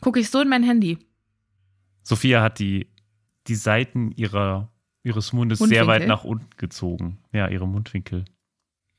gucke 0.00 0.18
ich 0.18 0.30
so 0.30 0.40
in 0.40 0.48
mein 0.48 0.64
Handy. 0.64 0.98
Sophia 2.02 2.42
hat 2.42 2.58
die, 2.58 2.88
die 3.46 3.54
Seiten 3.54 4.10
ihrer, 4.12 4.71
ihres 5.04 5.32
Mundes 5.32 5.58
sehr 5.58 5.66
Mundwinkel? 5.66 5.88
weit 5.88 6.06
nach 6.08 6.24
unten 6.24 6.48
gezogen. 6.56 7.18
Ja, 7.32 7.48
ihre 7.48 7.66
Mundwinkel. 7.66 8.24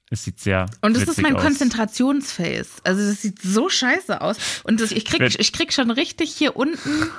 Es 0.10 0.24
sieht 0.26 0.40
sehr. 0.40 0.68
Und 0.82 0.96
das 0.96 1.04
ist 1.08 1.22
mein 1.22 1.36
aus. 1.36 1.42
Konzentrationsface. 1.44 2.82
Also 2.84 3.02
das 3.10 3.22
sieht 3.22 3.42
so 3.42 3.70
scheiße 3.70 4.22
aus. 4.22 4.38
Und 4.64 4.80
das, 4.82 4.92
ich, 4.92 5.06
krieg, 5.06 5.22
ich 5.40 5.54
krieg 5.54 5.74
schon 5.74 5.90
richtig 5.92 6.32
hier 6.32 6.56
unten. 6.56 6.80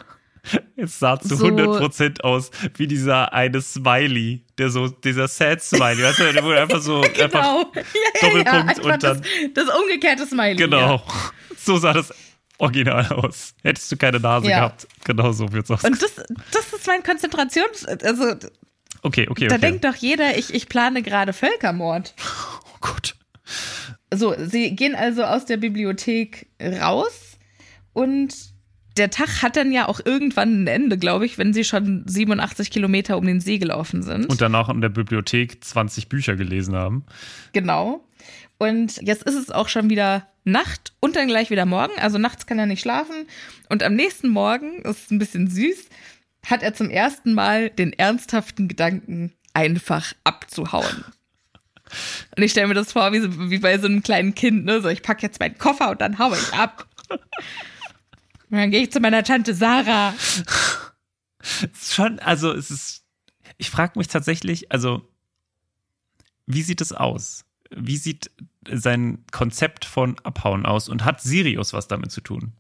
Es 0.77 0.99
sah 0.99 1.19
zu 1.19 1.37
so- 1.37 1.47
100% 1.47 2.21
aus 2.21 2.51
wie 2.77 2.87
dieser 2.87 3.33
eine 3.33 3.63
Smiley, 3.63 4.45
der 4.59 4.69
so, 4.69 4.89
dieser 4.89 5.27
Sad 5.27 5.63
Smiley, 5.63 6.03
weißt 6.03 6.19
du, 6.19 6.33
der 6.35 6.45
wurde 6.45 6.61
einfach 6.61 6.83
so, 6.83 7.01
einfach, 7.03 7.15
Genau. 7.15 7.73
Ja, 7.75 7.81
ja, 7.81 8.21
Doppelpunkt 8.21 8.47
ja. 8.47 8.53
Einfach 8.61 8.85
und 8.85 9.03
dann- 9.03 9.23
Das, 9.55 9.65
das 9.67 9.81
umgekehrte 9.81 10.27
Smiley. 10.27 10.57
genau. 10.57 11.03
So 11.57 11.79
sah 11.79 11.95
das 11.95 12.13
original 12.59 13.07
aus. 13.07 13.55
Hättest 13.63 13.91
du 13.91 13.97
keine 13.97 14.21
Nase 14.21 14.47
gehabt, 14.49 14.87
genau 15.05 15.33
so 15.33 15.51
wird's 15.51 15.71
aus. 15.71 15.81
Ja. 15.83 15.89
Und 15.89 16.03
das, 16.03 16.15
das 16.17 16.73
ist 16.75 16.87
mein 16.87 17.03
Konzentrations... 17.03 17.87
Also 17.87 18.35
Okay, 19.05 19.27
okay, 19.29 19.49
da 19.49 19.57
okay. 19.57 19.67
denkt 19.67 19.85
doch 19.85 19.95
jeder, 19.95 20.39
ich, 20.39 20.55
ich 20.55 20.67
plane 20.67 21.03
gerade 21.03 21.35
Völkermord. 21.35 22.15
oh 22.75 22.77
Gott. 22.81 23.17
So, 24.13 24.35
sie 24.39 24.75
gehen 24.75 24.95
also 24.95 25.25
aus 25.25 25.45
der 25.45 25.59
Bibliothek 25.59 26.49
raus 26.61 27.39
und 27.93 28.35
der 28.97 29.11
Tag 29.11 29.43
hat 29.43 29.57
dann 29.57 29.73
ja 29.73 29.89
auch 29.89 30.01
irgendwann 30.03 30.63
ein 30.63 30.67
Ende, 30.69 30.97
glaube 30.97 31.27
ich, 31.27 31.37
wenn 31.37 31.53
sie 31.53 31.65
schon 31.65 32.05
87 32.07 32.71
Kilometer 32.71 33.19
um 33.19 33.27
den 33.27 33.41
See 33.41 33.59
gelaufen 33.59 34.03
sind. 34.03 34.27
Und 34.27 34.41
danach 34.41 34.71
in 34.71 34.81
der 34.81 34.89
Bibliothek 34.89 35.63
20 35.63 36.09
Bücher 36.09 36.37
gelesen 36.37 36.75
haben. 36.75 37.05
Genau. 37.53 38.09
Und 38.57 39.03
jetzt 39.03 39.25
ist 39.25 39.35
es 39.35 39.51
auch 39.51 39.69
schon 39.69 39.91
wieder 39.91 40.29
Nacht 40.45 40.93
und 41.01 41.17
dann 41.17 41.27
gleich 41.27 41.51
wieder 41.51 41.67
Morgen. 41.67 41.93
Also 41.99 42.19
nachts 42.19 42.47
kann 42.47 42.59
er 42.59 42.67
nicht 42.67 42.83
schlafen. 42.83 43.27
Und 43.69 43.83
am 43.83 43.95
nächsten 43.95 44.29
Morgen, 44.29 44.83
ist 44.83 45.11
ein 45.11 45.19
bisschen 45.19 45.49
süß, 45.49 45.89
hat 46.45 46.63
er 46.63 46.75
zum 46.75 46.91
ersten 46.91 47.35
Mal 47.35 47.71
den 47.71 47.93
ernsthaften 47.93 48.69
Gedanken, 48.69 49.33
einfach 49.55 50.13
abzuhauen. 50.25 51.05
Und 52.37 52.43
ich 52.43 52.51
stelle 52.51 52.67
mir 52.67 52.75
das 52.75 52.93
vor, 52.93 53.13
wie, 53.13 53.21
so, 53.21 53.51
wie 53.51 53.59
bei 53.59 53.79
so 53.79 53.87
einem 53.87 54.03
kleinen 54.03 54.35
Kind, 54.35 54.65
ne? 54.65 54.81
So, 54.81 54.89
ich 54.89 55.03
packe 55.03 55.23
jetzt 55.23 55.41
meinen 55.41 55.59
Koffer 55.59 55.91
und 55.91 56.01
dann 56.01 56.19
haue 56.19 56.37
ich 56.37 56.53
ab. 56.53 56.89
Und 57.09 58.59
dann 58.59 58.71
gehe 58.71 58.83
ich 58.83 58.93
zu 58.93 59.01
meiner 59.01 59.23
Tante 59.23 59.55
Sarah. 59.55 60.15
Schon, 61.81 62.19
also 62.21 62.53
es 62.53 62.71
ist, 62.71 63.05
ich 63.59 63.71
frage 63.71 63.99
mich 63.99 64.09
tatsächlich, 64.09 64.73
also 64.73 65.09
wie 66.47 66.63
sieht 66.63 66.81
es 66.81 66.93
aus? 66.93 67.45
Wie 67.71 67.97
sieht 67.97 68.31
sein 68.71 69.25
Konzept 69.31 69.85
von 69.85 70.19
Abhauen 70.21 70.67
aus 70.67 70.89
und 70.89 71.05
hat 71.05 71.21
Sirius 71.21 71.73
was 71.73 71.89
damit 71.89 72.13
zu 72.13 72.21
tun? 72.21 72.53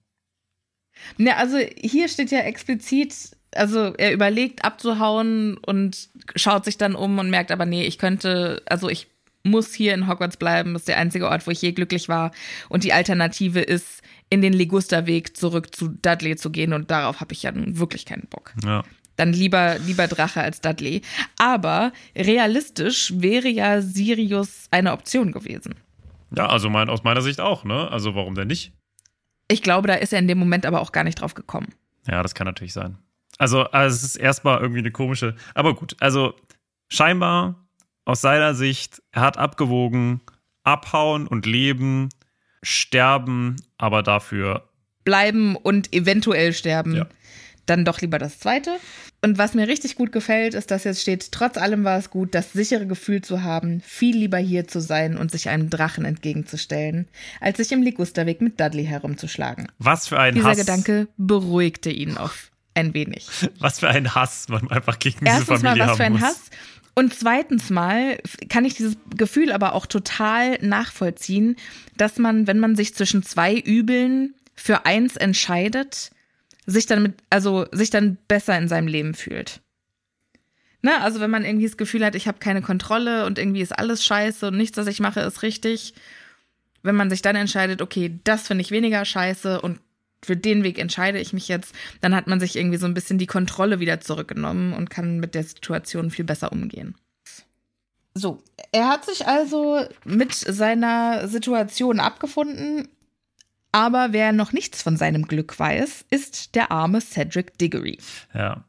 Ne, 1.17 1.37
also 1.37 1.59
hier 1.59 2.09
steht 2.09 2.31
ja 2.31 2.41
explizit, 2.41 3.37
also 3.57 3.95
er 3.95 4.13
überlegt 4.13 4.65
abzuhauen 4.65 5.57
und 5.59 6.09
schaut 6.37 6.65
sich 6.65 6.79
dann 6.79 6.95
um 6.95 7.19
und 7.19 7.31
merkt 7.31 7.53
aber, 7.53 7.67
nee, 7.67 7.85
ich 7.85 7.99
könnte, 7.99 8.63
also 8.67 8.89
ich 8.89 9.09
muss 9.43 9.75
hier 9.75 9.95
in 9.95 10.09
Hogwarts 10.09 10.37
bleiben, 10.37 10.73
das 10.73 10.83
ist 10.83 10.89
der 10.89 10.99
einzige 10.99 11.29
Ort, 11.29 11.47
wo 11.47 11.51
ich 11.51 11.61
je 11.61 11.73
glücklich 11.73 12.09
war. 12.09 12.33
Und 12.69 12.85
die 12.85 12.93
Alternative 12.93 13.61
ist, 13.61 14.03
in 14.31 14.41
den 14.41 14.53
Ligusterweg 14.53 15.37
zurück 15.37 15.75
zu 15.75 15.89
Dudley 15.89 16.37
zu 16.37 16.51
gehen 16.51 16.73
und 16.73 16.91
darauf 16.91 17.21
habe 17.21 17.33
ich 17.35 17.43
ja 17.43 17.53
nun 17.53 17.79
wirklich 17.79 18.07
keinen 18.07 18.27
Bock. 18.29 18.53
Ja. 18.65 18.83
Dann 19.17 19.33
lieber, 19.33 19.79
lieber 19.79 20.09
Drache 20.09 20.41
als 20.41 20.61
Dudley. 20.61 21.03
Aber 21.39 21.93
realistisch 22.17 23.13
wäre 23.17 23.49
ja 23.49 23.81
Sirius 23.81 24.67
eine 24.71 24.93
Option 24.93 25.31
gewesen. 25.31 25.75
Ja, 26.37 26.47
also 26.49 26.69
mein, 26.69 26.89
aus 26.89 27.05
meiner 27.05 27.23
Sicht 27.23 27.41
auch, 27.41 27.65
ne? 27.65 27.89
Also 27.93 28.17
warum 28.17 28.35
denn 28.35 28.49
nicht? 28.49 28.73
Ich 29.47 29.63
glaube, 29.63 29.87
da 29.87 29.95
ist 29.95 30.13
er 30.13 30.19
in 30.19 30.27
dem 30.27 30.39
Moment 30.39 30.67
aber 30.67 30.81
auch 30.81 30.91
gar 30.91 31.05
nicht 31.05 31.21
drauf 31.21 31.35
gekommen. 31.35 31.69
Ja, 32.09 32.23
das 32.23 32.35
kann 32.35 32.47
natürlich 32.47 32.73
sein. 32.73 32.99
Also, 33.39 33.65
also 33.65 33.95
es 33.95 34.03
ist 34.03 34.17
erstmal 34.17 34.61
irgendwie 34.61 34.81
eine 34.81 34.91
komische, 34.91 35.35
aber 35.55 35.75
gut, 35.75 35.97
also 36.01 36.35
scheinbar 36.89 37.67
aus 38.05 38.21
seiner 38.21 38.55
Sicht, 38.55 39.03
er 39.13 39.23
hat 39.23 39.39
abgewogen, 39.39 40.21
abhauen 40.63 41.27
und 41.27 41.47
leben, 41.47 42.11
sterben, 42.63 43.57
aber 43.79 44.03
dafür 44.03 44.69
bleiben 45.05 45.57
und 45.57 45.93
eventuell 45.93 46.53
sterben. 46.53 46.97
Ja. 46.97 47.07
Dann 47.67 47.85
doch 47.87 48.01
lieber 48.03 48.19
das 48.19 48.39
zweite. 48.39 48.79
Und 49.23 49.39
was 49.39 49.55
mir 49.55 49.67
richtig 49.67 49.97
gut 49.97 50.13
gefällt, 50.13 50.53
ist, 50.53 50.71
dass 50.71 50.85
jetzt 50.85 51.01
steht, 51.01 51.33
trotz 51.33 51.57
allem 51.57 51.83
war 51.83 51.99
es 51.99 52.11
gut, 52.11 52.35
das 52.35 52.53
sichere 52.53 52.87
Gefühl 52.87 53.23
zu 53.23 53.43
haben, 53.43 53.81
viel 53.81 54.15
lieber 54.15 54.37
hier 54.37 54.69
zu 54.69 54.81
sein 54.81 55.17
und 55.17 55.31
sich 55.31 55.49
einem 55.49 55.71
Drachen 55.71 56.05
entgegenzustellen, 56.05 57.09
als 57.41 57.57
sich 57.57 57.73
im 57.73 57.81
Ligusterweg 57.81 58.43
mit 58.43 58.61
Dudley 58.61 58.85
herumzuschlagen. 58.85 59.69
was 59.79 60.09
für 60.09 60.19
ein 60.19 60.35
Dieser 60.35 60.49
Hass, 60.49 60.59
Gedanke 60.59 61.09
beruhigte 61.17 61.91
ihn 61.91 62.19
auf 62.19 62.51
ein 62.75 62.95
wenig. 62.95 63.29
was 63.59 63.81
für 63.81 63.89
ein 63.89 64.15
Hass 64.15 64.49
man 64.49 64.71
einfach 64.71 64.99
gegen 64.99 65.21
diese 65.21 65.31
Erstens 65.31 65.63
mal, 65.63 65.71
Familie 65.71 65.89
was 65.89 65.97
für 65.97 66.05
ein 66.05 66.13
muss. 66.13 66.23
Hass. 66.23 66.51
Und 66.95 67.13
zweitens 67.13 67.71
mal 67.71 68.19
kann 68.49 68.65
ich 68.65 68.75
dieses 68.75 68.97
Gefühl 69.17 69.51
aber 69.51 69.75
auch 69.75 69.87
total 69.87 70.59
nachvollziehen, 70.61 71.57
dass 71.97 72.19
man, 72.19 72.47
wenn 72.47 72.61
man 72.61 72.77
sich 72.77 72.95
zwischen 72.95 73.23
zwei 73.23 73.57
Übeln 73.57 74.35
für 74.55 74.87
eins 74.87 75.17
entscheidet, 75.17 76.11
sich 76.67 76.87
dann 76.87 77.03
mit, 77.03 77.15
also 77.31 77.67
sich 77.73 77.91
dann 77.91 78.17
besser 78.29 78.57
in 78.57 78.69
seinem 78.69 78.87
Leben 78.87 79.15
fühlt. 79.15 79.61
Ne? 80.83 81.01
Also 81.01 81.19
wenn 81.21 81.31
man 81.31 81.45
irgendwie 81.45 81.67
das 81.67 81.77
Gefühl 81.77 82.05
hat, 82.05 82.15
ich 82.15 82.29
habe 82.29 82.39
keine 82.39 82.63
Kontrolle 82.63 83.27
und 83.27 83.39
irgendwie 83.39 83.63
ist 83.63 83.77
alles 83.77 84.05
scheiße 84.05 84.49
und 84.49 84.57
nichts, 84.57 84.77
was 84.77 84.87
ich 84.87 85.01
mache, 85.01 85.21
ist 85.21 85.43
richtig. 85.43 85.95
Wenn 86.83 86.95
man 86.95 87.11
sich 87.11 87.23
dann 87.23 87.37
entscheidet, 87.37 87.83
okay, 87.83 88.21
das 88.25 88.47
finde 88.47 88.63
ich 88.63 88.71
weniger 88.71 89.05
scheiße 89.05 89.61
und 89.61 89.81
für 90.25 90.37
den 90.37 90.63
Weg 90.65 90.79
entscheide 90.79 91.19
ich 91.21 91.33
mich 91.33 91.49
jetzt, 91.49 91.75
dann 92.01 92.15
hat 92.15 92.27
man 92.27 92.41
sich 92.41 92.57
irgendwie 92.57 92.79
so 92.79 92.87
ein 92.87 92.95
bisschen 92.95 93.19
die 93.19 93.27
Kontrolle 93.27 93.81
wieder 93.81 94.01
zurückgenommen 94.01 94.73
und 94.73 94.91
kann 94.91 95.19
mit 95.21 95.35
der 95.35 95.45
Situation 95.45 96.11
viel 96.11 96.25
besser 96.25 96.53
umgehen. 96.53 96.95
So, 98.15 98.43
er 98.71 98.89
hat 98.89 99.05
sich 99.05 99.27
also 99.27 99.85
mit 100.05 100.35
seiner 100.35 101.27
Situation 101.27 101.99
abgefunden, 101.99 102.87
aber 103.73 104.09
wer 104.13 104.33
noch 104.33 104.53
nichts 104.53 104.83
von 104.83 104.97
seinem 104.97 105.27
Glück 105.27 105.59
weiß, 105.59 106.05
ist 106.11 106.55
der 106.55 106.71
arme 106.71 107.01
Cedric 107.01 107.59
Diggory. 107.59 107.99
Ja. 108.33 108.65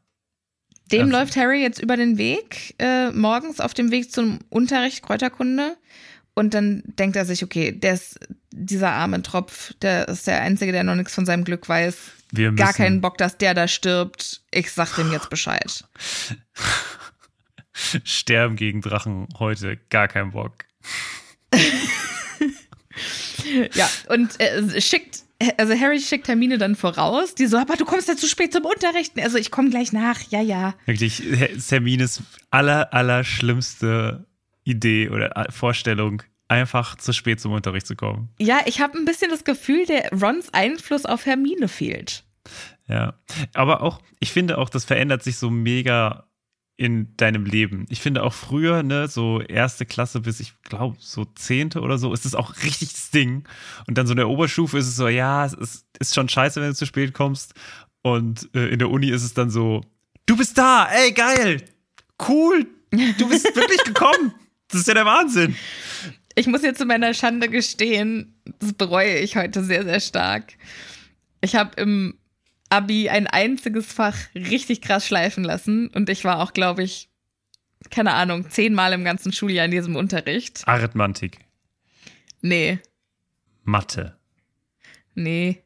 Dem 0.90 1.02
Also- 1.02 1.12
läuft 1.12 1.36
Harry 1.36 1.62
jetzt 1.62 1.80
über 1.80 1.96
den 1.96 2.18
Weg, 2.18 2.74
äh, 2.78 3.10
morgens 3.12 3.60
auf 3.60 3.72
dem 3.74 3.90
Weg 3.92 4.10
zum 4.10 4.40
Unterricht 4.50 5.02
Kräuterkunde. 5.04 5.76
Und 6.38 6.52
dann 6.52 6.82
denkt 6.84 7.16
er 7.16 7.24
sich, 7.24 7.42
okay, 7.42 7.72
der 7.72 7.94
ist 7.94 8.20
dieser 8.50 8.92
arme 8.92 9.22
Tropf, 9.22 9.72
der 9.80 10.06
ist 10.06 10.26
der 10.26 10.42
Einzige, 10.42 10.70
der 10.70 10.84
noch 10.84 10.94
nichts 10.94 11.14
von 11.14 11.24
seinem 11.24 11.44
Glück 11.44 11.66
weiß. 11.66 11.96
Wir 12.30 12.52
Gar 12.52 12.74
keinen 12.74 13.00
Bock, 13.00 13.16
dass 13.16 13.38
der 13.38 13.54
da 13.54 13.66
stirbt. 13.66 14.42
Ich 14.50 14.70
sag 14.70 14.96
dem 14.96 15.10
jetzt 15.12 15.30
Bescheid. 15.30 15.84
Sterben 17.72 18.56
gegen 18.56 18.82
Drachen 18.82 19.28
heute, 19.38 19.78
gar 19.88 20.08
kein 20.08 20.32
Bock. 20.32 20.64
Ja, 23.74 23.88
und 24.08 24.40
äh, 24.40 24.80
schickt, 24.80 25.20
also 25.58 25.78
Harry 25.78 26.00
schickt 26.00 26.28
Hermine 26.28 26.58
dann 26.58 26.76
voraus, 26.76 27.34
die 27.34 27.46
so, 27.46 27.58
aber 27.58 27.76
du 27.76 27.84
kommst 27.84 28.08
ja 28.08 28.16
zu 28.16 28.26
spät 28.26 28.52
zum 28.52 28.64
Unterrichten. 28.64 29.20
Also 29.20 29.38
ich 29.38 29.50
komme 29.50 29.70
gleich 29.70 29.92
nach, 29.92 30.20
ja, 30.30 30.40
ja. 30.40 30.74
Wirklich, 30.86 31.22
Hermines 31.68 32.22
aller, 32.50 32.92
aller 32.92 33.24
schlimmste 33.24 34.25
Idee 34.66 35.08
oder 35.08 35.46
Vorstellung, 35.50 36.22
einfach 36.48 36.96
zu 36.96 37.12
spät 37.12 37.40
zum 37.40 37.52
Unterricht 37.52 37.86
zu 37.86 37.96
kommen. 37.96 38.28
Ja, 38.38 38.60
ich 38.66 38.80
habe 38.80 38.98
ein 38.98 39.04
bisschen 39.04 39.30
das 39.30 39.44
Gefühl, 39.44 39.86
der 39.86 40.10
Rons 40.10 40.52
Einfluss 40.52 41.06
auf 41.06 41.26
Hermine 41.26 41.68
fehlt. 41.68 42.24
Ja. 42.88 43.14
Aber 43.54 43.82
auch, 43.82 44.00
ich 44.20 44.32
finde 44.32 44.58
auch, 44.58 44.68
das 44.68 44.84
verändert 44.84 45.22
sich 45.22 45.38
so 45.38 45.50
mega 45.50 46.26
in 46.76 47.16
deinem 47.16 47.46
Leben. 47.46 47.86
Ich 47.88 48.00
finde 48.00 48.22
auch 48.22 48.34
früher, 48.34 48.82
ne, 48.82 49.08
so 49.08 49.40
erste 49.40 49.86
Klasse 49.86 50.20
bis 50.20 50.40
ich 50.40 50.52
glaube 50.62 50.96
so 50.98 51.24
zehnte 51.24 51.80
oder 51.80 51.96
so, 51.96 52.12
ist 52.12 52.26
es 52.26 52.34
auch 52.34 52.54
richtig 52.62 52.92
das 52.92 53.10
Ding. 53.10 53.44
Und 53.86 53.96
dann 53.96 54.06
so 54.06 54.12
in 54.12 54.18
der 54.18 54.28
Oberstufe 54.28 54.76
ist 54.76 54.86
es 54.86 54.96
so, 54.96 55.08
ja, 55.08 55.46
es 55.46 55.54
ist, 55.54 55.86
ist 55.98 56.14
schon 56.14 56.28
scheiße, 56.28 56.60
wenn 56.60 56.68
du 56.68 56.74
zu 56.74 56.86
spät 56.86 57.14
kommst. 57.14 57.54
Und 58.02 58.50
äh, 58.54 58.68
in 58.68 58.78
der 58.78 58.90
Uni 58.90 59.08
ist 59.08 59.24
es 59.24 59.32
dann 59.32 59.48
so, 59.48 59.80
du 60.26 60.36
bist 60.36 60.58
da, 60.58 60.86
ey, 60.92 61.12
geil, 61.12 61.62
cool, 62.28 62.66
Du 62.90 63.28
bist 63.28 63.44
wirklich 63.56 63.82
gekommen. 63.84 64.34
Das 64.76 64.82
ist 64.82 64.88
ja 64.88 64.94
der 64.94 65.06
Wahnsinn. 65.06 65.56
Ich 66.34 66.46
muss 66.46 66.62
jetzt 66.62 66.76
zu 66.76 66.84
meiner 66.84 67.14
Schande 67.14 67.48
gestehen, 67.48 68.34
das 68.58 68.74
bereue 68.74 69.20
ich 69.20 69.36
heute 69.36 69.64
sehr, 69.64 69.84
sehr 69.84 70.00
stark. 70.00 70.52
Ich 71.40 71.56
habe 71.56 71.80
im 71.80 72.18
Abi 72.68 73.08
ein 73.08 73.26
einziges 73.26 73.90
Fach 73.90 74.14
richtig 74.34 74.82
krass 74.82 75.06
schleifen 75.06 75.44
lassen 75.44 75.88
und 75.88 76.10
ich 76.10 76.24
war 76.24 76.40
auch, 76.40 76.52
glaube 76.52 76.82
ich, 76.82 77.08
keine 77.88 78.12
Ahnung, 78.12 78.50
zehnmal 78.50 78.92
im 78.92 79.02
ganzen 79.02 79.32
Schuljahr 79.32 79.64
in 79.64 79.70
diesem 79.70 79.96
Unterricht. 79.96 80.68
Arithmantik. 80.68 81.38
Nee, 82.42 82.80
Mathe. 83.64 84.18
nee. 85.14 85.62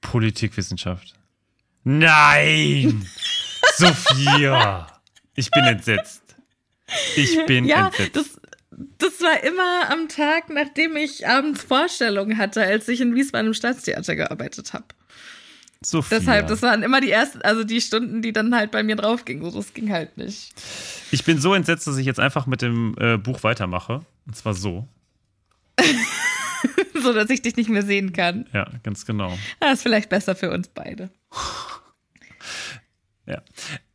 Politikwissenschaft. 0.00 1.14
Nein! 1.84 3.06
Sophia! 3.76 4.88
Ich 5.36 5.48
bin 5.52 5.64
entsetzt. 5.64 6.23
Ich 7.16 7.44
bin 7.46 7.64
Ja, 7.64 7.86
entsetzt. 7.88 8.16
das, 8.16 8.40
das 8.98 9.20
war 9.20 9.42
immer 9.44 9.90
am 9.90 10.08
Tag, 10.08 10.50
nachdem 10.50 10.96
ich 10.96 11.26
abends 11.26 11.62
Vorstellungen 11.62 12.38
hatte, 12.38 12.62
als 12.62 12.88
ich 12.88 13.00
in 13.00 13.14
Wiesbaden 13.14 13.48
im 13.48 13.54
Staatstheater 13.54 14.16
gearbeitet 14.16 14.72
habe. 14.72 14.86
Sophia. 15.84 16.18
Deshalb, 16.18 16.46
das 16.48 16.62
waren 16.62 16.82
immer 16.82 17.00
die 17.00 17.10
ersten, 17.10 17.42
also 17.42 17.62
die 17.62 17.80
Stunden, 17.80 18.22
die 18.22 18.32
dann 18.32 18.54
halt 18.54 18.70
bei 18.70 18.82
mir 18.82 18.96
draufgingen. 18.96 19.44
So, 19.50 19.58
das 19.58 19.74
ging 19.74 19.92
halt 19.92 20.16
nicht. 20.16 20.52
Ich 21.10 21.24
bin 21.24 21.38
so 21.38 21.52
entsetzt, 21.52 21.86
dass 21.86 21.98
ich 21.98 22.06
jetzt 22.06 22.20
einfach 22.20 22.46
mit 22.46 22.62
dem 22.62 22.96
äh, 22.98 23.18
Buch 23.18 23.42
weitermache. 23.42 24.04
Und 24.26 24.34
zwar 24.34 24.54
so. 24.54 24.88
so, 26.94 27.12
dass 27.12 27.28
ich 27.28 27.42
dich 27.42 27.56
nicht 27.56 27.68
mehr 27.68 27.82
sehen 27.82 28.12
kann. 28.14 28.46
Ja, 28.54 28.70
ganz 28.82 29.04
genau. 29.04 29.36
Das 29.60 29.74
ist 29.74 29.82
vielleicht 29.82 30.08
besser 30.08 30.34
für 30.34 30.50
uns 30.50 30.68
beide. 30.68 31.10
Ja. 33.26 33.42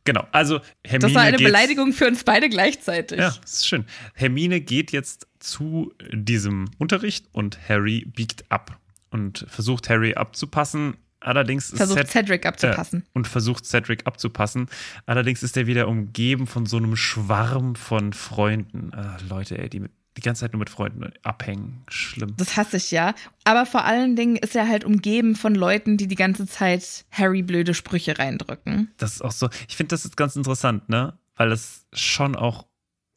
Genau. 0.04 0.26
Also 0.32 0.60
Hermine 0.84 1.08
Das 1.08 1.14
war 1.14 1.22
eine 1.22 1.36
Beleidigung 1.38 1.92
für 1.92 2.06
uns 2.06 2.24
beide 2.24 2.48
gleichzeitig. 2.48 3.18
Ja, 3.18 3.34
das 3.40 3.52
ist 3.54 3.68
schön. 3.68 3.84
Hermine 4.14 4.60
geht 4.60 4.92
jetzt 4.92 5.26
zu 5.38 5.92
diesem 6.12 6.70
Unterricht 6.78 7.26
und 7.32 7.58
Harry 7.68 8.06
biegt 8.06 8.50
ab 8.50 8.78
und 9.10 9.44
versucht 9.48 9.88
Harry 9.90 10.14
abzupassen. 10.14 10.96
Allerdings 11.22 11.68
ist 11.70 11.76
Versucht 11.76 11.98
Ced- 11.98 12.06
Cedric 12.08 12.46
abzupassen. 12.46 13.02
Äh, 13.02 13.10
und 13.12 13.28
versucht 13.28 13.66
Cedric 13.66 14.06
abzupassen. 14.06 14.68
Allerdings 15.04 15.42
ist 15.42 15.54
er 15.58 15.66
wieder 15.66 15.86
umgeben 15.86 16.46
von 16.46 16.64
so 16.64 16.78
einem 16.78 16.96
Schwarm 16.96 17.74
von 17.74 18.14
Freunden. 18.14 18.92
Ah, 18.94 19.18
Leute, 19.28 19.58
ey, 19.58 19.68
die 19.68 19.80
mit, 19.80 19.90
die 20.16 20.22
ganze 20.22 20.40
Zeit 20.40 20.52
nur 20.52 20.58
mit 20.58 20.70
Freunden 20.70 21.12
abhängen. 21.22 21.84
Schlimm. 21.88 22.34
Das 22.36 22.56
hasse 22.56 22.76
ich 22.76 22.90
ja. 22.90 23.14
Aber 23.44 23.64
vor 23.64 23.84
allen 23.84 24.16
Dingen 24.16 24.36
ist 24.36 24.56
er 24.56 24.68
halt 24.68 24.84
umgeben 24.84 25.36
von 25.36 25.54
Leuten, 25.54 25.96
die 25.96 26.08
die 26.08 26.16
ganze 26.16 26.46
Zeit 26.46 27.04
Harry 27.12 27.42
blöde 27.42 27.74
Sprüche 27.74 28.18
reindrücken. 28.18 28.90
Das 28.96 29.14
ist 29.14 29.22
auch 29.22 29.32
so. 29.32 29.48
Ich 29.68 29.76
finde, 29.76 29.90
das 29.90 30.04
ist 30.04 30.16
ganz 30.16 30.36
interessant, 30.36 30.88
ne? 30.88 31.16
Weil 31.36 31.52
es 31.52 31.86
schon 31.92 32.34
auch 32.36 32.66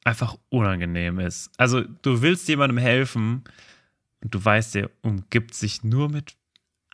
einfach 0.03 0.37
unangenehm 0.49 1.19
ist. 1.19 1.49
Also, 1.57 1.81
du 1.81 2.21
willst 2.21 2.47
jemandem 2.47 2.77
helfen 2.77 3.43
und 4.21 4.33
du 4.35 4.43
weißt, 4.43 4.75
der 4.75 4.89
umgibt 5.01 5.55
sich 5.55 5.83
nur 5.83 6.09
mit 6.09 6.35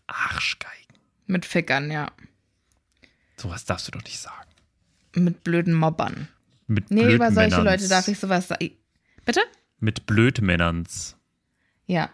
Arschgeigen. 0.08 0.76
Mit 1.28 1.46
Fickern, 1.46 1.92
ja. 1.92 2.08
Sowas 3.38 3.66
darfst 3.66 3.88
du 3.88 3.92
doch 3.92 4.04
nicht 4.04 4.20
sagen. 4.20 4.50
Mit 5.16 5.44
blöden 5.44 5.74
Mobbern. 5.74 6.28
Mit 6.68 6.90
Nee, 6.92 7.14
über 7.14 7.32
solche 7.32 7.50
Blödmännerns. 7.56 7.82
Leute 7.82 7.90
darf 7.90 8.08
ich 8.08 8.20
sowas 8.20 8.48
sagen. 8.48 8.72
Bitte? 9.26 9.42
Mit 9.80 10.06
Blödmännerns. 10.06 11.16
Ja. 11.86 12.10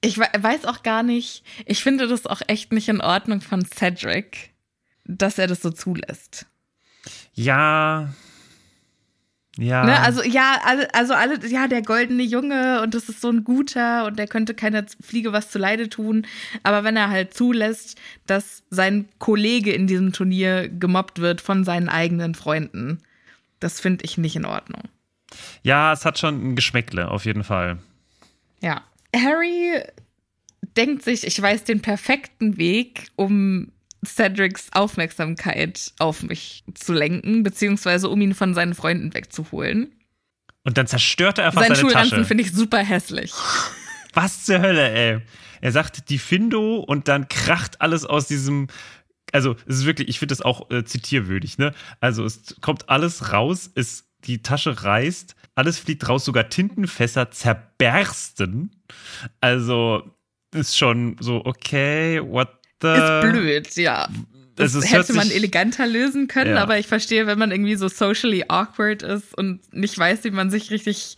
Ich 0.00 0.18
we- 0.18 0.28
weiß 0.38 0.64
auch 0.66 0.82
gar 0.82 1.02
nicht, 1.02 1.44
ich 1.66 1.82
finde 1.82 2.06
das 2.08 2.26
auch 2.26 2.42
echt 2.46 2.72
nicht 2.72 2.88
in 2.88 3.00
Ordnung 3.00 3.40
von 3.40 3.64
Cedric, 3.64 4.52
dass 5.04 5.38
er 5.38 5.46
das 5.46 5.62
so 5.62 5.70
zulässt. 5.70 6.46
Ja. 7.32 8.12
Ja. 9.56 9.84
Ne? 9.84 10.00
Also, 10.00 10.22
ja, 10.22 10.58
alle, 10.64 10.92
also 10.94 11.14
alle, 11.14 11.46
ja, 11.46 11.68
der 11.68 11.82
goldene 11.82 12.24
Junge 12.24 12.82
und 12.82 12.92
das 12.92 13.08
ist 13.08 13.20
so 13.20 13.30
ein 13.30 13.44
guter 13.44 14.04
und 14.06 14.18
der 14.18 14.26
könnte 14.26 14.52
keiner 14.52 14.84
Fliege 15.00 15.32
was 15.32 15.50
zuleide 15.50 15.88
tun. 15.88 16.26
Aber 16.64 16.82
wenn 16.84 16.96
er 16.96 17.08
halt 17.10 17.34
zulässt, 17.34 17.96
dass 18.26 18.64
sein 18.70 19.08
Kollege 19.18 19.72
in 19.72 19.86
diesem 19.86 20.12
Turnier 20.12 20.68
gemobbt 20.68 21.20
wird 21.20 21.40
von 21.40 21.62
seinen 21.64 21.88
eigenen 21.88 22.34
Freunden, 22.34 22.98
das 23.60 23.80
finde 23.80 24.04
ich 24.04 24.18
nicht 24.18 24.34
in 24.34 24.44
Ordnung. 24.44 24.82
Ja, 25.62 25.92
es 25.92 26.04
hat 26.04 26.18
schon 26.18 26.52
ein 26.52 26.56
Geschmäckle, 26.56 27.10
auf 27.10 27.24
jeden 27.24 27.44
Fall. 27.44 27.78
Ja. 28.60 28.82
Harry 29.14 29.80
denkt 30.76 31.02
sich, 31.02 31.26
ich 31.26 31.40
weiß 31.40 31.64
den 31.64 31.80
perfekten 31.82 32.56
Weg, 32.56 33.08
um 33.16 33.70
Cedrics 34.04 34.68
Aufmerksamkeit 34.72 35.92
auf 35.98 36.22
mich 36.22 36.64
zu 36.74 36.92
lenken, 36.92 37.42
beziehungsweise 37.42 38.08
um 38.08 38.20
ihn 38.20 38.34
von 38.34 38.54
seinen 38.54 38.74
Freunden 38.74 39.14
wegzuholen. 39.14 39.92
Und 40.64 40.78
dann 40.78 40.86
zerstört 40.86 41.38
er 41.38 41.46
einfach 41.46 41.60
Sein 41.60 41.74
seine 41.74 41.80
Schulranzen 41.80 42.10
Tasche. 42.18 42.24
finde 42.24 42.42
ich 42.42 42.52
super 42.52 42.78
hässlich. 42.78 43.32
Was 44.14 44.44
zur 44.44 44.60
Hölle, 44.60 44.90
ey? 44.90 45.20
Er 45.60 45.72
sagt 45.72 46.08
die 46.10 46.18
Findo 46.18 46.76
und 46.76 47.08
dann 47.08 47.28
kracht 47.28 47.80
alles 47.80 48.04
aus 48.04 48.26
diesem. 48.26 48.68
Also, 49.32 49.56
es 49.66 49.78
ist 49.78 49.84
wirklich, 49.86 50.08
ich 50.08 50.18
finde 50.18 50.32
das 50.32 50.42
auch 50.42 50.70
äh, 50.70 50.84
zitierwürdig, 50.84 51.58
ne? 51.58 51.74
Also, 52.00 52.24
es 52.24 52.56
kommt 52.60 52.88
alles 52.88 53.32
raus, 53.32 53.70
es, 53.74 54.04
die 54.24 54.42
Tasche 54.42 54.82
reißt, 54.84 55.34
alles 55.54 55.78
fliegt 55.78 56.08
raus, 56.08 56.24
sogar 56.24 56.48
Tintenfässer 56.48 57.30
zerbersten. 57.30 58.70
Also, 59.40 60.02
ist 60.54 60.76
schon 60.76 61.16
so, 61.20 61.42
okay, 61.44 62.20
what 62.22 62.48
the. 62.80 62.88
Ist 62.88 63.20
blöd, 63.32 63.76
ja. 63.76 64.08
Das 64.56 64.74
Also, 64.74 64.86
hätte 64.86 65.14
man 65.14 65.30
eleganter 65.30 65.86
lösen 65.86 66.28
können, 66.28 66.54
Ja. 66.54 66.62
aber 66.62 66.78
ich 66.78 66.86
verstehe, 66.86 67.26
wenn 67.26 67.38
man 67.38 67.50
irgendwie 67.50 67.74
so 67.74 67.88
socially 67.88 68.44
awkward 68.48 69.02
ist 69.02 69.36
und 69.36 69.60
nicht 69.74 69.98
weiß, 69.98 70.22
wie 70.24 70.30
man 70.30 70.50
sich 70.50 70.70
richtig. 70.70 71.16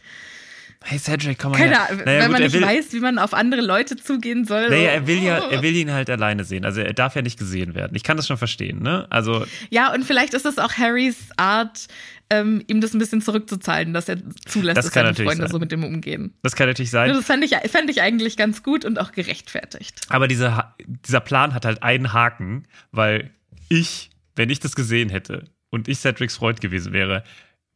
Hey 0.85 0.99
Cedric, 0.99 1.39
komm 1.39 1.51
mal 1.53 1.59
Keine 1.59 1.71
her. 1.73 1.89
Ahnung, 1.91 2.03
Naja, 2.05 2.19
wenn 2.21 2.27
gut, 2.27 2.33
man 2.33 2.43
nicht 2.43 2.53
will, 2.55 2.63
weiß, 2.63 2.93
wie 2.93 3.01
man 3.01 3.19
auf 3.19 3.35
andere 3.35 3.61
Leute 3.61 3.97
zugehen 3.97 4.45
soll. 4.45 4.69
Naja, 4.71 4.91
er 4.91 5.07
will 5.07 5.21
ja, 5.23 5.39
er 5.51 5.61
will 5.63 5.75
ihn 5.75 5.91
halt 5.93 6.09
alleine 6.09 6.45
sehen. 6.45 6.65
Also 6.65 6.81
er 6.81 6.93
darf 6.95 7.17
ja 7.17 7.23
nicht 7.23 7.39
gesehen 7.39 7.75
werden. 7.75 7.97
Ich 7.97 8.05
kann 8.05 8.17
das 8.17 8.27
schon 8.29 8.37
verstehen, 8.37 8.83
ne? 8.83 9.07
Also 9.11 9.45
Ja, 9.69 9.93
und 9.93 10.05
vielleicht 10.05 10.33
ist 10.33 10.47
es 10.47 10.59
auch 10.59 10.75
Harrys 10.75 11.17
Art, 11.37 11.89
ähm, 12.31 12.63
ihm 12.67 12.81
das 12.81 12.93
ein 12.93 12.99
bisschen 12.99 13.21
zurückzuzahlen, 13.21 13.93
dass 13.93 14.09
er 14.09 14.19
zulässt, 14.47 14.79
Das 14.79 14.87
dass 14.87 14.95
seine 14.95 15.15
Freunde 15.15 15.45
sein. 15.45 15.49
so 15.51 15.59
mit 15.59 15.73
ihm 15.73 15.85
umgehen. 15.85 16.35
das 16.43 16.57
kann 16.57 16.67
natürlich 16.69 16.91
sein. 16.91 17.13
Das 17.13 17.25
fände 17.25 17.47
ich, 17.47 17.55
fänd 17.71 17.89
ich 17.91 18.01
eigentlich 18.03 18.37
ganz 18.37 18.63
gut 18.63 18.85
und 18.85 18.99
auch 18.99 19.13
gerechtfertigt. 19.13 20.01
Aber 20.09 20.27
dieser, 20.29 20.75
dieser 20.87 21.21
Plan 21.21 21.55
hat 21.55 21.65
halt 21.65 21.83
einen 21.83 22.13
Haken, 22.13 22.65
weil 22.91 23.31
ich, 23.69 24.11
wenn 24.35 24.51
ich 24.51 24.61
das 24.61 24.75
gesehen 24.77 25.09
hätte 25.09 25.45
und 25.71 25.89
ich 25.89 25.99
Cedrics 25.99 26.37
Freund 26.37 26.61
gewesen 26.61 26.93
wäre 26.93 27.23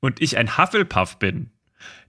und 0.00 0.20
ich 0.20 0.36
ein 0.36 0.58
Hufflepuff 0.58 1.18
bin, 1.18 1.50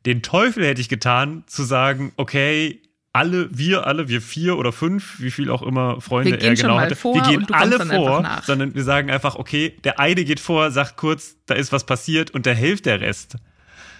den 0.05 0.21
Teufel 0.23 0.65
hätte 0.65 0.81
ich 0.81 0.89
getan, 0.89 1.43
zu 1.47 1.63
sagen, 1.63 2.11
okay, 2.17 2.81
alle, 3.13 3.49
wir 3.51 3.85
alle, 3.87 4.07
wir 4.07 4.21
vier 4.21 4.57
oder 4.57 4.71
fünf, 4.71 5.19
wie 5.19 5.31
viel 5.31 5.49
auch 5.49 5.61
immer 5.61 5.99
Freunde 5.99 6.31
Wir 6.31 6.37
gehen 6.37 6.49
er 6.49 6.55
genau 6.55 6.79
hatte, 6.79 6.95
vor 6.95 7.15
wir 7.15 7.21
gehen 7.23 7.45
alle 7.51 7.85
vor, 7.85 8.41
sondern 8.45 8.73
wir 8.73 8.83
sagen 8.83 9.11
einfach, 9.11 9.35
okay, 9.35 9.75
der 9.83 9.99
eine 9.99 10.23
geht 10.23 10.39
vor, 10.39 10.71
sagt 10.71 10.95
kurz, 10.97 11.35
da 11.45 11.55
ist 11.55 11.71
was 11.71 11.85
passiert 11.85 12.31
und 12.31 12.45
der 12.45 12.55
hilft 12.55 12.85
der 12.85 13.01
Rest. 13.01 13.35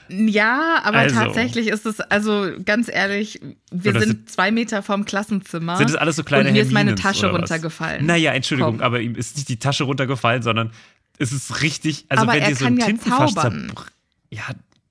Ja, 0.08 0.82
aber 0.84 0.98
Also. 1.00 1.16
tatsächlich 1.16 1.68
ist 1.68 1.86
es, 1.86 2.00
also 2.02 2.52
ganz 2.66 2.90
ehrlich, 2.92 3.40
wir 3.72 3.94
sind 3.94 4.02
sind- 4.04 4.30
zwei 4.30 4.52
Meter 4.52 4.84
vom 4.84 5.06
Klassenzimmer. 5.06 5.78
Sind 5.78 5.90
das 5.90 5.96
alles 5.96 6.18
so 6.18 6.24
kleine 6.24 6.48
Und 6.50 6.54
mir 6.54 6.62
ist 6.62 6.72
meine 6.72 6.96
Tasche 6.96 7.32
runtergefallen. 7.32 8.06
Naja, 8.06 8.32
Entschuldigung, 8.34 8.78
Komm. 8.78 8.86
aber 8.86 9.00
ihm 9.02 9.16
ist 9.16 9.36
nicht 9.38 9.48
die 9.50 9.60
Tasche 9.60 9.86
runtergefallen, 9.86 10.42
sondern 10.44 10.72
es 11.18 11.32
ist 11.32 11.62
richtig, 11.62 12.06
also 12.10 12.24
Aber 12.24 12.34
wenn 12.34 12.42
er 12.42 12.50
dir 12.50 12.56
so 12.56 12.66
ein 12.66 12.78
ja 12.78 12.86
Tintenfass 12.88 13.34
zaubern. 13.34 13.72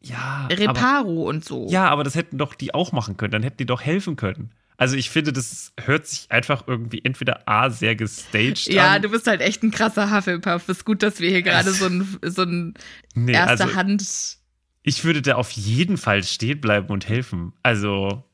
Ja, 0.02 0.14
ja. 0.16 0.44
Aber, 0.44 0.58
Reparo 0.58 1.28
und 1.28 1.44
so. 1.44 1.66
ja, 1.70 1.88
aber 1.88 2.04
das 2.04 2.14
hätten 2.14 2.38
doch 2.38 2.54
die 2.54 2.72
auch 2.74 2.92
machen 2.92 3.16
können, 3.16 3.32
dann 3.32 3.42
hätten 3.42 3.58
die 3.58 3.66
doch 3.66 3.82
helfen 3.82 4.16
können. 4.16 4.50
Also 4.78 4.96
ich 4.96 5.10
finde, 5.10 5.32
das 5.34 5.72
hört 5.78 6.06
sich 6.06 6.30
einfach 6.30 6.64
irgendwie 6.66 7.02
entweder 7.04 7.46
A, 7.46 7.68
sehr 7.68 7.94
gestaged 7.96 8.68
Ja, 8.72 8.92
an. 8.94 9.02
du 9.02 9.10
bist 9.10 9.26
halt 9.26 9.42
echt 9.42 9.62
ein 9.62 9.70
krasser 9.70 10.10
Hufflepuff. 10.10 10.66
Ist 10.70 10.86
gut, 10.86 11.02
dass 11.02 11.20
wir 11.20 11.28
hier 11.28 11.42
gerade 11.42 11.70
so 11.72 11.84
ein, 11.84 12.18
so 12.22 12.42
ein 12.44 12.72
Nee, 13.14 13.32
erste 13.32 13.64
also 13.64 13.74
Hand. 13.74 14.38
ich 14.82 15.04
würde 15.04 15.20
da 15.20 15.34
auf 15.34 15.50
jeden 15.50 15.98
Fall 15.98 16.22
stehen 16.24 16.62
bleiben 16.62 16.88
und 16.88 17.06
helfen. 17.06 17.52
Also 17.62 18.24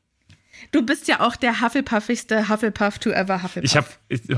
Du 0.71 0.85
bist 0.85 1.07
ja 1.07 1.19
auch 1.21 1.35
der 1.35 1.61
Hufflepuffigste 1.61 2.49
Hufflepuff 2.49 2.99
to 2.99 3.09
ever 3.11 3.43
Hufflepuff. 3.43 3.63
Ich 3.63 3.77
habe 3.77 3.87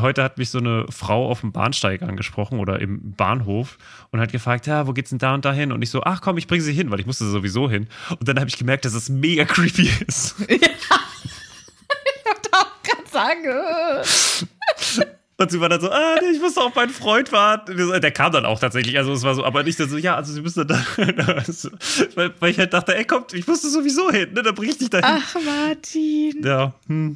heute 0.01 0.23
hat 0.23 0.37
mich 0.37 0.49
so 0.49 0.59
eine 0.59 0.85
Frau 0.89 1.29
auf 1.29 1.41
dem 1.41 1.51
Bahnsteig 1.51 2.01
angesprochen 2.01 2.59
oder 2.59 2.79
im 2.79 3.13
Bahnhof 3.13 3.77
und 4.11 4.19
hat 4.19 4.31
gefragt, 4.31 4.67
ja, 4.67 4.87
wo 4.87 4.93
geht's 4.93 5.09
denn 5.09 5.19
da 5.19 5.33
und 5.33 5.45
da 5.45 5.53
hin? 5.53 5.71
Und 5.71 5.81
ich 5.81 5.89
so, 5.89 6.03
ach 6.03 6.21
komm, 6.21 6.37
ich 6.37 6.47
bringe 6.47 6.63
sie 6.63 6.73
hin, 6.73 6.91
weil 6.91 6.99
ich 6.99 7.05
musste 7.05 7.25
sowieso 7.29 7.69
hin. 7.69 7.87
Und 8.19 8.27
dann 8.27 8.39
habe 8.39 8.49
ich 8.49 8.57
gemerkt, 8.57 8.85
dass 8.85 8.93
es 8.93 9.09
mega 9.09 9.45
creepy 9.45 9.89
ist. 10.07 10.35
auch 12.51 12.83
gerade 12.83 13.09
sagen. 13.09 14.48
Und 15.39 15.49
sie 15.51 15.61
war 15.61 15.69
dann 15.69 15.79
so, 15.79 15.89
ah, 15.89 16.15
nee, 16.21 16.35
ich 16.35 16.41
muss 16.41 16.57
auf 16.57 16.75
meinen 16.75 16.89
Freund 16.89 17.31
warten. 17.31 17.77
Der 18.01 18.11
kam 18.11 18.33
dann 18.33 18.45
auch 18.45 18.59
tatsächlich, 18.59 18.97
also 18.97 19.13
es 19.13 19.23
war 19.23 19.35
so, 19.35 19.45
aber 19.45 19.63
nicht 19.63 19.77
so, 19.77 19.97
ja, 19.97 20.15
also 20.15 20.33
sie 20.33 20.41
müssen 20.41 20.67
dann, 20.67 20.85
weil, 22.15 22.33
weil 22.41 22.51
ich 22.51 22.59
halt 22.59 22.73
dachte, 22.73 22.93
ey, 22.93 23.05
kommt, 23.05 23.33
ich 23.33 23.47
musste 23.47 23.69
sowieso 23.69 24.11
hin, 24.11 24.33
ne, 24.33 24.43
dann 24.43 24.53
bring 24.53 24.69
ich 24.69 24.77
dich 24.77 24.89
dahin. 24.89 25.05
Ach, 25.07 25.35
Martin, 25.45 26.43
Ja, 26.43 26.73
hm. 26.87 27.15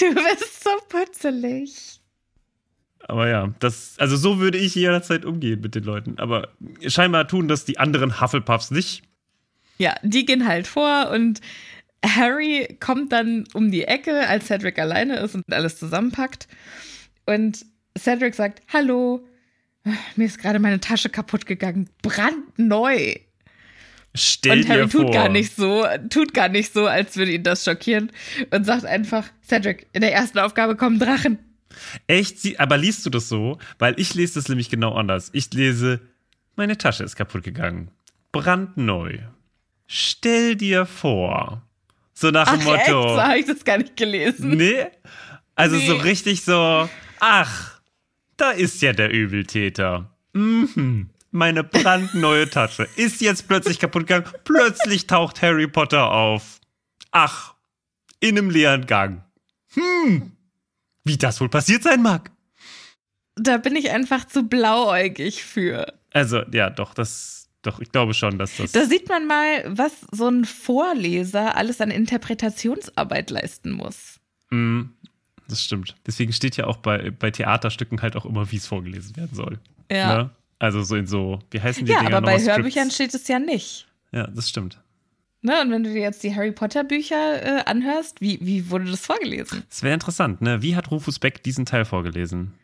du 0.00 0.14
bist 0.14 0.64
so 0.64 0.70
putzelig. 0.88 2.00
Aber 3.06 3.28
ja, 3.28 3.52
das, 3.60 3.96
also 3.98 4.16
so 4.16 4.38
würde 4.38 4.56
ich 4.56 4.74
jederzeit 4.74 5.26
umgehen 5.26 5.60
mit 5.60 5.74
den 5.74 5.84
Leuten. 5.84 6.18
Aber 6.18 6.48
scheinbar 6.86 7.28
tun 7.28 7.48
das 7.48 7.66
die 7.66 7.78
anderen 7.78 8.18
Hufflepuffs 8.18 8.70
nicht. 8.70 9.02
Ja, 9.76 9.94
die 10.02 10.24
gehen 10.24 10.48
halt 10.48 10.66
vor 10.66 11.10
und 11.10 11.42
Harry 12.04 12.76
kommt 12.80 13.12
dann 13.12 13.44
um 13.54 13.70
die 13.70 13.84
Ecke, 13.84 14.28
als 14.28 14.46
Cedric 14.46 14.78
alleine 14.78 15.16
ist 15.18 15.34
und 15.34 15.52
alles 15.52 15.78
zusammenpackt. 15.78 16.48
Und 17.26 17.64
Cedric 17.98 18.34
sagt: 18.34 18.62
Hallo, 18.72 19.26
mir 20.16 20.26
ist 20.26 20.38
gerade 20.38 20.58
meine 20.58 20.80
Tasche 20.80 21.08
kaputt 21.08 21.46
gegangen. 21.46 21.90
Brandneu. 22.02 23.14
Stell 24.14 24.60
und 24.60 24.68
Harry 24.68 24.88
tut 24.88 25.02
vor. 25.02 25.10
gar 25.12 25.28
nicht 25.28 25.54
so, 25.54 25.84
tut 26.08 26.34
gar 26.34 26.48
nicht 26.48 26.72
so, 26.72 26.86
als 26.86 27.16
würde 27.16 27.32
ihn 27.32 27.42
das 27.42 27.64
schockieren 27.64 28.10
und 28.50 28.64
sagt 28.64 28.84
einfach: 28.84 29.28
Cedric, 29.46 29.86
in 29.92 30.00
der 30.00 30.12
ersten 30.12 30.38
Aufgabe 30.38 30.76
kommen 30.76 30.98
Drachen. 30.98 31.38
Echt? 32.06 32.58
Aber 32.58 32.76
liest 32.76 33.04
du 33.06 33.10
das 33.10 33.28
so? 33.28 33.58
Weil 33.78 33.94
ich 33.98 34.14
lese 34.14 34.34
das 34.34 34.48
nämlich 34.48 34.70
genau 34.70 34.94
anders. 34.94 35.30
Ich 35.32 35.52
lese, 35.52 36.00
meine 36.56 36.78
Tasche 36.78 37.04
ist 37.04 37.16
kaputt 37.16 37.44
gegangen. 37.44 37.90
Brandneu. 38.32 39.18
Stell 39.86 40.56
dir 40.56 40.86
vor. 40.86 41.62
So 42.20 42.32
nach 42.32 42.50
dem 42.50 42.66
Ach, 42.66 42.74
echt? 42.74 42.88
Motto. 42.90 43.14
So 43.14 43.22
habe 43.22 43.38
ich 43.38 43.46
das 43.46 43.64
gar 43.64 43.78
nicht 43.78 43.96
gelesen. 43.96 44.50
Nee? 44.50 44.86
Also 45.54 45.78
so 45.78 45.92
Nee. 45.94 46.00
richtig 46.00 46.42
so, 46.44 46.88
ach, 47.20 47.80
da 48.36 48.50
ist 48.50 48.82
ja 48.82 48.92
der 48.92 49.10
Übeltäter. 49.12 50.10
Mhm. 50.32 51.10
Meine 51.30 51.62
brandneue 51.62 52.50
Tasche 52.50 52.88
ist 52.96 53.20
jetzt 53.20 53.46
plötzlich 53.46 53.78
kaputt 53.78 54.08
gegangen. 54.08 54.24
Plötzlich 54.42 55.06
taucht 55.06 55.42
Harry 55.42 55.68
Potter 55.68 56.10
auf. 56.10 56.58
Ach, 57.12 57.54
in 58.18 58.36
einem 58.36 58.50
leeren 58.50 58.86
Gang. 58.86 59.22
Hm. 59.74 60.32
Wie 61.04 61.18
das 61.18 61.40
wohl 61.40 61.48
passiert 61.48 61.84
sein 61.84 62.02
mag. 62.02 62.32
Da 63.36 63.58
bin 63.58 63.76
ich 63.76 63.90
einfach 63.90 64.24
zu 64.26 64.42
blauäugig 64.48 65.44
für. 65.44 65.94
Also, 66.12 66.42
ja, 66.50 66.70
doch, 66.70 66.94
das, 66.94 67.37
doch, 67.62 67.80
ich 67.80 67.90
glaube 67.90 68.14
schon, 68.14 68.38
dass 68.38 68.56
das. 68.56 68.72
Da 68.72 68.84
sieht 68.84 69.08
man 69.08 69.26
mal, 69.26 69.64
was 69.66 69.92
so 70.12 70.28
ein 70.28 70.44
Vorleser 70.44 71.56
alles 71.56 71.80
an 71.80 71.90
Interpretationsarbeit 71.90 73.30
leisten 73.30 73.72
muss. 73.72 74.20
Mm, 74.50 74.82
das 75.48 75.64
stimmt. 75.64 75.96
Deswegen 76.06 76.32
steht 76.32 76.56
ja 76.56 76.66
auch 76.66 76.76
bei, 76.76 77.10
bei 77.10 77.30
Theaterstücken 77.30 78.00
halt 78.02 78.16
auch 78.16 78.24
immer, 78.24 78.50
wie 78.52 78.56
es 78.56 78.66
vorgelesen 78.66 79.16
werden 79.16 79.34
soll. 79.34 79.58
Ja. 79.90 80.22
Ne? 80.22 80.30
Also 80.58 80.82
so 80.82 80.96
in 80.96 81.06
so, 81.06 81.40
wie 81.50 81.60
heißen 81.60 81.84
die 81.84 81.92
Ja, 81.92 82.00
Dinger 82.00 82.16
aber 82.16 82.26
bei? 82.26 82.40
Hörbüchern 82.40 82.90
steht 82.90 83.14
es 83.14 83.26
ja 83.28 83.38
nicht. 83.38 83.86
Ja, 84.12 84.26
das 84.26 84.48
stimmt. 84.48 84.80
Ne? 85.40 85.60
Und 85.62 85.70
wenn 85.70 85.84
du 85.84 85.92
dir 85.92 86.00
jetzt 86.02 86.22
die 86.22 86.34
Harry 86.34 86.52
Potter 86.52 86.84
Bücher 86.84 87.42
äh, 87.42 87.64
anhörst, 87.64 88.20
wie, 88.20 88.38
wie 88.40 88.70
wurde 88.70 88.90
das 88.90 89.00
vorgelesen? 89.06 89.62
Das 89.68 89.82
wäre 89.82 89.94
interessant, 89.94 90.40
ne? 90.40 90.62
Wie 90.62 90.74
hat 90.74 90.90
Rufus 90.90 91.18
Beck 91.18 91.42
diesen 91.44 91.64
Teil 91.64 91.84
vorgelesen? 91.84 92.54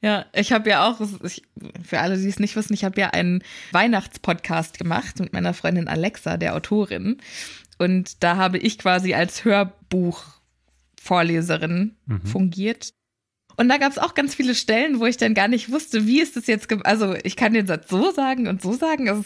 Ja, 0.00 0.26
ich 0.32 0.52
habe 0.52 0.70
ja 0.70 0.88
auch, 0.88 1.00
ich, 1.24 1.42
für 1.84 1.98
alle, 1.98 2.16
die 2.16 2.28
es 2.28 2.38
nicht 2.38 2.54
wissen, 2.54 2.72
ich 2.72 2.84
habe 2.84 3.00
ja 3.00 3.10
einen 3.10 3.42
Weihnachtspodcast 3.72 4.78
gemacht 4.78 5.18
mit 5.18 5.32
meiner 5.32 5.54
Freundin 5.54 5.88
Alexa, 5.88 6.36
der 6.36 6.54
Autorin. 6.54 7.16
Und 7.78 8.22
da 8.22 8.36
habe 8.36 8.58
ich 8.58 8.78
quasi 8.78 9.14
als 9.14 9.44
Hörbuchvorleserin 9.44 11.96
fungiert. 12.24 12.90
Und 13.56 13.68
da 13.68 13.78
gab 13.78 13.90
es 13.90 13.98
auch 13.98 14.14
ganz 14.14 14.36
viele 14.36 14.54
Stellen, 14.54 15.00
wo 15.00 15.06
ich 15.06 15.16
dann 15.16 15.34
gar 15.34 15.48
nicht 15.48 15.72
wusste, 15.72 16.06
wie 16.06 16.20
ist 16.20 16.36
das 16.36 16.46
jetzt, 16.46 16.72
also 16.86 17.16
ich 17.24 17.34
kann 17.34 17.54
den 17.54 17.66
Satz 17.66 17.90
so 17.90 18.12
sagen 18.12 18.46
und 18.46 18.62
so 18.62 18.74
sagen. 18.74 19.06
Das 19.06 19.24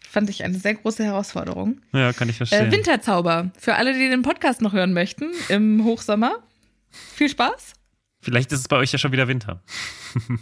fand 0.00 0.28
ich 0.30 0.42
eine 0.42 0.58
sehr 0.58 0.74
große 0.74 1.04
Herausforderung. 1.04 1.80
Ja, 1.92 2.12
kann 2.12 2.28
ich 2.28 2.38
verstehen. 2.38 2.66
Äh, 2.66 2.72
Winterzauber, 2.72 3.52
für 3.56 3.76
alle, 3.76 3.92
die 3.92 4.08
den 4.08 4.22
Podcast 4.22 4.62
noch 4.62 4.72
hören 4.72 4.92
möchten, 4.92 5.30
im 5.48 5.84
Hochsommer. 5.84 6.42
Viel 6.90 7.28
Spaß. 7.28 7.74
Vielleicht 8.20 8.50
ist 8.52 8.60
es 8.60 8.68
bei 8.68 8.76
euch 8.76 8.92
ja 8.92 8.98
schon 8.98 9.12
wieder 9.12 9.28
Winter. 9.28 9.62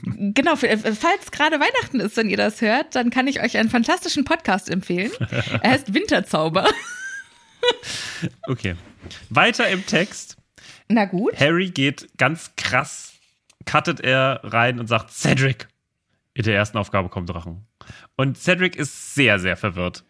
Genau, 0.05 0.55
äh, 0.55 0.77
falls 0.79 1.31
gerade 1.31 1.59
Weihnachten 1.61 2.01
ist, 2.01 2.17
wenn 2.17 2.31
ihr 2.31 2.37
das 2.37 2.61
hört, 2.61 2.95
dann 2.95 3.11
kann 3.11 3.27
ich 3.27 3.43
euch 3.43 3.59
einen 3.59 3.69
fantastischen 3.69 4.25
Podcast 4.25 4.71
empfehlen. 4.71 5.11
Er 5.63 5.71
heißt 5.73 5.93
Winterzauber. 5.93 6.69
Okay. 8.47 8.77
Weiter 9.29 9.69
im 9.69 9.85
Text. 9.87 10.37
Na 10.89 11.05
gut. 11.05 11.39
Harry 11.41 11.71
geht 11.71 12.07
ganz 12.17 12.53
krass, 12.57 13.15
cuttet 13.65 14.01
er 14.01 14.41
rein 14.45 14.79
und 14.79 14.87
sagt, 14.87 15.11
Cedric. 15.11 15.67
In 16.35 16.45
der 16.45 16.55
ersten 16.55 16.79
Aufgabe 16.79 17.09
kommt 17.09 17.29
Drachen. 17.29 17.67
Und 18.17 18.39
Cedric 18.39 18.77
ist 18.77 19.15
sehr, 19.15 19.41
sehr 19.41 19.57
verwirrt. 19.57 20.05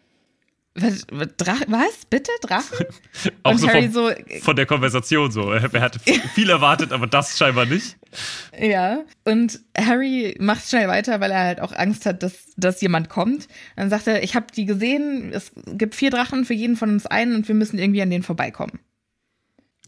Was, 0.79 1.05
was? 1.09 2.05
Bitte? 2.09 2.31
Drachen? 2.41 2.85
Auch 3.43 3.51
Und 3.51 3.57
so, 3.57 3.67
Harry 3.67 3.89
vom, 3.89 3.91
so- 3.93 4.11
von 4.41 4.55
der 4.55 4.65
Konversation 4.67 5.31
so. 5.31 5.51
Er 5.51 5.73
er 5.73 5.81
hatte 5.81 5.99
viel 6.35 6.49
erwartet, 6.49 6.91
aber 6.91 7.07
das 7.07 7.37
scheinbar 7.37 7.65
nicht. 7.65 7.97
Ja. 8.59 9.03
Und 9.25 9.59
Harry 9.77 10.35
macht 10.39 10.67
schnell 10.67 10.87
weiter, 10.87 11.19
weil 11.19 11.31
er 11.31 11.39
halt 11.45 11.59
auch 11.61 11.73
Angst 11.73 12.05
hat, 12.05 12.21
dass, 12.23 12.53
dass 12.57 12.79
jemand 12.81 13.09
kommt. 13.09 13.47
Dann 13.75 13.89
sagt 13.89 14.07
er, 14.07 14.21
ich 14.23 14.35
habe 14.35 14.47
die 14.55 14.65
gesehen, 14.65 15.31
es 15.33 15.51
gibt 15.65 15.95
vier 15.95 16.11
Drachen 16.11 16.45
für 16.45 16.53
jeden 16.53 16.75
von 16.75 16.91
uns 16.91 17.05
einen 17.07 17.35
und 17.35 17.47
wir 17.47 17.55
müssen 17.55 17.79
irgendwie 17.79 18.01
an 18.01 18.09
denen 18.09 18.23
vorbeikommen. 18.23 18.79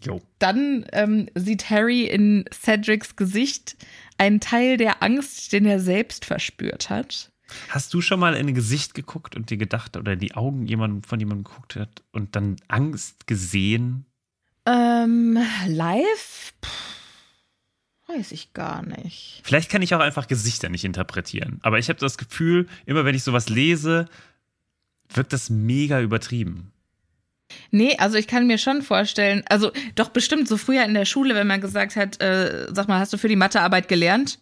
Jo. 0.01 0.21
Dann 0.39 0.85
ähm, 0.93 1.27
sieht 1.35 1.69
Harry 1.69 2.05
in 2.05 2.45
Cedrics 2.53 3.15
Gesicht 3.15 3.75
einen 4.17 4.39
Teil 4.39 4.77
der 4.77 5.03
Angst, 5.03 5.51
den 5.53 5.65
er 5.65 5.79
selbst 5.79 6.25
verspürt 6.25 6.89
hat. 6.89 7.31
Hast 7.69 7.93
du 7.93 8.01
schon 8.01 8.19
mal 8.19 8.35
in 8.35 8.47
ein 8.47 8.55
Gesicht 8.55 8.93
geguckt 8.93 9.35
und 9.35 9.49
dir 9.49 9.57
gedacht 9.57 9.97
oder 9.97 10.13
in 10.13 10.19
die 10.19 10.35
Augen 10.35 10.65
jemand, 10.65 11.07
von 11.07 11.19
jemandem 11.19 11.43
geguckt 11.43 11.75
hat 11.75 12.03
und 12.11 12.35
dann 12.35 12.57
Angst 12.67 13.27
gesehen? 13.27 14.05
Ähm, 14.65 15.37
live? 15.67 16.53
Puh, 16.61 18.13
weiß 18.13 18.31
ich 18.31 18.53
gar 18.53 18.83
nicht. 18.83 19.41
Vielleicht 19.43 19.69
kann 19.69 19.81
ich 19.81 19.93
auch 19.95 19.99
einfach 19.99 20.27
Gesichter 20.27 20.69
nicht 20.69 20.85
interpretieren. 20.85 21.59
Aber 21.63 21.79
ich 21.79 21.89
habe 21.89 21.99
das 21.99 22.17
Gefühl, 22.17 22.67
immer 22.85 23.05
wenn 23.05 23.15
ich 23.15 23.23
sowas 23.23 23.49
lese, 23.49 24.05
wirkt 25.13 25.33
das 25.33 25.49
mega 25.49 26.01
übertrieben. 26.01 26.71
Nee, 27.71 27.95
also 27.97 28.17
ich 28.17 28.27
kann 28.27 28.47
mir 28.47 28.57
schon 28.57 28.81
vorstellen, 28.81 29.43
also 29.49 29.71
doch 29.95 30.09
bestimmt 30.09 30.47
so 30.47 30.57
früher 30.57 30.85
in 30.85 30.93
der 30.93 31.05
Schule, 31.05 31.35
wenn 31.35 31.47
man 31.47 31.61
gesagt 31.61 31.95
hat, 31.95 32.21
äh, 32.21 32.67
sag 32.71 32.87
mal, 32.87 32.99
hast 32.99 33.13
du 33.13 33.17
für 33.17 33.27
die 33.27 33.35
Mathearbeit 33.35 33.87
gelernt? 33.87 34.39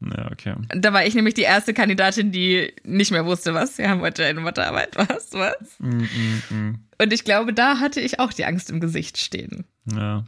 Ja, 0.00 0.30
okay. 0.30 0.54
Da 0.68 0.92
war 0.92 1.04
ich 1.06 1.14
nämlich 1.14 1.34
die 1.34 1.42
erste 1.42 1.72
Kandidatin, 1.72 2.30
die 2.32 2.72
nicht 2.84 3.10
mehr 3.10 3.24
wusste, 3.24 3.54
was. 3.54 3.78
Wir 3.78 3.88
haben 3.88 4.00
heute 4.02 4.24
eine 4.24 4.40
Mathearbeit, 4.40 4.90
was, 4.96 5.32
was? 5.32 5.56
Mm, 5.78 5.98
mm, 6.02 6.42
mm. 6.50 6.78
Und 7.00 7.12
ich 7.12 7.24
glaube, 7.24 7.52
da 7.54 7.78
hatte 7.78 8.00
ich 8.00 8.20
auch 8.20 8.32
die 8.32 8.44
Angst 8.44 8.68
im 8.70 8.80
Gesicht 8.80 9.16
stehen. 9.18 9.64
Ja. 9.90 10.24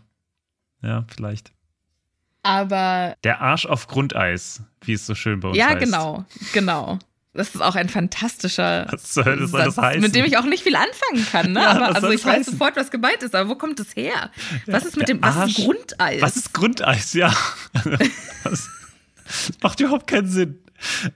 Ja, 0.82 1.04
vielleicht. 1.14 1.52
Aber 2.42 3.14
Der 3.24 3.40
Arsch 3.40 3.66
auf 3.66 3.88
Grundeis, 3.88 4.62
wie 4.82 4.92
es 4.94 5.04
so 5.06 5.14
schön 5.14 5.40
bei 5.40 5.48
uns 5.48 5.58
ja, 5.58 5.68
heißt. 5.68 5.80
genau, 5.80 6.24
genau. 6.52 6.98
Das 7.34 7.54
ist 7.54 7.60
auch 7.60 7.74
ein 7.76 7.88
fantastischer 7.88 8.86
Was 8.90 9.14
soll 9.14 9.36
das, 9.38 9.50
soll 9.50 9.64
das 9.64 9.74
Satz, 9.74 9.84
heißen? 9.84 10.00
mit 10.00 10.14
dem 10.14 10.24
ich 10.24 10.38
auch 10.38 10.44
nicht 10.44 10.62
viel 10.62 10.74
anfangen 10.76 11.26
kann. 11.30 11.52
Ne? 11.52 11.60
Ja, 11.60 11.70
aber 11.72 11.80
was 11.88 11.96
also 11.96 12.10
ich 12.10 12.22
das 12.22 12.32
weiß 12.38 12.46
sofort, 12.46 12.76
was 12.76 12.90
gemeint 12.90 13.22
ist. 13.22 13.34
Aber 13.34 13.48
wo 13.50 13.54
kommt 13.54 13.78
es 13.80 13.94
her? 13.94 14.30
Was 14.66 14.84
ist 14.86 14.96
mit 14.96 15.08
der 15.08 15.16
dem, 15.16 15.22
was 15.22 15.36
Arsch- 15.36 15.58
ist 15.58 15.64
Grundeis? 15.64 16.22
Was 16.22 16.36
ist 16.36 16.52
Grundeis? 16.54 17.12
Ja. 17.12 17.32
das, 17.84 17.98
das 18.44 18.68
macht 19.62 19.80
überhaupt 19.80 20.06
keinen 20.06 20.28
Sinn. 20.28 20.58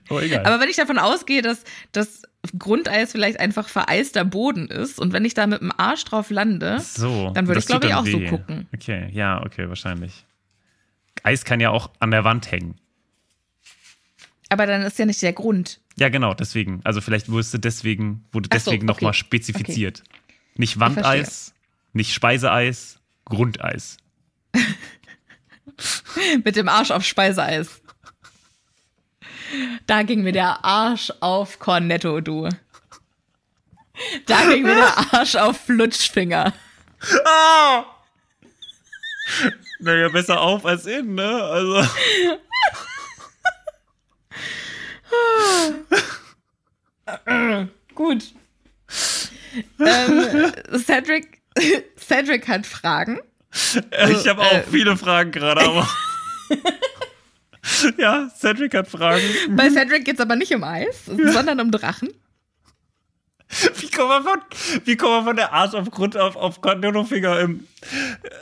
Aber 0.09 0.23
egal. 0.23 0.45
Aber 0.45 0.59
wenn 0.59 0.69
ich 0.69 0.75
davon 0.75 0.97
ausgehe, 0.97 1.41
dass 1.41 1.63
das 1.91 2.23
Grundeis 2.57 3.11
vielleicht 3.11 3.39
einfach 3.39 3.69
vereister 3.69 4.25
Boden 4.25 4.67
ist 4.67 4.99
und 4.99 5.13
wenn 5.13 5.23
ich 5.23 5.33
da 5.33 5.47
mit 5.47 5.61
dem 5.61 5.71
Arsch 5.77 6.03
drauf 6.03 6.29
lande, 6.29 6.79
so, 6.81 7.31
dann 7.33 7.47
würde 7.47 7.59
ich, 7.59 7.65
glaube 7.65 7.87
ich, 7.87 7.93
auch 7.93 8.05
so 8.05 8.19
weh. 8.19 8.27
gucken. 8.27 8.67
Okay, 8.73 9.09
ja, 9.11 9.41
okay, 9.43 9.69
wahrscheinlich. 9.69 10.25
Eis 11.23 11.45
kann 11.45 11.61
ja 11.61 11.69
auch 11.69 11.91
an 11.99 12.11
der 12.11 12.25
Wand 12.25 12.51
hängen. 12.51 12.75
aber 14.49 14.65
dann 14.65 14.81
ist 14.81 14.99
ja 14.99 15.05
nicht 15.05 15.21
der 15.21 15.33
Grund. 15.33 15.79
Ja, 15.95 16.09
genau, 16.09 16.33
deswegen. 16.33 16.81
Also 16.83 16.99
vielleicht 17.01 17.29
wurdest 17.29 17.53
du 17.53 17.59
deswegen, 17.59 18.25
wurde 18.31 18.49
Ach 18.51 18.59
so, 18.59 18.71
deswegen 18.71 18.89
okay. 18.89 18.95
nochmal 18.97 19.13
spezifiziert. 19.13 20.03
Nicht 20.55 20.77
verstehe. 20.77 21.03
Wandeis, 21.03 21.53
nicht 21.93 22.13
Speiseeis, 22.13 22.99
Grundeis. 23.25 23.97
Mit 26.43 26.55
dem 26.55 26.67
Arsch 26.67 26.91
auf 26.91 27.05
Speiseeis. 27.05 27.82
Da 29.87 30.03
ging 30.03 30.23
mir 30.23 30.31
der 30.31 30.63
Arsch 30.63 31.11
auf 31.19 31.59
Cornetto, 31.59 32.21
du. 32.21 32.49
Da 34.25 34.41
ging 34.45 34.63
mir 34.63 34.75
der 34.75 35.13
Arsch 35.13 35.35
auf 35.35 35.57
Flutschfinger. 35.65 36.53
Ah! 37.25 37.85
Naja, 39.79 40.09
besser 40.09 40.39
auf 40.41 40.65
als 40.65 40.85
in, 40.85 41.15
ne? 41.15 41.43
Also. 41.43 41.87
Gut. 47.95 48.23
ähm, 49.79 50.53
Cedric, 50.79 51.41
Cedric 51.97 52.47
hat 52.47 52.65
Fragen. 52.65 53.19
Ich 54.09 54.27
habe 54.27 54.41
auch 54.41 54.51
äh, 54.53 54.63
viele 54.63 54.97
Fragen 54.97 55.31
gerade, 55.31 55.61
aber. 55.61 55.87
ja, 57.97 58.29
Cedric 58.29 58.75
hat 58.75 58.87
Fragen. 58.87 59.23
Bei 59.49 59.69
Cedric 59.69 60.05
geht 60.05 60.15
es 60.15 60.21
aber 60.21 60.35
nicht 60.35 60.53
um 60.53 60.63
Eis, 60.63 61.05
sondern 61.05 61.59
um 61.59 61.71
Drachen. 61.71 62.09
Wie 63.77 63.89
kommt 63.89 64.09
man 64.09 64.23
von, 64.23 64.41
wie 64.85 64.97
kommt 64.97 65.11
man 65.11 65.23
von 65.25 65.35
der 65.35 65.53
Arsch 65.53 65.73
auf 65.73 65.89
Grund 65.91 66.17
auf, 66.17 66.35
auf 66.35 66.61
Cornetto-Finger 66.61 67.39
im. 67.39 67.67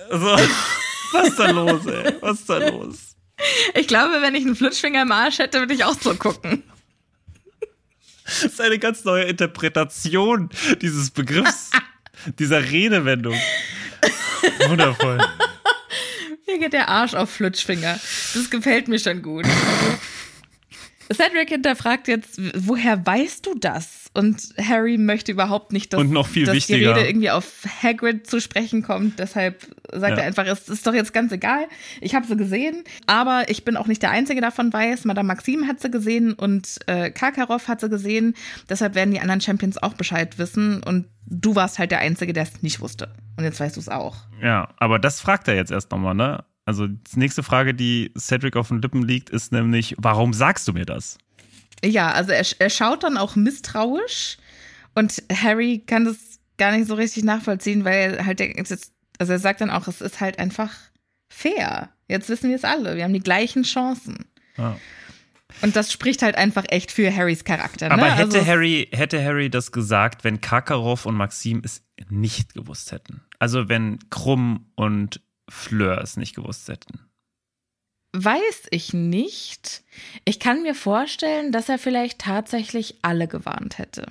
So. 0.09 0.17
Was 1.13 1.27
ist 1.27 1.39
da 1.39 1.51
los, 1.51 1.85
ey? 1.87 2.15
Was 2.21 2.39
ist 2.39 2.49
da 2.49 2.57
los? 2.69 3.17
Ich 3.75 3.87
glaube, 3.87 4.21
wenn 4.21 4.33
ich 4.33 4.45
einen 4.45 4.55
Flutschfinger 4.55 5.01
im 5.01 5.11
Arsch 5.11 5.39
hätte, 5.39 5.59
würde 5.59 5.73
ich 5.73 5.83
auch 5.83 5.99
so 5.99 6.15
gucken. 6.15 6.63
Das 8.23 8.43
ist 8.45 8.61
eine 8.61 8.79
ganz 8.79 9.03
neue 9.03 9.25
Interpretation 9.25 10.49
dieses 10.81 11.11
Begriffs, 11.11 11.71
dieser 12.39 12.63
Redewendung. 12.63 13.35
Wundervoll. 14.69 15.19
Hier 16.51 16.59
geht 16.59 16.73
der 16.73 16.89
Arsch 16.89 17.13
auf 17.13 17.29
Flutschfinger. 17.29 17.97
Das 18.33 18.49
gefällt 18.49 18.89
mir 18.89 18.99
schon 18.99 19.21
gut. 19.21 19.45
Cedric 21.13 21.47
hinterfragt 21.47 22.09
jetzt, 22.09 22.41
woher 22.55 23.05
weißt 23.05 23.45
du 23.45 23.55
das? 23.57 24.00
Und 24.13 24.41
Harry 24.57 24.97
möchte 24.97 25.31
überhaupt 25.31 25.71
nicht, 25.71 25.93
dass, 25.93 26.01
Und 26.01 26.11
noch 26.11 26.27
viel 26.27 26.45
dass 26.45 26.51
die 26.53 26.57
wichtiger. 26.57 26.95
Rede 26.95 27.07
irgendwie 27.07 27.29
auf 27.29 27.63
Hagrid 27.81 28.27
zu 28.27 28.41
sprechen 28.41 28.83
kommt. 28.83 29.19
Deshalb 29.19 29.65
sagt 29.93 30.17
Ja. 30.17 30.23
er 30.23 30.27
einfach, 30.27 30.45
es 30.45 30.67
ist 30.67 30.85
doch 30.85 30.93
jetzt 30.93 31.13
ganz 31.13 31.31
egal. 31.31 31.65
Ich 32.01 32.13
habe 32.13 32.27
sie 32.27 32.35
gesehen, 32.35 32.83
aber 33.07 33.45
ich 33.47 33.63
bin 33.63 33.77
auch 33.77 33.87
nicht 33.87 34.01
der 34.01 34.11
Einzige, 34.11 34.41
der 34.41 34.49
davon 34.49 34.73
weiß. 34.73 35.05
Madame 35.05 35.27
Maxim 35.27 35.65
hat 35.67 35.79
sie 35.79 35.89
gesehen 35.89 36.33
und 36.33 36.79
äh, 36.87 37.09
Karkaroff 37.11 37.69
hat 37.69 37.79
sie 37.79 37.87
gesehen. 37.89 38.33
Deshalb 38.69 38.95
werden 38.95 39.11
die 39.11 39.21
anderen 39.21 39.39
Champions 39.39 39.77
auch 39.77 39.93
Bescheid 39.93 40.37
wissen. 40.37 40.83
Und 40.83 41.07
du 41.25 41.55
warst 41.55 41.79
halt 41.79 41.91
der 41.91 41.99
Einzige, 41.99 42.33
der 42.33 42.43
es 42.43 42.61
nicht 42.61 42.81
wusste. 42.81 43.13
Und 43.37 43.45
jetzt 43.45 43.61
weißt 43.61 43.77
du 43.77 43.79
es 43.79 43.87
auch. 43.87 44.17
Ja, 44.41 44.69
aber 44.77 44.99
das 44.99 45.21
fragt 45.21 45.47
er 45.47 45.55
jetzt 45.55 45.71
erst 45.71 45.89
nochmal, 45.91 46.15
ne? 46.15 46.43
Also 46.65 46.85
die 46.87 46.97
nächste 47.17 47.43
Frage, 47.43 47.73
die 47.73 48.11
Cedric 48.17 48.55
auf 48.57 48.67
den 48.67 48.81
Lippen 48.81 49.03
liegt, 49.03 49.29
ist 49.29 49.51
nämlich, 49.51 49.95
warum 49.97 50.33
sagst 50.33 50.67
du 50.67 50.73
mir 50.73 50.85
das? 50.85 51.17
Ja, 51.83 52.11
also 52.11 52.31
er, 52.31 52.45
er 52.59 52.69
schaut 52.69 53.03
dann 53.03 53.17
auch 53.17 53.35
misstrauisch 53.35 54.37
und 54.95 55.23
Harry 55.33 55.79
kann 55.85 56.05
das 56.05 56.39
gar 56.57 56.71
nicht 56.71 56.87
so 56.87 56.95
richtig 56.95 57.23
nachvollziehen, 57.23 57.85
weil 57.85 58.15
er 58.15 58.25
halt 58.25 58.39
der, 58.39 58.53
also 58.57 59.33
er 59.33 59.39
sagt 59.39 59.61
dann 59.61 59.69
auch, 59.69 59.87
es 59.87 60.01
ist 60.01 60.19
halt 60.19 60.37
einfach 60.39 60.71
fair. 61.29 61.89
Jetzt 62.07 62.29
wissen 62.29 62.49
wir 62.49 62.55
es 62.55 62.63
alle, 62.63 62.97
wir 62.97 63.03
haben 63.03 63.13
die 63.13 63.19
gleichen 63.19 63.63
Chancen. 63.63 64.25
Ja. 64.57 64.77
Und 65.61 65.75
das 65.75 65.91
spricht 65.91 66.21
halt 66.21 66.35
einfach 66.35 66.65
echt 66.69 66.91
für 66.91 67.13
Harrys 67.13 67.43
Charakter. 67.43 67.89
Ne? 67.89 67.93
Aber 67.93 68.11
hätte, 68.11 68.37
also, 68.37 68.45
Harry, 68.45 68.87
hätte 68.91 69.23
Harry 69.23 69.49
das 69.49 69.71
gesagt, 69.71 70.23
wenn 70.23 70.41
Karkaroff 70.41 71.05
und 71.05 71.15
Maxim 71.15 71.61
es 71.63 71.83
nicht 72.09 72.53
gewusst 72.53 72.91
hätten? 72.91 73.21
Also 73.39 73.69
wenn 73.69 73.99
Krumm 74.09 74.71
und 74.75 75.21
Fleur 75.49 75.99
es 76.01 76.17
nicht 76.17 76.35
gewusst 76.35 76.67
hätten? 76.69 76.99
Weiß 78.13 78.67
ich 78.71 78.93
nicht. 78.93 79.83
Ich 80.25 80.39
kann 80.39 80.63
mir 80.63 80.75
vorstellen, 80.75 81.51
dass 81.51 81.69
er 81.69 81.77
vielleicht 81.77 82.19
tatsächlich 82.19 82.95
alle 83.01 83.27
gewarnt 83.27 83.77
hätte. 83.77 84.05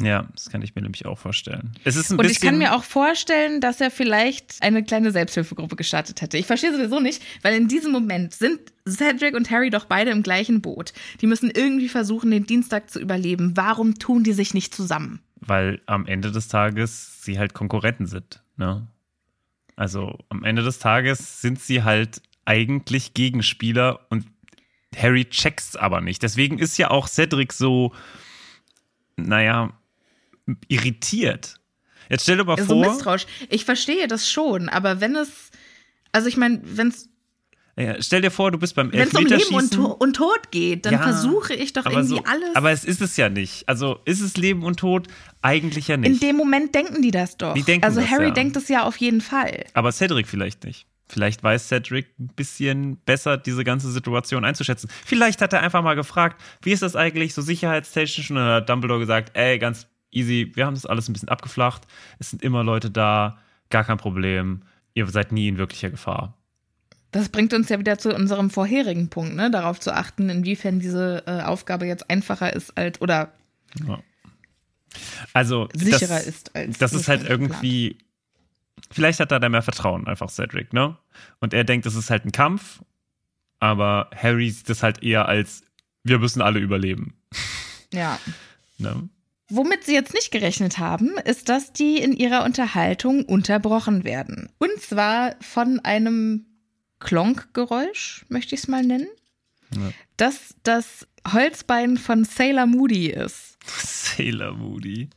Ja, 0.00 0.28
das 0.32 0.48
kann 0.50 0.62
ich 0.62 0.76
mir 0.76 0.82
nämlich 0.82 1.06
auch 1.06 1.18
vorstellen. 1.18 1.72
Es 1.82 1.96
ist 1.96 2.10
ein 2.10 2.18
Und 2.18 2.30
ich 2.30 2.40
kann 2.40 2.58
mir 2.58 2.74
auch 2.74 2.84
vorstellen, 2.84 3.60
dass 3.60 3.80
er 3.80 3.90
vielleicht 3.90 4.62
eine 4.62 4.84
kleine 4.84 5.10
Selbsthilfegruppe 5.10 5.74
gestartet 5.74 6.20
hätte. 6.20 6.38
Ich 6.38 6.46
verstehe 6.46 6.72
sowieso 6.72 7.00
nicht, 7.00 7.20
weil 7.42 7.56
in 7.56 7.66
diesem 7.66 7.90
Moment 7.90 8.32
sind 8.32 8.60
Cedric 8.88 9.34
und 9.34 9.50
Harry 9.50 9.70
doch 9.70 9.86
beide 9.86 10.12
im 10.12 10.22
gleichen 10.22 10.60
Boot. 10.60 10.92
Die 11.20 11.26
müssen 11.26 11.50
irgendwie 11.50 11.88
versuchen, 11.88 12.30
den 12.30 12.46
Dienstag 12.46 12.90
zu 12.90 13.00
überleben. 13.00 13.56
Warum 13.56 13.98
tun 13.98 14.22
die 14.22 14.32
sich 14.32 14.54
nicht 14.54 14.72
zusammen? 14.72 15.20
weil 15.40 15.80
am 15.86 16.06
Ende 16.06 16.32
des 16.32 16.48
Tages 16.48 17.22
sie 17.22 17.38
halt 17.38 17.54
Konkurrenten 17.54 18.06
sind. 18.06 18.42
Ne? 18.56 18.86
Also 19.76 20.18
am 20.28 20.44
Ende 20.44 20.62
des 20.62 20.78
Tages 20.78 21.40
sind 21.40 21.60
sie 21.60 21.82
halt 21.82 22.20
eigentlich 22.48 23.12
Gegenspieler 23.12 24.00
und 24.08 24.24
Harry 24.96 25.26
checkt's 25.26 25.76
aber 25.76 26.00
nicht. 26.00 26.22
Deswegen 26.22 26.58
ist 26.58 26.78
ja 26.78 26.90
auch 26.90 27.06
Cedric 27.06 27.52
so, 27.52 27.92
naja, 29.16 29.78
irritiert. 30.66 31.60
Jetzt 32.08 32.22
stell 32.22 32.38
dir 32.38 32.44
mal 32.44 32.56
So 32.56 32.82
vor, 32.82 32.90
misstrauisch. 32.90 33.26
Ich 33.50 33.66
verstehe 33.66 34.08
das 34.08 34.30
schon, 34.30 34.70
aber 34.70 35.02
wenn 35.02 35.14
es, 35.14 35.50
also 36.10 36.26
ich 36.26 36.38
meine, 36.38 36.60
wenn 36.64 36.88
es 36.88 37.10
ja, 37.76 38.02
stell 38.02 38.22
dir 38.22 38.32
vor, 38.32 38.50
du 38.50 38.58
bist 38.58 38.74
beim 38.74 38.90
wenn 38.92 39.06
es 39.06 39.14
um 39.14 39.24
Leben 39.24 39.26
und, 39.26 39.32
Elfmeterschießen. 39.32 39.84
Und 39.84 40.16
Tod 40.16 40.50
geht, 40.50 40.84
dann 40.84 40.94
Ja, 40.94 41.02
versuche 41.02 41.54
ich 41.54 41.74
doch 41.74 41.86
irgendwie 41.86 42.08
so, 42.08 42.24
alles. 42.24 42.56
Aber 42.56 42.72
es 42.72 42.84
ist 42.84 43.00
es 43.00 43.16
ja 43.16 43.28
nicht. 43.28 43.68
Also 43.68 44.00
ist 44.04 44.20
es 44.20 44.36
Leben 44.36 44.64
und 44.64 44.80
Tod? 44.80 45.06
Eigentlich 45.42 45.86
ja 45.86 45.94
in 45.94 46.00
nicht. 46.00 46.22
dem 46.22 46.34
Moment 46.34 46.74
denken 46.74 47.02
die 47.02 47.12
das 47.12 47.36
doch. 47.36 47.54
Die 47.54 47.62
denken 47.62 47.84
also 47.84 48.00
das, 48.00 48.10
Harry 48.10 48.28
ja. 48.28 48.30
denkt 48.32 48.56
es 48.56 48.68
ja 48.68 48.82
auf 48.82 48.96
jeden 48.96 49.20
Fall. 49.20 49.64
Aber 49.74 49.92
Cedric 49.92 50.26
vielleicht 50.26 50.64
nicht. 50.64 50.87
Vielleicht 51.08 51.42
weiß 51.42 51.68
Cedric 51.68 52.06
ein 52.18 52.28
bisschen 52.28 52.98
besser, 52.98 53.36
diese 53.36 53.64
ganze 53.64 53.90
Situation 53.90 54.44
einzuschätzen. 54.44 54.90
Vielleicht 55.04 55.40
hat 55.40 55.52
er 55.52 55.62
einfach 55.62 55.82
mal 55.82 55.94
gefragt, 55.94 56.40
wie 56.62 56.72
ist 56.72 56.82
das 56.82 56.96
eigentlich 56.96 57.34
so 57.34 57.42
sicherheitstechnisch? 57.42 58.30
Und 58.30 58.36
dann 58.36 58.48
hat 58.48 58.68
Dumbledore 58.68 59.00
gesagt, 59.00 59.36
ey, 59.36 59.58
ganz 59.58 59.86
easy, 60.10 60.52
wir 60.54 60.66
haben 60.66 60.74
das 60.74 60.86
alles 60.86 61.08
ein 61.08 61.12
bisschen 61.12 61.28
abgeflacht. 61.28 61.86
Es 62.18 62.30
sind 62.30 62.42
immer 62.42 62.62
Leute 62.62 62.90
da, 62.90 63.38
gar 63.70 63.84
kein 63.84 63.96
Problem. 63.96 64.62
Ihr 64.94 65.06
seid 65.08 65.32
nie 65.32 65.48
in 65.48 65.58
wirklicher 65.58 65.90
Gefahr. 65.90 66.34
Das 67.10 67.30
bringt 67.30 67.54
uns 67.54 67.70
ja 67.70 67.78
wieder 67.78 67.98
zu 67.98 68.14
unserem 68.14 68.50
vorherigen 68.50 69.08
Punkt, 69.08 69.34
ne? 69.34 69.50
darauf 69.50 69.80
zu 69.80 69.94
achten, 69.94 70.28
inwiefern 70.28 70.78
diese 70.78 71.22
äh, 71.26 71.40
Aufgabe 71.40 71.86
jetzt 71.86 72.10
einfacher 72.10 72.52
ist 72.52 72.76
als 72.76 73.00
oder 73.00 73.32
Also 75.32 75.68
sicherer 75.74 76.16
das, 76.16 76.26
ist 76.26 76.56
als. 76.56 76.78
Das 76.78 76.92
ist 76.92 77.08
halt 77.08 77.28
irgendwie. 77.28 77.98
Vielleicht 78.90 79.20
hat 79.20 79.32
er 79.32 79.40
da 79.40 79.48
mehr 79.48 79.62
Vertrauen, 79.62 80.06
einfach 80.06 80.28
Cedric, 80.30 80.72
ne? 80.72 80.96
Und 81.40 81.54
er 81.54 81.64
denkt, 81.64 81.86
es 81.86 81.94
ist 81.94 82.10
halt 82.10 82.24
ein 82.24 82.32
Kampf, 82.32 82.80
aber 83.60 84.10
Harry 84.16 84.50
sieht 84.50 84.70
es 84.70 84.82
halt 84.82 85.02
eher 85.02 85.26
als, 85.28 85.62
wir 86.04 86.18
müssen 86.18 86.42
alle 86.42 86.60
überleben. 86.60 87.14
Ja. 87.92 88.18
Ne? 88.80 89.08
Womit 89.48 89.82
sie 89.82 89.94
jetzt 89.94 90.14
nicht 90.14 90.30
gerechnet 90.30 90.78
haben, 90.78 91.18
ist, 91.24 91.48
dass 91.48 91.72
die 91.72 91.96
in 91.98 92.12
ihrer 92.12 92.44
Unterhaltung 92.44 93.24
unterbrochen 93.24 94.04
werden. 94.04 94.50
Und 94.58 94.80
zwar 94.80 95.34
von 95.40 95.80
einem 95.80 96.46
Klonkgeräusch, 97.00 98.24
möchte 98.28 98.54
ich 98.54 98.60
es 98.60 98.68
mal 98.68 98.84
nennen, 98.84 99.08
Ja. 99.74 99.90
das 100.16 100.54
das 100.62 101.08
Holzbein 101.32 101.96
von 101.96 102.22
Sailor 102.24 102.66
Moody 102.66 103.08
ist. 103.08 103.58
Sailor 103.66 104.52
Moody. 104.54 105.10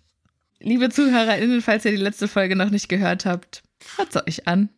Liebe 0.63 0.89
ZuhörerInnen, 0.89 1.61
falls 1.61 1.85
ihr 1.85 1.91
die 1.91 1.97
letzte 1.97 2.27
Folge 2.27 2.55
noch 2.55 2.69
nicht 2.69 2.89
gehört 2.89 3.25
habt, 3.25 3.63
hört 3.97 4.15
es 4.15 4.27
euch 4.27 4.47
an. 4.47 4.69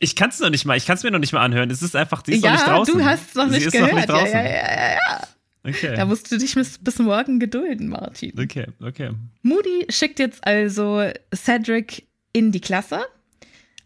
Ich 0.00 0.16
kann 0.16 0.30
es 0.30 0.40
noch 0.40 0.50
nicht 0.50 0.64
mal, 0.64 0.76
ich 0.76 0.86
kann 0.86 0.96
es 0.96 1.02
mir 1.02 1.10
noch 1.10 1.20
nicht 1.20 1.32
mal 1.32 1.44
anhören. 1.44 1.70
Es 1.70 1.82
ist 1.82 1.94
einfach, 1.94 2.22
die 2.22 2.32
ist 2.32 2.44
ja, 2.44 2.50
noch 2.50 2.56
nicht 2.58 2.68
draußen. 2.68 2.98
du 2.98 3.04
hast 3.04 3.28
es 3.28 3.34
noch 3.34 3.44
Sie 3.46 3.50
nicht 3.52 3.66
ist 3.66 3.72
gehört. 3.72 3.90
noch 3.90 3.96
nicht 3.96 4.08
draußen. 4.08 4.32
Ja, 4.32 4.42
ja, 4.42 4.50
ja, 4.50 4.92
ja. 4.94 5.28
Okay. 5.66 5.96
Da 5.96 6.04
musst 6.04 6.30
du 6.30 6.36
dich 6.36 6.54
bis, 6.54 6.76
bis 6.78 6.98
morgen 6.98 7.38
gedulden, 7.38 7.88
Martin. 7.88 8.38
okay, 8.38 8.66
okay. 8.82 9.12
Moody 9.42 9.86
schickt 9.88 10.18
jetzt 10.18 10.46
also 10.46 11.10
Cedric 11.34 12.06
in 12.32 12.52
die 12.52 12.60
Klasse, 12.60 13.06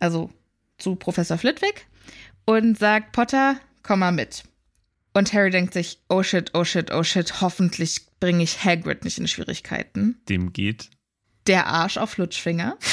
also 0.01 0.30
zu 0.78 0.97
Professor 0.97 1.39
Flitwick, 1.39 1.86
und 2.47 2.76
sagt, 2.78 3.12
Potter, 3.12 3.61
komm 3.84 4.01
mal 4.01 4.11
mit. 4.11 4.43
Und 5.14 5.32
Harry 5.32 5.51
denkt 5.51 5.72
sich, 5.72 5.99
oh 6.09 6.22
shit, 6.22 6.51
oh 6.55 6.64
shit, 6.64 6.91
oh 6.91 7.05
shit, 7.05 7.41
hoffentlich 7.41 8.07
bringe 8.20 8.42
ich 8.42 8.64
Hagrid 8.64 9.04
nicht 9.04 9.18
in 9.18 9.28
Schwierigkeiten. 9.28 10.20
Dem 10.28 10.52
geht. 10.52 10.90
Der 11.46 11.66
Arsch 11.66 11.96
auf 11.96 12.16
Lutschfinger. 12.16 12.76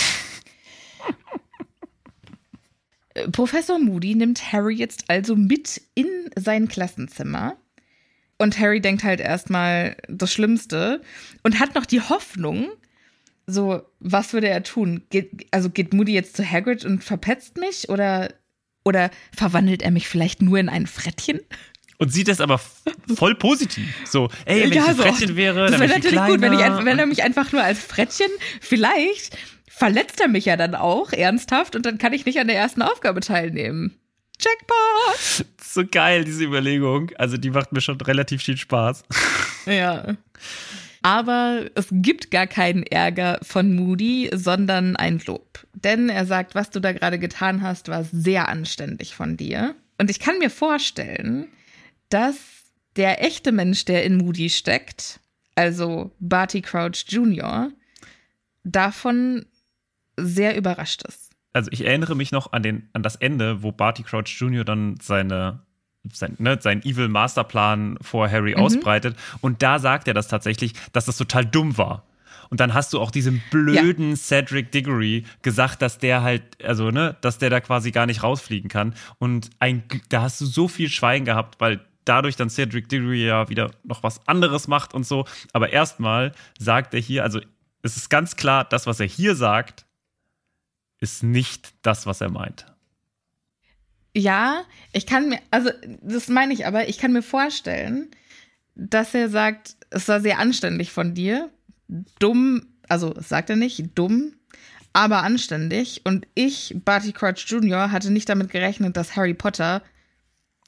Professor 3.31 3.79
Moody 3.79 4.15
nimmt 4.15 4.51
Harry 4.51 4.75
jetzt 4.75 5.09
also 5.09 5.35
mit 5.35 5.81
in 5.95 6.29
sein 6.35 6.67
Klassenzimmer. 6.67 7.57
Und 8.37 8.59
Harry 8.59 8.81
denkt 8.81 9.03
halt 9.03 9.21
erstmal 9.21 9.95
das 10.09 10.33
Schlimmste 10.33 11.01
und 11.43 11.59
hat 11.59 11.75
noch 11.75 11.85
die 11.85 12.01
Hoffnung, 12.01 12.69
so, 13.47 13.83
was 13.99 14.33
würde 14.33 14.49
er 14.49 14.63
tun? 14.63 15.03
Geht, 15.09 15.47
also 15.51 15.69
geht 15.69 15.93
Moody 15.93 16.13
jetzt 16.13 16.35
zu 16.35 16.49
Hagrid 16.49 16.83
und 16.83 17.03
verpetzt 17.03 17.57
mich? 17.57 17.89
Oder, 17.89 18.33
oder 18.83 19.11
verwandelt 19.35 19.83
er 19.83 19.91
mich 19.91 20.07
vielleicht 20.07 20.41
nur 20.41 20.57
in 20.57 20.67
ein 20.67 20.87
Frettchen? 20.87 21.39
Und 21.97 22.11
sieht 22.11 22.27
das 22.27 22.41
aber 22.41 22.59
voll 23.15 23.35
positiv. 23.35 23.87
So, 24.05 24.29
ey, 24.45 24.63
wenn 24.63 24.71
ich 24.73 24.81
ein 24.81 24.95
so, 24.95 25.03
Frettchen 25.03 25.35
wäre, 25.35 25.61
das 25.61 25.71
dann 25.71 25.79
wäre 25.79 25.89
wäre 25.89 25.99
ich 25.99 26.05
natürlich 26.05 26.27
gut, 26.27 26.41
wenn, 26.41 26.53
ich, 26.53 26.85
wenn 26.85 26.99
er 26.99 27.05
mich 27.05 27.23
einfach 27.23 27.51
nur 27.51 27.63
als 27.63 27.79
Frettchen, 27.79 28.29
vielleicht 28.59 29.37
verletzt 29.67 30.19
er 30.21 30.27
mich 30.27 30.45
ja 30.45 30.57
dann 30.57 30.75
auch 30.75 31.11
ernsthaft 31.11 31.75
und 31.75 31.85
dann 31.85 31.97
kann 31.97 32.13
ich 32.13 32.25
nicht 32.25 32.39
an 32.39 32.47
der 32.47 32.57
ersten 32.57 32.81
Aufgabe 32.81 33.21
teilnehmen. 33.21 33.97
Jackpot! 34.39 35.45
so 35.61 35.83
geil, 35.89 36.25
diese 36.25 36.43
Überlegung. 36.43 37.11
Also, 37.17 37.37
die 37.37 37.49
macht 37.49 37.71
mir 37.71 37.81
schon 37.81 37.99
relativ 38.01 38.43
viel 38.43 38.57
Spaß. 38.57 39.03
Ja. 39.65 40.15
Aber 41.01 41.65
es 41.75 41.87
gibt 41.91 42.31
gar 42.31 42.47
keinen 42.47 42.83
Ärger 42.83 43.39
von 43.43 43.75
Moody, 43.75 44.29
sondern 44.33 44.95
ein 44.95 45.21
Lob. 45.25 45.59
Denn 45.73 46.09
er 46.09 46.25
sagt, 46.25 46.55
was 46.55 46.71
du 46.71 46.79
da 46.79 46.93
gerade 46.93 47.19
getan 47.19 47.61
hast, 47.61 47.89
war 47.89 48.03
sehr 48.03 48.49
anständig 48.49 49.13
von 49.13 49.37
dir. 49.37 49.75
Und 49.97 50.09
ich 50.09 50.19
kann 50.19 50.39
mir 50.39 50.49
vorstellen, 50.49 51.47
dass 52.15 52.37
der 52.95 53.21
echte 53.25 53.51
Mensch, 53.51 53.83
der 53.83 54.05
in 54.05 54.15
Moody 54.15 54.49
steckt, 54.49 55.19
also 55.55 56.11
Barty 56.21 56.61
Crouch 56.61 57.03
Jr., 57.09 57.71
davon 58.63 59.45
sehr 60.15 60.55
überrascht 60.55 61.03
ist. 61.05 61.31
also 61.51 61.69
ich 61.73 61.85
erinnere 61.85 62.15
mich 62.15 62.31
noch 62.31 62.53
an, 62.53 62.63
den, 62.63 62.87
an 62.93 63.03
das 63.03 63.17
Ende, 63.17 63.63
wo 63.63 63.73
Barty 63.73 64.03
Crouch 64.03 64.29
Jr. 64.39 64.63
dann 64.63 64.95
seine, 65.01 65.59
sein, 66.09 66.35
ne, 66.39 66.57
seinen 66.61 66.83
Evil 66.83 67.09
Masterplan 67.09 67.97
vor 67.99 68.31
Harry 68.31 68.55
ausbreitet. 68.55 69.17
Und 69.41 69.61
da 69.61 69.79
sagt 69.79 70.07
er 70.07 70.13
das 70.13 70.29
tatsächlich, 70.29 70.71
dass 70.93 71.03
das 71.03 71.17
total 71.17 71.45
dumm 71.45 71.77
war. 71.77 72.05
Und 72.49 72.61
dann 72.61 72.73
hast 72.73 72.93
du 72.93 73.01
auch 73.01 73.11
diesem 73.11 73.41
blöden 73.51 74.11
ja. 74.11 74.15
Cedric 74.15 74.71
Diggory 74.71 75.25
gesagt, 75.41 75.81
dass 75.81 75.97
der 75.97 76.23
halt, 76.23 76.63
also, 76.63 76.91
ne, 76.91 77.17
dass 77.19 77.39
der 77.39 77.49
da 77.49 77.59
quasi 77.59 77.91
gar 77.91 78.05
nicht 78.05 78.23
rausfliegen 78.23 78.69
kann. 78.69 78.93
Und 79.19 79.49
ein, 79.59 79.83
da 80.07 80.21
hast 80.21 80.39
du 80.39 80.45
so 80.45 80.69
viel 80.69 80.87
Schweigen 80.87 81.25
gehabt, 81.25 81.59
weil 81.59 81.81
dadurch 82.05 82.35
dann 82.35 82.49
Cedric 82.49 82.87
Diggory 82.89 83.25
ja 83.25 83.49
wieder 83.49 83.71
noch 83.83 84.03
was 84.03 84.25
anderes 84.27 84.67
macht 84.67 84.93
und 84.93 85.05
so. 85.05 85.25
Aber 85.53 85.71
erstmal 85.71 86.31
sagt 86.57 86.93
er 86.93 86.99
hier, 86.99 87.23
also 87.23 87.41
es 87.81 87.97
ist 87.97 88.09
ganz 88.09 88.35
klar, 88.35 88.63
das, 88.63 88.87
was 88.87 88.99
er 88.99 89.07
hier 89.07 89.35
sagt, 89.35 89.85
ist 90.99 91.23
nicht 91.23 91.73
das, 91.81 92.05
was 92.05 92.21
er 92.21 92.29
meint. 92.29 92.65
Ja, 94.13 94.63
ich 94.93 95.05
kann 95.05 95.29
mir, 95.29 95.39
also 95.51 95.69
das 96.01 96.29
meine 96.29 96.53
ich 96.53 96.65
aber, 96.65 96.87
ich 96.87 96.97
kann 96.97 97.11
mir 97.11 97.21
vorstellen, 97.21 98.09
dass 98.75 99.13
er 99.13 99.29
sagt, 99.29 99.75
es 99.89 100.07
war 100.07 100.21
sehr 100.21 100.39
anständig 100.39 100.91
von 100.91 101.13
dir, 101.13 101.49
dumm, 102.19 102.65
also 102.87 103.13
sagt 103.19 103.49
er 103.49 103.55
nicht, 103.55 103.89
dumm, 103.95 104.33
aber 104.93 105.23
anständig. 105.23 106.01
Und 106.05 106.27
ich, 106.33 106.75
Barty 106.85 107.11
Crouch 107.11 107.45
Jr., 107.47 107.91
hatte 107.91 108.11
nicht 108.11 108.29
damit 108.29 108.51
gerechnet, 108.51 108.95
dass 108.95 109.15
Harry 109.15 109.33
Potter 109.33 109.81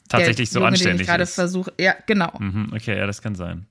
tatsächlich 0.09 0.49
so 0.49 0.59
Junge, 0.59 0.69
anständig 0.69 0.97
den 0.97 1.01
ich 1.01 1.07
gerade 1.07 1.25
versuche. 1.25 1.73
Ja, 1.79 1.95
genau. 2.05 2.31
Mhm, 2.39 2.71
okay, 2.73 2.97
ja, 2.97 3.07
das 3.07 3.21
kann 3.21 3.35
sein. 3.35 3.67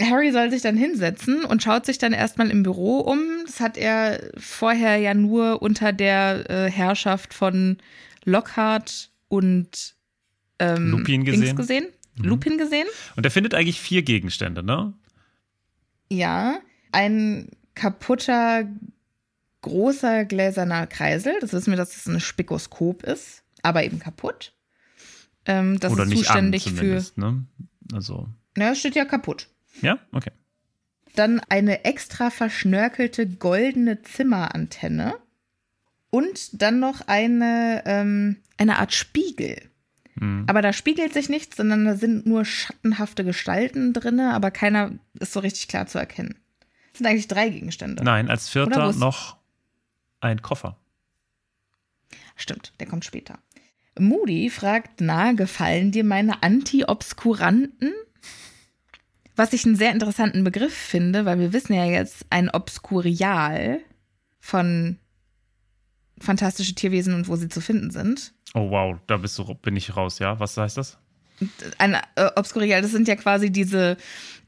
Harry 0.00 0.32
soll 0.32 0.50
sich 0.50 0.62
dann 0.62 0.76
hinsetzen 0.76 1.44
und 1.44 1.62
schaut 1.62 1.84
sich 1.84 1.98
dann 1.98 2.12
erstmal 2.12 2.50
im 2.50 2.62
Büro 2.62 2.98
um. 3.00 3.20
Das 3.44 3.60
hat 3.60 3.76
er 3.76 4.30
vorher 4.36 4.96
ja 4.96 5.14
nur 5.14 5.62
unter 5.62 5.92
der 5.92 6.48
äh, 6.48 6.70
Herrschaft 6.70 7.34
von 7.34 7.78
Lockhart 8.24 9.10
und 9.28 9.94
ähm, 10.58 10.90
Lupin 10.90 11.24
gesehen. 11.24 11.56
gesehen. 11.56 11.86
Mhm. 12.16 12.24
Lupin 12.24 12.58
gesehen. 12.58 12.86
Und 13.16 13.24
er 13.24 13.30
findet 13.30 13.54
eigentlich 13.54 13.80
vier 13.80 14.02
Gegenstände, 14.02 14.62
ne? 14.62 14.94
Ja, 16.10 16.58
ein 16.92 17.48
kaputter, 17.74 18.68
großer 19.62 20.24
gläserner 20.24 20.86
Kreisel. 20.86 21.34
Das 21.40 21.52
wissen 21.52 21.70
wir, 21.70 21.76
dass 21.76 21.96
es 21.96 22.06
ein 22.06 22.20
Spikoskop 22.20 23.02
ist, 23.04 23.42
aber 23.62 23.84
eben 23.84 23.98
kaputt. 23.98 24.52
Ähm, 25.46 25.78
das 25.80 25.92
Oder 25.92 26.04
ist 26.04 26.10
nicht 26.10 26.18
zuständig 26.24 26.66
an, 26.66 26.76
für. 26.76 27.04
Ne? 27.16 27.44
Also. 27.92 28.28
Ja, 28.56 28.74
steht 28.74 28.94
ja 28.94 29.04
kaputt. 29.04 29.48
Ja, 29.80 29.98
okay. 30.12 30.32
Dann 31.14 31.40
eine 31.48 31.84
extra 31.84 32.30
verschnörkelte 32.30 33.26
goldene 33.26 34.02
Zimmerantenne. 34.02 35.14
Und 36.10 36.60
dann 36.60 36.80
noch 36.80 37.02
eine, 37.06 37.82
ähm, 37.86 38.36
eine 38.56 38.78
Art 38.78 38.92
Spiegel. 38.92 39.70
Mhm. 40.16 40.44
Aber 40.48 40.60
da 40.60 40.72
spiegelt 40.72 41.12
sich 41.12 41.28
nichts, 41.28 41.56
sondern 41.56 41.84
da 41.84 41.94
sind 41.96 42.26
nur 42.26 42.44
schattenhafte 42.44 43.24
Gestalten 43.24 43.92
drin, 43.92 44.20
aber 44.20 44.50
keiner 44.50 44.92
ist 45.18 45.32
so 45.32 45.40
richtig 45.40 45.68
klar 45.68 45.86
zu 45.86 45.98
erkennen. 45.98 46.34
Das 46.92 46.98
sind 46.98 47.06
eigentlich 47.06 47.28
drei 47.28 47.48
Gegenstände. 47.48 48.02
Nein, 48.02 48.28
als 48.28 48.48
vierter 48.48 48.92
noch 48.92 49.36
ein 50.20 50.42
Koffer. 50.42 50.76
Stimmt, 52.36 52.72
der 52.80 52.86
kommt 52.86 53.04
später. 53.04 53.38
Moody 53.98 54.50
fragt, 54.50 55.00
na, 55.00 55.32
gefallen 55.32 55.92
dir 55.92 56.04
meine 56.04 56.42
Anti-Obskuranten? 56.42 57.92
Was 59.36 59.52
ich 59.52 59.64
einen 59.64 59.76
sehr 59.76 59.92
interessanten 59.92 60.44
Begriff 60.44 60.74
finde, 60.74 61.24
weil 61.24 61.38
wir 61.38 61.52
wissen 61.52 61.72
ja 61.72 61.84
jetzt 61.84 62.26
ein 62.30 62.50
Obskurial 62.50 63.78
von 64.38 64.98
fantastische 66.20 66.74
Tierwesen 66.74 67.14
und 67.14 67.28
wo 67.28 67.36
sie 67.36 67.48
zu 67.48 67.60
finden 67.60 67.90
sind. 67.90 68.34
Oh 68.54 68.70
wow, 68.70 68.98
da 69.06 69.16
bist 69.16 69.38
du, 69.38 69.54
bin 69.54 69.76
ich 69.76 69.96
raus, 69.96 70.18
ja? 70.18 70.38
Was 70.40 70.56
heißt 70.56 70.76
das? 70.76 70.98
Ein 71.78 71.94
äh, 72.16 72.30
Obskurial, 72.36 72.82
das 72.82 72.90
sind 72.90 73.08
ja 73.08 73.16
quasi 73.16 73.50
diese 73.50 73.96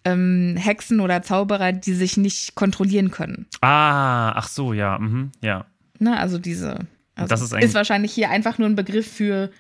ähm, 0.05 0.57
Hexen 0.59 1.01
oder 1.01 1.23
Zauberer, 1.23 1.73
die 1.73 1.95
sich 1.95 2.17
nicht 2.17 2.55
kontrollieren 2.55 3.11
können. 3.11 3.47
Ah, 3.61 4.33
ach 4.33 4.49
so, 4.49 4.73
ja, 4.73 4.99
mhm, 4.99 5.33
ja. 5.41 5.67
Na, 5.99 6.19
also 6.19 6.39
diese. 6.39 6.81
Also 7.15 7.29
das 7.29 7.43
ist, 7.43 7.53
ist 7.53 7.75
wahrscheinlich 7.75 8.13
hier 8.13 8.31
einfach 8.31 8.59
nur 8.59 8.69
ein 8.69 8.77
Begriff 8.77 9.11
für, 9.11 9.51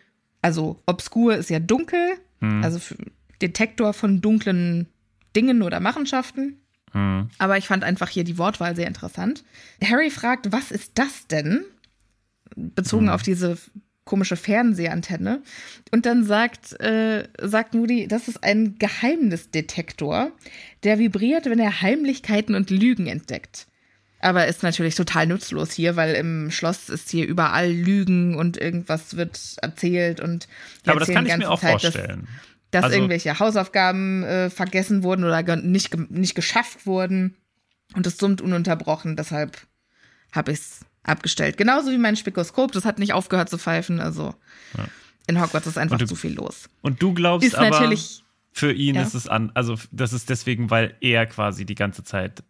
also 0.40 0.82
obskur 0.86 1.36
ist 1.36 1.50
ja 1.50 1.58
dunkel, 1.58 2.14
hm. 2.40 2.64
also 2.64 2.78
für 2.78 2.96
Detektor 3.40 3.92
von 3.92 4.20
dunklen 4.20 4.86
Dingen 5.36 5.62
oder 5.62 5.80
Machenschaften. 5.80 6.58
Hm. 6.92 7.28
Aber 7.38 7.58
ich 7.58 7.66
fand 7.66 7.84
einfach 7.84 8.08
hier 8.08 8.24
die 8.24 8.38
Wortwahl 8.38 8.76
sehr 8.76 8.86
interessant. 8.86 9.44
Harry 9.82 10.10
fragt, 10.10 10.52
was 10.52 10.70
ist 10.70 10.92
das 10.94 11.26
denn? 11.26 11.64
Bezogen 12.54 13.06
hm. 13.06 13.14
auf 13.14 13.22
diese 13.22 13.58
komische 14.04 14.36
Fernsehantenne. 14.36 15.42
Und 15.90 16.06
dann 16.06 16.24
sagt, 16.24 16.78
äh, 16.80 17.28
sagt 17.40 17.74
Moody, 17.74 18.08
das 18.08 18.28
ist 18.28 18.42
ein 18.42 18.76
Geheimnisdetektor, 18.78 20.32
der 20.82 20.98
vibriert, 20.98 21.46
wenn 21.46 21.60
er 21.60 21.82
Heimlichkeiten 21.82 22.54
und 22.54 22.70
Lügen 22.70 23.06
entdeckt. 23.06 23.66
Aber 24.22 24.46
ist 24.46 24.62
natürlich 24.62 24.94
total 24.94 25.26
nutzlos 25.26 25.72
hier, 25.72 25.96
weil 25.96 26.14
im 26.14 26.52
Schloss 26.52 26.88
ist 26.88 27.10
hier 27.10 27.26
überall 27.26 27.70
Lügen 27.70 28.36
und 28.36 28.56
irgendwas 28.56 29.16
wird 29.16 29.56
erzählt 29.60 30.20
und 30.20 30.46
Aber 30.86 31.00
das 31.00 31.08
kann 31.08 31.26
ich 31.26 31.36
mir 31.36 31.50
auch 31.50 31.60
Zeit, 31.60 31.82
vorstellen. 31.82 32.28
Dass, 32.70 32.82
dass 32.82 32.84
also, 32.84 32.96
irgendwelche 32.96 33.40
Hausaufgaben 33.40 34.22
äh, 34.22 34.48
vergessen 34.48 35.02
wurden 35.02 35.24
oder 35.24 35.56
nicht, 35.56 36.10
nicht 36.10 36.36
geschafft 36.36 36.86
wurden. 36.86 37.34
Und 37.94 38.06
es 38.06 38.16
summt 38.16 38.40
ununterbrochen, 38.40 39.16
deshalb 39.16 39.58
habe 40.30 40.52
ich 40.52 40.60
es 40.60 40.80
abgestellt. 41.02 41.56
Genauso 41.56 41.90
wie 41.90 41.98
mein 41.98 42.16
Spikoskop, 42.16 42.70
das 42.70 42.84
hat 42.84 43.00
nicht 43.00 43.12
aufgehört 43.12 43.50
zu 43.50 43.58
pfeifen. 43.58 44.00
Also 44.00 44.36
ja. 44.78 44.84
in 45.26 45.42
Hogwarts 45.42 45.66
ist 45.66 45.78
einfach 45.78 45.98
du, 45.98 46.06
zu 46.06 46.14
viel 46.14 46.34
los. 46.34 46.70
Und 46.80 47.02
du 47.02 47.12
glaubst 47.12 47.46
ist 47.46 47.56
aber, 47.56 47.70
natürlich, 47.70 48.22
für 48.52 48.72
ihn 48.72 48.94
ja. 48.94 49.02
ist 49.02 49.14
es 49.14 49.26
an, 49.26 49.50
also 49.54 49.76
das 49.90 50.12
ist 50.12 50.30
deswegen, 50.30 50.70
weil 50.70 50.94
er 51.00 51.26
quasi 51.26 51.64
die 51.64 51.74
ganze 51.74 52.04
Zeit 52.04 52.44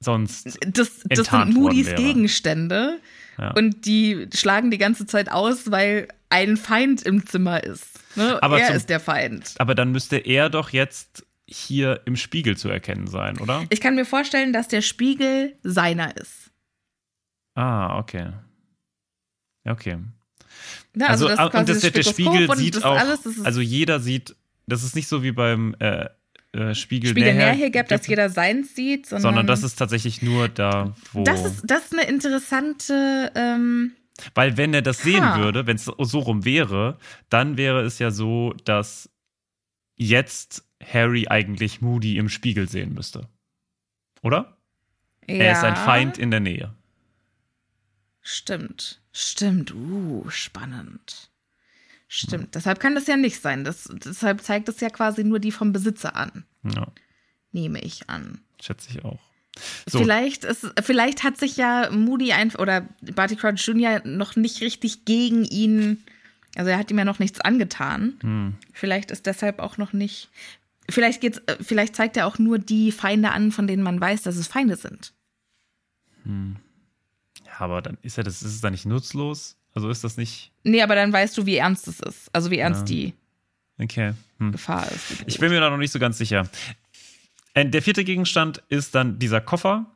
sonst. 0.00 0.58
Das, 0.66 1.00
das 1.04 1.26
sind 1.26 1.54
Moody's 1.54 1.94
Gegenstände. 1.94 3.00
Ja. 3.38 3.52
Und 3.52 3.86
die 3.86 4.28
schlagen 4.34 4.70
die 4.70 4.78
ganze 4.78 5.06
Zeit 5.06 5.30
aus, 5.30 5.70
weil 5.70 6.08
ein 6.28 6.56
Feind 6.56 7.02
im 7.02 7.26
Zimmer 7.26 7.62
ist. 7.62 8.00
Ne? 8.16 8.42
Aber 8.42 8.60
er 8.60 8.68
zum, 8.68 8.76
ist 8.76 8.90
der 8.90 9.00
Feind. 9.00 9.54
Aber 9.58 9.74
dann 9.74 9.92
müsste 9.92 10.16
er 10.16 10.50
doch 10.50 10.70
jetzt 10.70 11.24
hier 11.46 12.00
im 12.04 12.16
Spiegel 12.16 12.56
zu 12.56 12.68
erkennen 12.68 13.06
sein, 13.06 13.38
oder? 13.38 13.64
Ich 13.70 13.80
kann 13.80 13.94
mir 13.94 14.04
vorstellen, 14.04 14.52
dass 14.52 14.68
der 14.68 14.82
Spiegel 14.82 15.56
seiner 15.62 16.16
ist. 16.16 16.50
Ah, 17.54 17.98
okay. 17.98 18.32
Okay. 19.64 19.98
Ja, 20.94 21.06
also, 21.06 21.28
also 21.28 21.48
das 21.48 21.60
und 21.60 21.68
das, 21.68 21.92
der 21.92 22.02
Spiegel 22.02 22.54
sieht 22.56 22.84
auch, 22.84 22.98
alles, 22.98 23.44
also 23.44 23.60
jeder 23.60 24.00
sieht, 24.00 24.36
das 24.66 24.82
ist 24.82 24.94
nicht 24.94 25.08
so 25.08 25.22
wie 25.22 25.32
beim 25.32 25.74
äh, 25.78 26.08
äh, 26.52 26.74
Spiegel, 26.74 27.10
Spiegel 27.10 27.34
Nähergeb, 27.34 27.88
dass 27.88 28.06
jeder 28.06 28.30
seins 28.30 28.74
sieht, 28.74 29.06
sondern, 29.06 29.22
sondern 29.22 29.46
das 29.46 29.62
ist 29.62 29.76
tatsächlich 29.76 30.22
nur 30.22 30.48
da, 30.48 30.94
wo. 31.12 31.24
Das 31.24 31.44
ist, 31.44 31.62
das 31.64 31.86
ist 31.86 31.92
eine 31.92 32.08
interessante 32.08 33.32
ähm, 33.34 33.92
weil 34.34 34.56
wenn 34.56 34.74
er 34.74 34.82
das 34.82 35.02
sehen 35.02 35.24
ha. 35.24 35.38
würde, 35.38 35.66
wenn 35.66 35.76
es 35.76 35.84
so 35.84 36.18
rum 36.18 36.44
wäre, 36.44 36.98
dann 37.28 37.56
wäre 37.56 37.82
es 37.82 37.98
ja 37.98 38.10
so, 38.10 38.54
dass 38.64 39.10
jetzt 39.96 40.64
Harry 40.84 41.26
eigentlich 41.28 41.80
Moody 41.80 42.18
im 42.18 42.28
Spiegel 42.28 42.68
sehen 42.68 42.94
müsste. 42.94 43.28
Oder? 44.22 44.56
Ja. 45.28 45.36
Er 45.36 45.52
ist 45.52 45.64
ein 45.64 45.76
Feind 45.76 46.18
in 46.18 46.30
der 46.30 46.40
Nähe. 46.40 46.74
Stimmt. 48.20 49.00
Stimmt. 49.12 49.74
Uh, 49.74 50.28
spannend. 50.28 51.30
Stimmt. 52.08 52.54
Deshalb 52.54 52.80
kann 52.80 52.94
das 52.94 53.06
ja 53.06 53.16
nicht 53.16 53.40
sein. 53.40 53.64
Das, 53.64 53.88
deshalb 53.92 54.40
zeigt 54.40 54.68
es 54.70 54.80
ja 54.80 54.88
quasi 54.88 55.24
nur 55.24 55.38
die 55.38 55.52
vom 55.52 55.72
Besitzer 55.72 56.16
an. 56.16 56.44
Ja. 56.64 56.90
Nehme 57.52 57.80
ich 57.82 58.08
an. 58.08 58.40
Schätze 58.60 58.88
ich 58.90 59.04
auch. 59.04 59.20
So. 59.86 59.98
Vielleicht, 59.98 60.44
ist, 60.44 60.66
vielleicht 60.80 61.22
hat 61.22 61.36
sich 61.36 61.56
ja 61.56 61.90
Moody 61.90 62.32
ein, 62.32 62.54
oder 62.56 62.88
Barty 63.14 63.36
Crouch 63.36 63.66
Jr. 63.66 64.00
noch 64.04 64.36
nicht 64.36 64.60
richtig 64.60 65.04
gegen 65.04 65.44
ihn, 65.44 66.02
also 66.56 66.70
er 66.70 66.78
hat 66.78 66.90
ihm 66.90 66.98
ja 66.98 67.04
noch 67.04 67.18
nichts 67.18 67.40
angetan. 67.40 68.14
Hm. 68.22 68.54
Vielleicht 68.72 69.10
ist 69.10 69.26
deshalb 69.26 69.58
auch 69.58 69.76
noch 69.76 69.92
nicht. 69.92 70.30
Vielleicht 70.88 71.20
geht's, 71.20 71.42
vielleicht 71.60 71.94
zeigt 71.94 72.16
er 72.16 72.26
auch 72.26 72.38
nur 72.38 72.58
die 72.58 72.92
Feinde 72.92 73.30
an, 73.32 73.52
von 73.52 73.66
denen 73.66 73.82
man 73.82 74.00
weiß, 74.00 74.22
dass 74.22 74.36
es 74.36 74.46
Feinde 74.46 74.76
sind. 74.76 75.12
Hm. 76.22 76.56
Ja, 77.44 77.60
aber 77.60 77.82
dann 77.82 77.98
ist 78.02 78.16
ja 78.16 78.22
das, 78.22 78.42
ist 78.42 78.54
es 78.54 78.60
dann 78.60 78.72
nicht 78.72 78.86
nutzlos? 78.86 79.56
Also 79.78 79.90
ist 79.90 80.02
das 80.02 80.16
nicht. 80.16 80.50
Nee, 80.64 80.82
aber 80.82 80.96
dann 80.96 81.12
weißt 81.12 81.38
du, 81.38 81.46
wie 81.46 81.54
ernst 81.54 81.86
es 81.86 82.00
ist. 82.00 82.34
Also 82.34 82.50
wie 82.50 82.58
ernst 82.58 82.80
ja. 82.80 82.96
die 82.96 83.14
okay. 83.80 84.12
hm. 84.38 84.50
Gefahr 84.50 84.90
ist. 84.90 85.22
Ich 85.26 85.38
bin 85.38 85.50
mir 85.50 85.60
da 85.60 85.70
noch 85.70 85.76
nicht 85.76 85.92
so 85.92 86.00
ganz 86.00 86.18
sicher. 86.18 86.48
Äh, 87.54 87.66
der 87.66 87.80
vierte 87.80 88.02
Gegenstand 88.02 88.60
ist 88.68 88.96
dann 88.96 89.20
dieser 89.20 89.40
Koffer, 89.40 89.86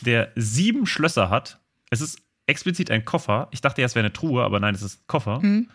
der 0.00 0.32
sieben 0.36 0.86
Schlösser 0.86 1.28
hat. 1.28 1.60
Es 1.90 2.00
ist 2.00 2.18
explizit 2.46 2.90
ein 2.90 3.04
Koffer. 3.04 3.48
Ich 3.50 3.60
dachte, 3.60 3.82
es 3.82 3.94
wäre 3.94 4.06
eine 4.06 4.12
Truhe, 4.14 4.42
aber 4.42 4.58
nein, 4.58 4.74
es 4.74 4.80
ist 4.80 5.00
ein 5.00 5.06
Koffer. 5.06 5.40
Mhm. 5.40 5.68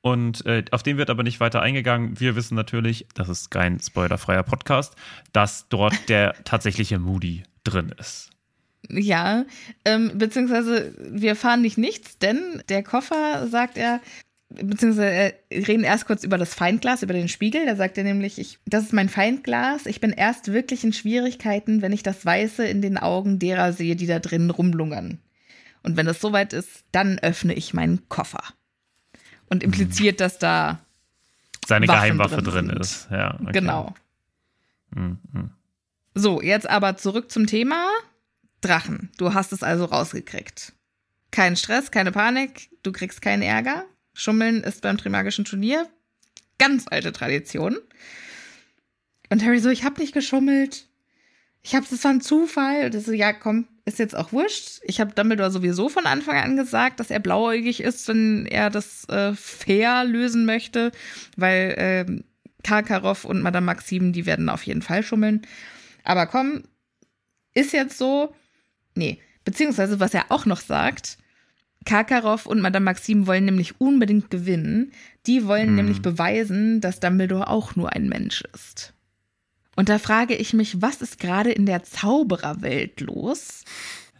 Und 0.00 0.46
äh, 0.46 0.64
auf 0.70 0.84
den 0.84 0.96
wird 0.96 1.10
aber 1.10 1.24
nicht 1.24 1.40
weiter 1.40 1.60
eingegangen. 1.60 2.20
Wir 2.20 2.36
wissen 2.36 2.54
natürlich, 2.54 3.08
das 3.14 3.28
ist 3.28 3.50
kein 3.50 3.80
spoilerfreier 3.80 4.44
Podcast, 4.44 4.94
dass 5.32 5.68
dort 5.70 6.08
der 6.08 6.36
tatsächliche 6.44 7.00
Moody 7.00 7.42
drin 7.64 7.92
ist. 7.98 8.30
Ja, 8.90 9.44
ähm, 9.84 10.12
beziehungsweise 10.14 10.94
wir 10.98 11.30
erfahren 11.30 11.60
nicht 11.60 11.78
nichts, 11.78 12.18
denn 12.18 12.62
der 12.68 12.82
Koffer, 12.82 13.46
sagt 13.48 13.76
er, 13.76 14.00
beziehungsweise 14.48 15.10
äh, 15.10 15.32
reden 15.50 15.84
erst 15.84 16.06
kurz 16.06 16.24
über 16.24 16.38
das 16.38 16.54
Feindglas, 16.54 17.02
über 17.02 17.12
den 17.12 17.28
Spiegel. 17.28 17.66
Da 17.66 17.76
sagt 17.76 17.98
er 17.98 18.04
nämlich, 18.04 18.38
ich, 18.38 18.58
das 18.66 18.84
ist 18.84 18.92
mein 18.92 19.08
Feindglas. 19.08 19.86
Ich 19.86 20.00
bin 20.00 20.10
erst 20.10 20.52
wirklich 20.52 20.84
in 20.84 20.92
Schwierigkeiten, 20.92 21.82
wenn 21.82 21.92
ich 21.92 22.02
das 22.02 22.24
Weiße 22.24 22.66
in 22.66 22.80
den 22.80 22.96
Augen 22.96 23.38
derer 23.38 23.72
sehe, 23.72 23.96
die 23.96 24.06
da 24.06 24.18
drin 24.18 24.50
rumlungern. 24.50 25.18
Und 25.82 25.96
wenn 25.96 26.06
das 26.06 26.20
soweit 26.20 26.52
ist, 26.52 26.84
dann 26.92 27.18
öffne 27.18 27.54
ich 27.54 27.74
meinen 27.74 28.08
Koffer. 28.08 28.42
Und 29.48 29.62
impliziert, 29.62 30.20
dass 30.20 30.38
da 30.38 30.80
Seine 31.66 31.86
Waffen 31.88 32.00
Geheimwaffe 32.00 32.42
drin 32.42 32.68
drin, 32.68 32.80
ist. 32.80 33.08
Ja, 33.10 33.38
okay. 33.40 33.52
Genau. 33.52 33.94
Mhm. 34.90 35.18
So, 36.14 36.40
jetzt 36.42 36.68
aber 36.68 36.96
zurück 36.96 37.30
zum 37.30 37.46
Thema 37.46 37.86
Drachen. 38.60 39.10
Du 39.18 39.34
hast 39.34 39.52
es 39.52 39.62
also 39.62 39.84
rausgekriegt. 39.84 40.72
Kein 41.30 41.56
Stress, 41.56 41.90
keine 41.90 42.12
Panik, 42.12 42.70
du 42.82 42.92
kriegst 42.92 43.22
keinen 43.22 43.42
Ärger. 43.42 43.84
Schummeln 44.14 44.62
ist 44.62 44.82
beim 44.82 44.98
Trimagischen 44.98 45.44
Turnier 45.44 45.88
ganz 46.58 46.86
alte 46.88 47.12
Tradition. 47.12 47.78
Und 49.30 49.44
Harry 49.44 49.60
so, 49.60 49.70
ich 49.70 49.84
hab 49.84 49.98
nicht 49.98 50.12
geschummelt. 50.12 50.86
Ich 51.62 51.74
hab, 51.74 51.88
das 51.88 52.04
war 52.04 52.10
ein 52.10 52.20
Zufall. 52.20 52.86
Und 52.86 52.94
das 52.94 53.04
so, 53.04 53.12
ja, 53.12 53.32
komm, 53.32 53.66
ist 53.84 53.98
jetzt 53.98 54.16
auch 54.16 54.32
wurscht. 54.32 54.80
Ich 54.82 55.00
habe 55.00 55.14
Dumbledore 55.14 55.50
sowieso 55.50 55.88
von 55.88 56.06
Anfang 56.06 56.36
an 56.36 56.56
gesagt, 56.56 57.00
dass 57.00 57.10
er 57.10 57.20
blauäugig 57.20 57.80
ist, 57.80 58.08
wenn 58.08 58.46
er 58.46 58.70
das 58.70 59.08
äh, 59.08 59.34
fair 59.34 60.04
lösen 60.04 60.44
möchte, 60.44 60.92
weil 61.36 61.74
ähm, 61.78 62.24
Karkaroff 62.62 63.24
und 63.24 63.42
Madame 63.42 63.66
Maxim, 63.66 64.12
die 64.12 64.26
werden 64.26 64.48
auf 64.48 64.64
jeden 64.64 64.82
Fall 64.82 65.02
schummeln. 65.02 65.42
Aber 66.04 66.26
komm, 66.26 66.64
ist 67.54 67.72
jetzt 67.72 67.98
so. 67.98 68.34
Nee, 68.98 69.20
beziehungsweise 69.44 70.00
was 70.00 70.12
er 70.12 70.26
auch 70.30 70.44
noch 70.44 70.60
sagt, 70.60 71.18
Karkaroff 71.84 72.46
und 72.46 72.60
Madame 72.60 72.84
Maxim 72.84 73.26
wollen 73.28 73.44
nämlich 73.44 73.80
unbedingt 73.80 74.28
gewinnen. 74.30 74.90
Die 75.26 75.46
wollen 75.46 75.76
nämlich 75.76 76.02
beweisen, 76.02 76.80
dass 76.80 76.98
Dumbledore 77.00 77.48
auch 77.48 77.76
nur 77.76 77.92
ein 77.94 78.08
Mensch 78.08 78.42
ist. 78.52 78.92
Und 79.76 79.88
da 79.88 79.98
frage 80.00 80.34
ich 80.34 80.52
mich, 80.52 80.82
was 80.82 81.00
ist 81.00 81.20
gerade 81.20 81.52
in 81.52 81.64
der 81.64 81.84
Zaubererwelt 81.84 83.00
los, 83.00 83.64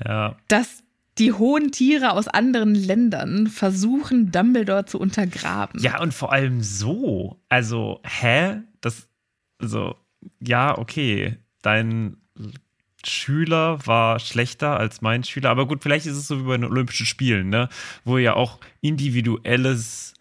Ja. 0.05 0.37
dass 0.47 0.85
die 1.18 1.33
hohen 1.33 1.72
Tiere 1.72 2.12
aus 2.12 2.29
anderen 2.29 2.76
Ländern 2.76 3.49
versuchen, 3.49 4.31
Dumbledore 4.31 4.85
zu 4.85 5.01
untergraben. 5.01 5.81
Ja, 5.83 6.01
und 6.01 6.14
vor 6.14 6.33
allem 6.33 6.62
so. 6.62 7.43
Also, 7.49 8.01
hä? 8.05 8.61
Das, 8.81 9.09
also, 9.59 9.97
ja, 10.41 10.79
okay. 10.79 11.37
Dein 11.62 12.18
Schüler 13.07 13.79
war 13.87 14.19
schlechter 14.19 14.79
als 14.79 15.01
mein 15.03 15.23
Schüler. 15.25 15.51
Aber 15.51 15.67
gut, 15.67 15.83
vielleicht 15.83 16.07
ist 16.07 16.17
es 16.17 16.27
so 16.29 16.41
wie 16.41 16.49
bei 16.49 16.57
den 16.57 16.65
Olympischen 16.65 17.07
Spielen, 17.07 17.49
ne? 17.49 17.69
Wo 18.05 18.19
ja 18.19 18.35
auch 18.35 18.59
individuelles 18.81 20.15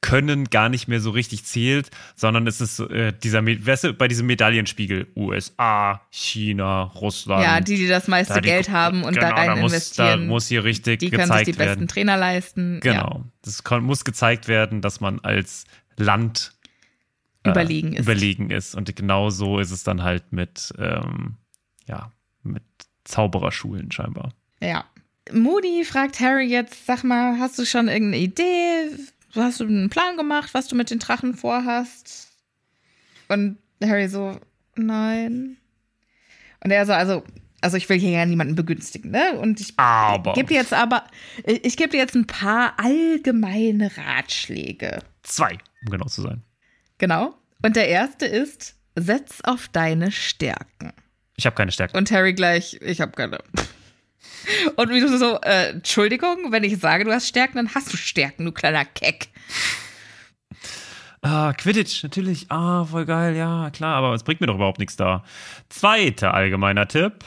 Können 0.00 0.46
gar 0.50 0.68
nicht 0.68 0.88
mehr 0.88 1.00
so 1.00 1.10
richtig 1.10 1.44
zählt, 1.44 1.90
sondern 2.16 2.48
es 2.48 2.60
ist 2.60 2.80
äh, 2.80 3.12
dieser, 3.12 3.46
weißt 3.46 3.84
du, 3.84 3.92
bei 3.94 4.08
diesem 4.08 4.26
Medaillenspiegel 4.26 5.06
USA, 5.14 6.00
China, 6.10 6.82
Russland. 6.96 7.44
Ja, 7.44 7.60
die, 7.60 7.76
die 7.76 7.86
das 7.86 8.08
meiste 8.08 8.34
da 8.34 8.40
die- 8.40 8.48
Geld 8.48 8.68
haben 8.70 9.04
und 9.04 9.14
da 9.16 9.28
genau, 9.30 9.36
rein 9.36 9.60
muss, 9.60 9.70
Da 9.70 9.76
investieren, 9.76 10.26
muss 10.26 10.48
hier 10.48 10.64
richtig 10.64 10.98
die 10.98 11.10
können 11.10 11.22
sich 11.22 11.28
gezeigt 11.30 11.46
die 11.46 11.52
besten 11.52 11.66
werden. 11.68 11.88
Trainer 11.88 12.16
leisten. 12.16 12.80
Genau. 12.80 13.24
Das 13.42 13.62
kon- 13.62 13.84
muss 13.84 14.04
gezeigt 14.04 14.48
werden, 14.48 14.80
dass 14.80 15.00
man 15.00 15.20
als 15.20 15.66
Land 15.96 16.52
Ja, 17.46 17.50
äh, 17.52 17.54
überlegen 17.54 17.92
ist. 17.92 18.00
überlegen 18.02 18.50
ist. 18.50 18.74
Und 18.74 18.96
genau 18.96 19.30
so 19.30 19.60
ist 19.60 19.70
es 19.70 19.84
dann 19.84 20.02
halt 20.02 20.32
mit, 20.32 20.72
ähm, 20.80 21.36
ja, 21.86 22.10
mit 22.44 22.62
Zaubererschulen 23.04 23.90
scheinbar. 23.90 24.32
Ja. 24.60 24.84
Moody 25.32 25.84
fragt 25.84 26.20
Harry 26.20 26.46
jetzt, 26.46 26.86
sag 26.86 27.04
mal, 27.04 27.38
hast 27.38 27.58
du 27.58 27.64
schon 27.64 27.88
irgendeine 27.88 28.22
Idee? 28.22 28.90
Hast 29.34 29.60
du 29.60 29.64
einen 29.64 29.88
Plan 29.88 30.16
gemacht, 30.16 30.52
was 30.52 30.68
du 30.68 30.76
mit 30.76 30.90
den 30.90 30.98
Drachen 30.98 31.34
vorhast? 31.34 32.28
Und 33.28 33.58
Harry 33.82 34.08
so, 34.08 34.38
nein. 34.74 35.56
Und 36.62 36.70
er 36.70 36.86
so, 36.86 36.92
also, 36.92 37.24
also 37.60 37.76
ich 37.76 37.88
will 37.88 37.98
hier 37.98 38.10
ja 38.10 38.26
niemanden 38.26 38.56
begünstigen, 38.56 39.10
ne? 39.10 39.38
Und 39.38 39.60
ich 39.60 39.76
gebe 40.34 40.48
dir 40.48 40.56
jetzt 40.56 40.74
aber, 40.74 41.04
ich 41.44 41.76
gebe 41.76 41.90
dir 41.90 41.98
jetzt 41.98 42.14
ein 42.14 42.26
paar 42.26 42.74
allgemeine 42.78 43.90
Ratschläge. 43.96 44.98
Zwei, 45.22 45.58
um 45.84 45.90
genau 45.90 46.06
zu 46.06 46.22
sein. 46.22 46.42
Genau. 46.98 47.34
Und 47.62 47.76
der 47.76 47.88
erste 47.88 48.26
ist, 48.26 48.76
setz 48.96 49.40
auf 49.42 49.68
deine 49.68 50.10
Stärken. 50.10 50.92
Ich 51.36 51.46
habe 51.46 51.56
keine 51.56 51.72
Stärke. 51.72 51.96
Und 51.96 52.10
Harry 52.10 52.34
gleich, 52.34 52.78
ich 52.80 53.00
habe 53.00 53.12
keine. 53.12 53.38
Und 54.76 54.90
wie 54.90 55.00
du 55.00 55.18
so, 55.18 55.40
äh, 55.40 55.70
Entschuldigung, 55.70 56.50
wenn 56.50 56.64
ich 56.64 56.78
sage, 56.78 57.04
du 57.04 57.12
hast 57.12 57.28
Stärken, 57.28 57.56
dann 57.56 57.74
hast 57.74 57.92
du 57.92 57.96
Stärken, 57.96 58.44
du 58.44 58.52
kleiner 58.52 58.84
Keck. 58.84 59.28
Ah, 61.22 61.52
Quidditch, 61.52 62.02
natürlich. 62.02 62.50
Ah, 62.50 62.84
voll 62.84 63.06
geil, 63.06 63.36
ja, 63.36 63.70
klar, 63.70 63.96
aber 63.96 64.12
es 64.12 64.24
bringt 64.24 64.40
mir 64.40 64.48
doch 64.48 64.56
überhaupt 64.56 64.80
nichts 64.80 64.96
da. 64.96 65.24
Zweiter 65.68 66.34
allgemeiner 66.34 66.88
Tipp. 66.88 67.24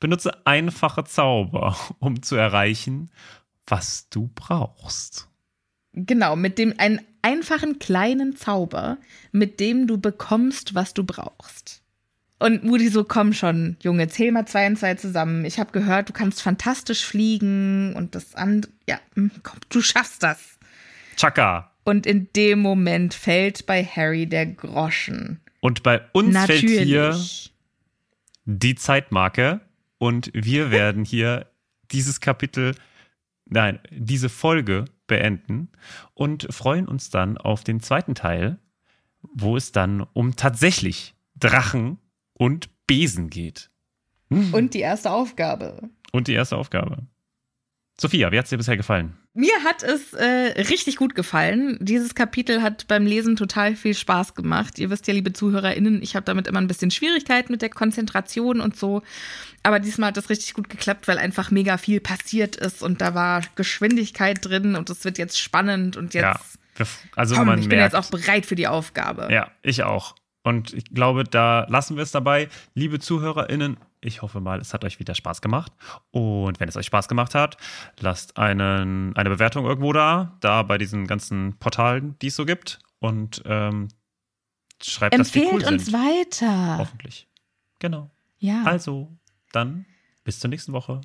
Benutze 0.00 0.46
einfache 0.46 1.04
Zauber, 1.04 1.76
um 1.98 2.22
zu 2.22 2.36
erreichen, 2.36 3.10
was 3.66 4.08
du 4.10 4.30
brauchst. 4.34 5.28
Genau, 5.94 6.36
mit 6.36 6.58
dem 6.58 6.74
einen 6.78 7.00
einfachen 7.22 7.78
kleinen 7.78 8.36
Zauber, 8.36 8.98
mit 9.32 9.60
dem 9.60 9.86
du 9.86 9.98
bekommst, 9.98 10.74
was 10.74 10.92
du 10.92 11.02
brauchst. 11.02 11.82
Und 12.38 12.64
Moody 12.64 12.88
so, 12.88 13.04
komm 13.04 13.32
schon, 13.32 13.76
Junge, 13.80 14.08
zähl 14.08 14.30
mal 14.30 14.46
zwei 14.46 14.66
und 14.66 14.76
zwei 14.76 14.94
zusammen. 14.94 15.44
Ich 15.46 15.58
habe 15.58 15.72
gehört, 15.72 16.10
du 16.10 16.12
kannst 16.12 16.42
fantastisch 16.42 17.04
fliegen 17.04 17.94
und 17.96 18.14
das 18.14 18.34
andere, 18.34 18.70
ja, 18.86 19.00
hm, 19.14 19.30
komm, 19.42 19.58
du 19.70 19.80
schaffst 19.80 20.22
das. 20.22 20.58
Chaka. 21.16 21.72
Und 21.84 22.04
in 22.04 22.28
dem 22.36 22.58
Moment 22.58 23.14
fällt 23.14 23.64
bei 23.64 23.82
Harry 23.84 24.26
der 24.26 24.46
Groschen. 24.46 25.40
Und 25.60 25.82
bei 25.82 26.02
uns 26.12 26.36
fällt 26.44 26.60
hier 26.60 27.08
Natürlich. 27.08 27.54
die 28.44 28.74
Zeitmarke 28.74 29.60
und 29.98 30.30
wir 30.34 30.70
werden 30.70 31.04
hier 31.04 31.50
dieses 31.90 32.20
Kapitel, 32.20 32.74
nein, 33.46 33.78
diese 33.90 34.28
Folge 34.28 34.84
beenden 35.06 35.70
und 36.12 36.46
freuen 36.50 36.86
uns 36.86 37.08
dann 37.08 37.38
auf 37.38 37.64
den 37.64 37.80
zweiten 37.80 38.14
Teil, 38.14 38.58
wo 39.22 39.56
es 39.56 39.72
dann 39.72 40.02
um 40.12 40.36
tatsächlich 40.36 41.14
Drachen 41.38 41.98
und 42.38 42.68
Besen 42.86 43.30
geht. 43.30 43.70
Und 44.28 44.74
die 44.74 44.80
erste 44.80 45.10
Aufgabe. 45.10 45.88
Und 46.12 46.28
die 46.28 46.34
erste 46.34 46.56
Aufgabe. 46.56 47.06
Sophia, 47.98 48.30
wie 48.30 48.38
hat 48.38 48.44
es 48.44 48.50
dir 48.50 48.58
bisher 48.58 48.76
gefallen? 48.76 49.16
Mir 49.32 49.64
hat 49.64 49.82
es 49.82 50.12
äh, 50.12 50.60
richtig 50.68 50.96
gut 50.96 51.14
gefallen. 51.14 51.78
Dieses 51.80 52.14
Kapitel 52.14 52.62
hat 52.62 52.88
beim 52.88 53.06
Lesen 53.06 53.36
total 53.36 53.74
viel 53.74 53.94
Spaß 53.94 54.34
gemacht. 54.34 54.78
Ihr 54.78 54.90
wisst 54.90 55.06
ja, 55.06 55.14
liebe 55.14 55.32
ZuhörerInnen, 55.32 56.02
ich 56.02 56.14
habe 56.14 56.24
damit 56.24 56.46
immer 56.46 56.60
ein 56.60 56.66
bisschen 56.66 56.90
Schwierigkeit 56.90 57.48
mit 57.48 57.62
der 57.62 57.70
Konzentration 57.70 58.60
und 58.60 58.76
so. 58.76 59.02
Aber 59.62 59.78
diesmal 59.78 60.08
hat 60.08 60.16
es 60.18 60.28
richtig 60.28 60.54
gut 60.54 60.68
geklappt, 60.68 61.08
weil 61.08 61.18
einfach 61.18 61.50
mega 61.50 61.78
viel 61.78 62.00
passiert 62.00 62.56
ist 62.56 62.82
und 62.82 63.00
da 63.00 63.14
war 63.14 63.42
Geschwindigkeit 63.54 64.44
drin 64.44 64.74
und 64.74 64.90
es 64.90 65.04
wird 65.04 65.16
jetzt 65.16 65.38
spannend 65.38 65.96
und 65.96 66.12
jetzt. 66.12 66.22
ja, 66.22 66.86
also 67.14 67.34
Komm, 67.34 67.46
man 67.46 67.58
ich 67.58 67.68
bin 67.68 67.78
merkt, 67.78 67.94
jetzt 67.94 68.06
auch 68.06 68.10
bereit 68.10 68.44
für 68.44 68.56
die 68.56 68.68
Aufgabe. 68.68 69.28
Ja, 69.30 69.50
ich 69.62 69.82
auch. 69.82 70.14
Und 70.46 70.72
ich 70.74 70.84
glaube, 70.84 71.24
da 71.24 71.66
lassen 71.68 71.96
wir 71.96 72.04
es 72.04 72.12
dabei. 72.12 72.48
Liebe 72.72 73.00
ZuhörerInnen, 73.00 73.78
ich 74.00 74.22
hoffe 74.22 74.40
mal, 74.40 74.60
es 74.60 74.72
hat 74.72 74.84
euch 74.84 75.00
wieder 75.00 75.16
Spaß 75.16 75.42
gemacht. 75.42 75.72
Und 76.12 76.60
wenn 76.60 76.68
es 76.68 76.76
euch 76.76 76.86
Spaß 76.86 77.08
gemacht 77.08 77.34
hat, 77.34 77.56
lasst 77.98 78.36
einen, 78.36 79.16
eine 79.16 79.28
Bewertung 79.28 79.66
irgendwo 79.66 79.92
da, 79.92 80.36
da 80.38 80.62
bei 80.62 80.78
diesen 80.78 81.08
ganzen 81.08 81.58
Portalen, 81.58 82.16
die 82.22 82.28
es 82.28 82.36
so 82.36 82.44
gibt. 82.44 82.78
Und 83.00 83.42
ähm, 83.44 83.88
schreibt, 84.80 85.18
dass 85.18 85.32
die 85.32 85.40
Empfehlt 85.40 85.64
cool 85.64 85.72
uns 85.74 85.86
sind. 85.86 85.94
weiter. 85.94 86.78
Hoffentlich. 86.78 87.26
Genau. 87.80 88.08
Ja. 88.38 88.62
Also, 88.62 89.10
dann 89.50 89.84
bis 90.22 90.38
zur 90.38 90.48
nächsten 90.48 90.72
Woche. 90.72 91.00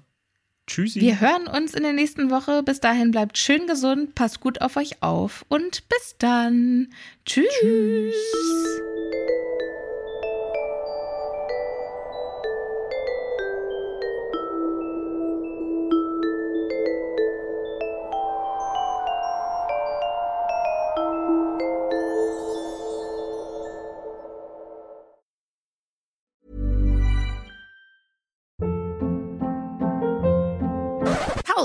Tschüssi. 0.72 1.02
Wir 1.02 1.20
hören 1.20 1.48
uns 1.48 1.74
in 1.74 1.84
der 1.84 1.92
nächsten 1.92 2.32
Woche. 2.32 2.64
Bis 2.64 2.80
dahin 2.80 3.12
bleibt 3.12 3.38
schön 3.38 3.68
gesund, 3.68 4.16
passt 4.16 4.40
gut 4.40 4.62
auf 4.62 4.78
euch 4.78 5.04
auf 5.04 5.44
und 5.50 5.90
bis 5.90 6.16
dann. 6.18 6.88
Tschüss. 7.26 8.16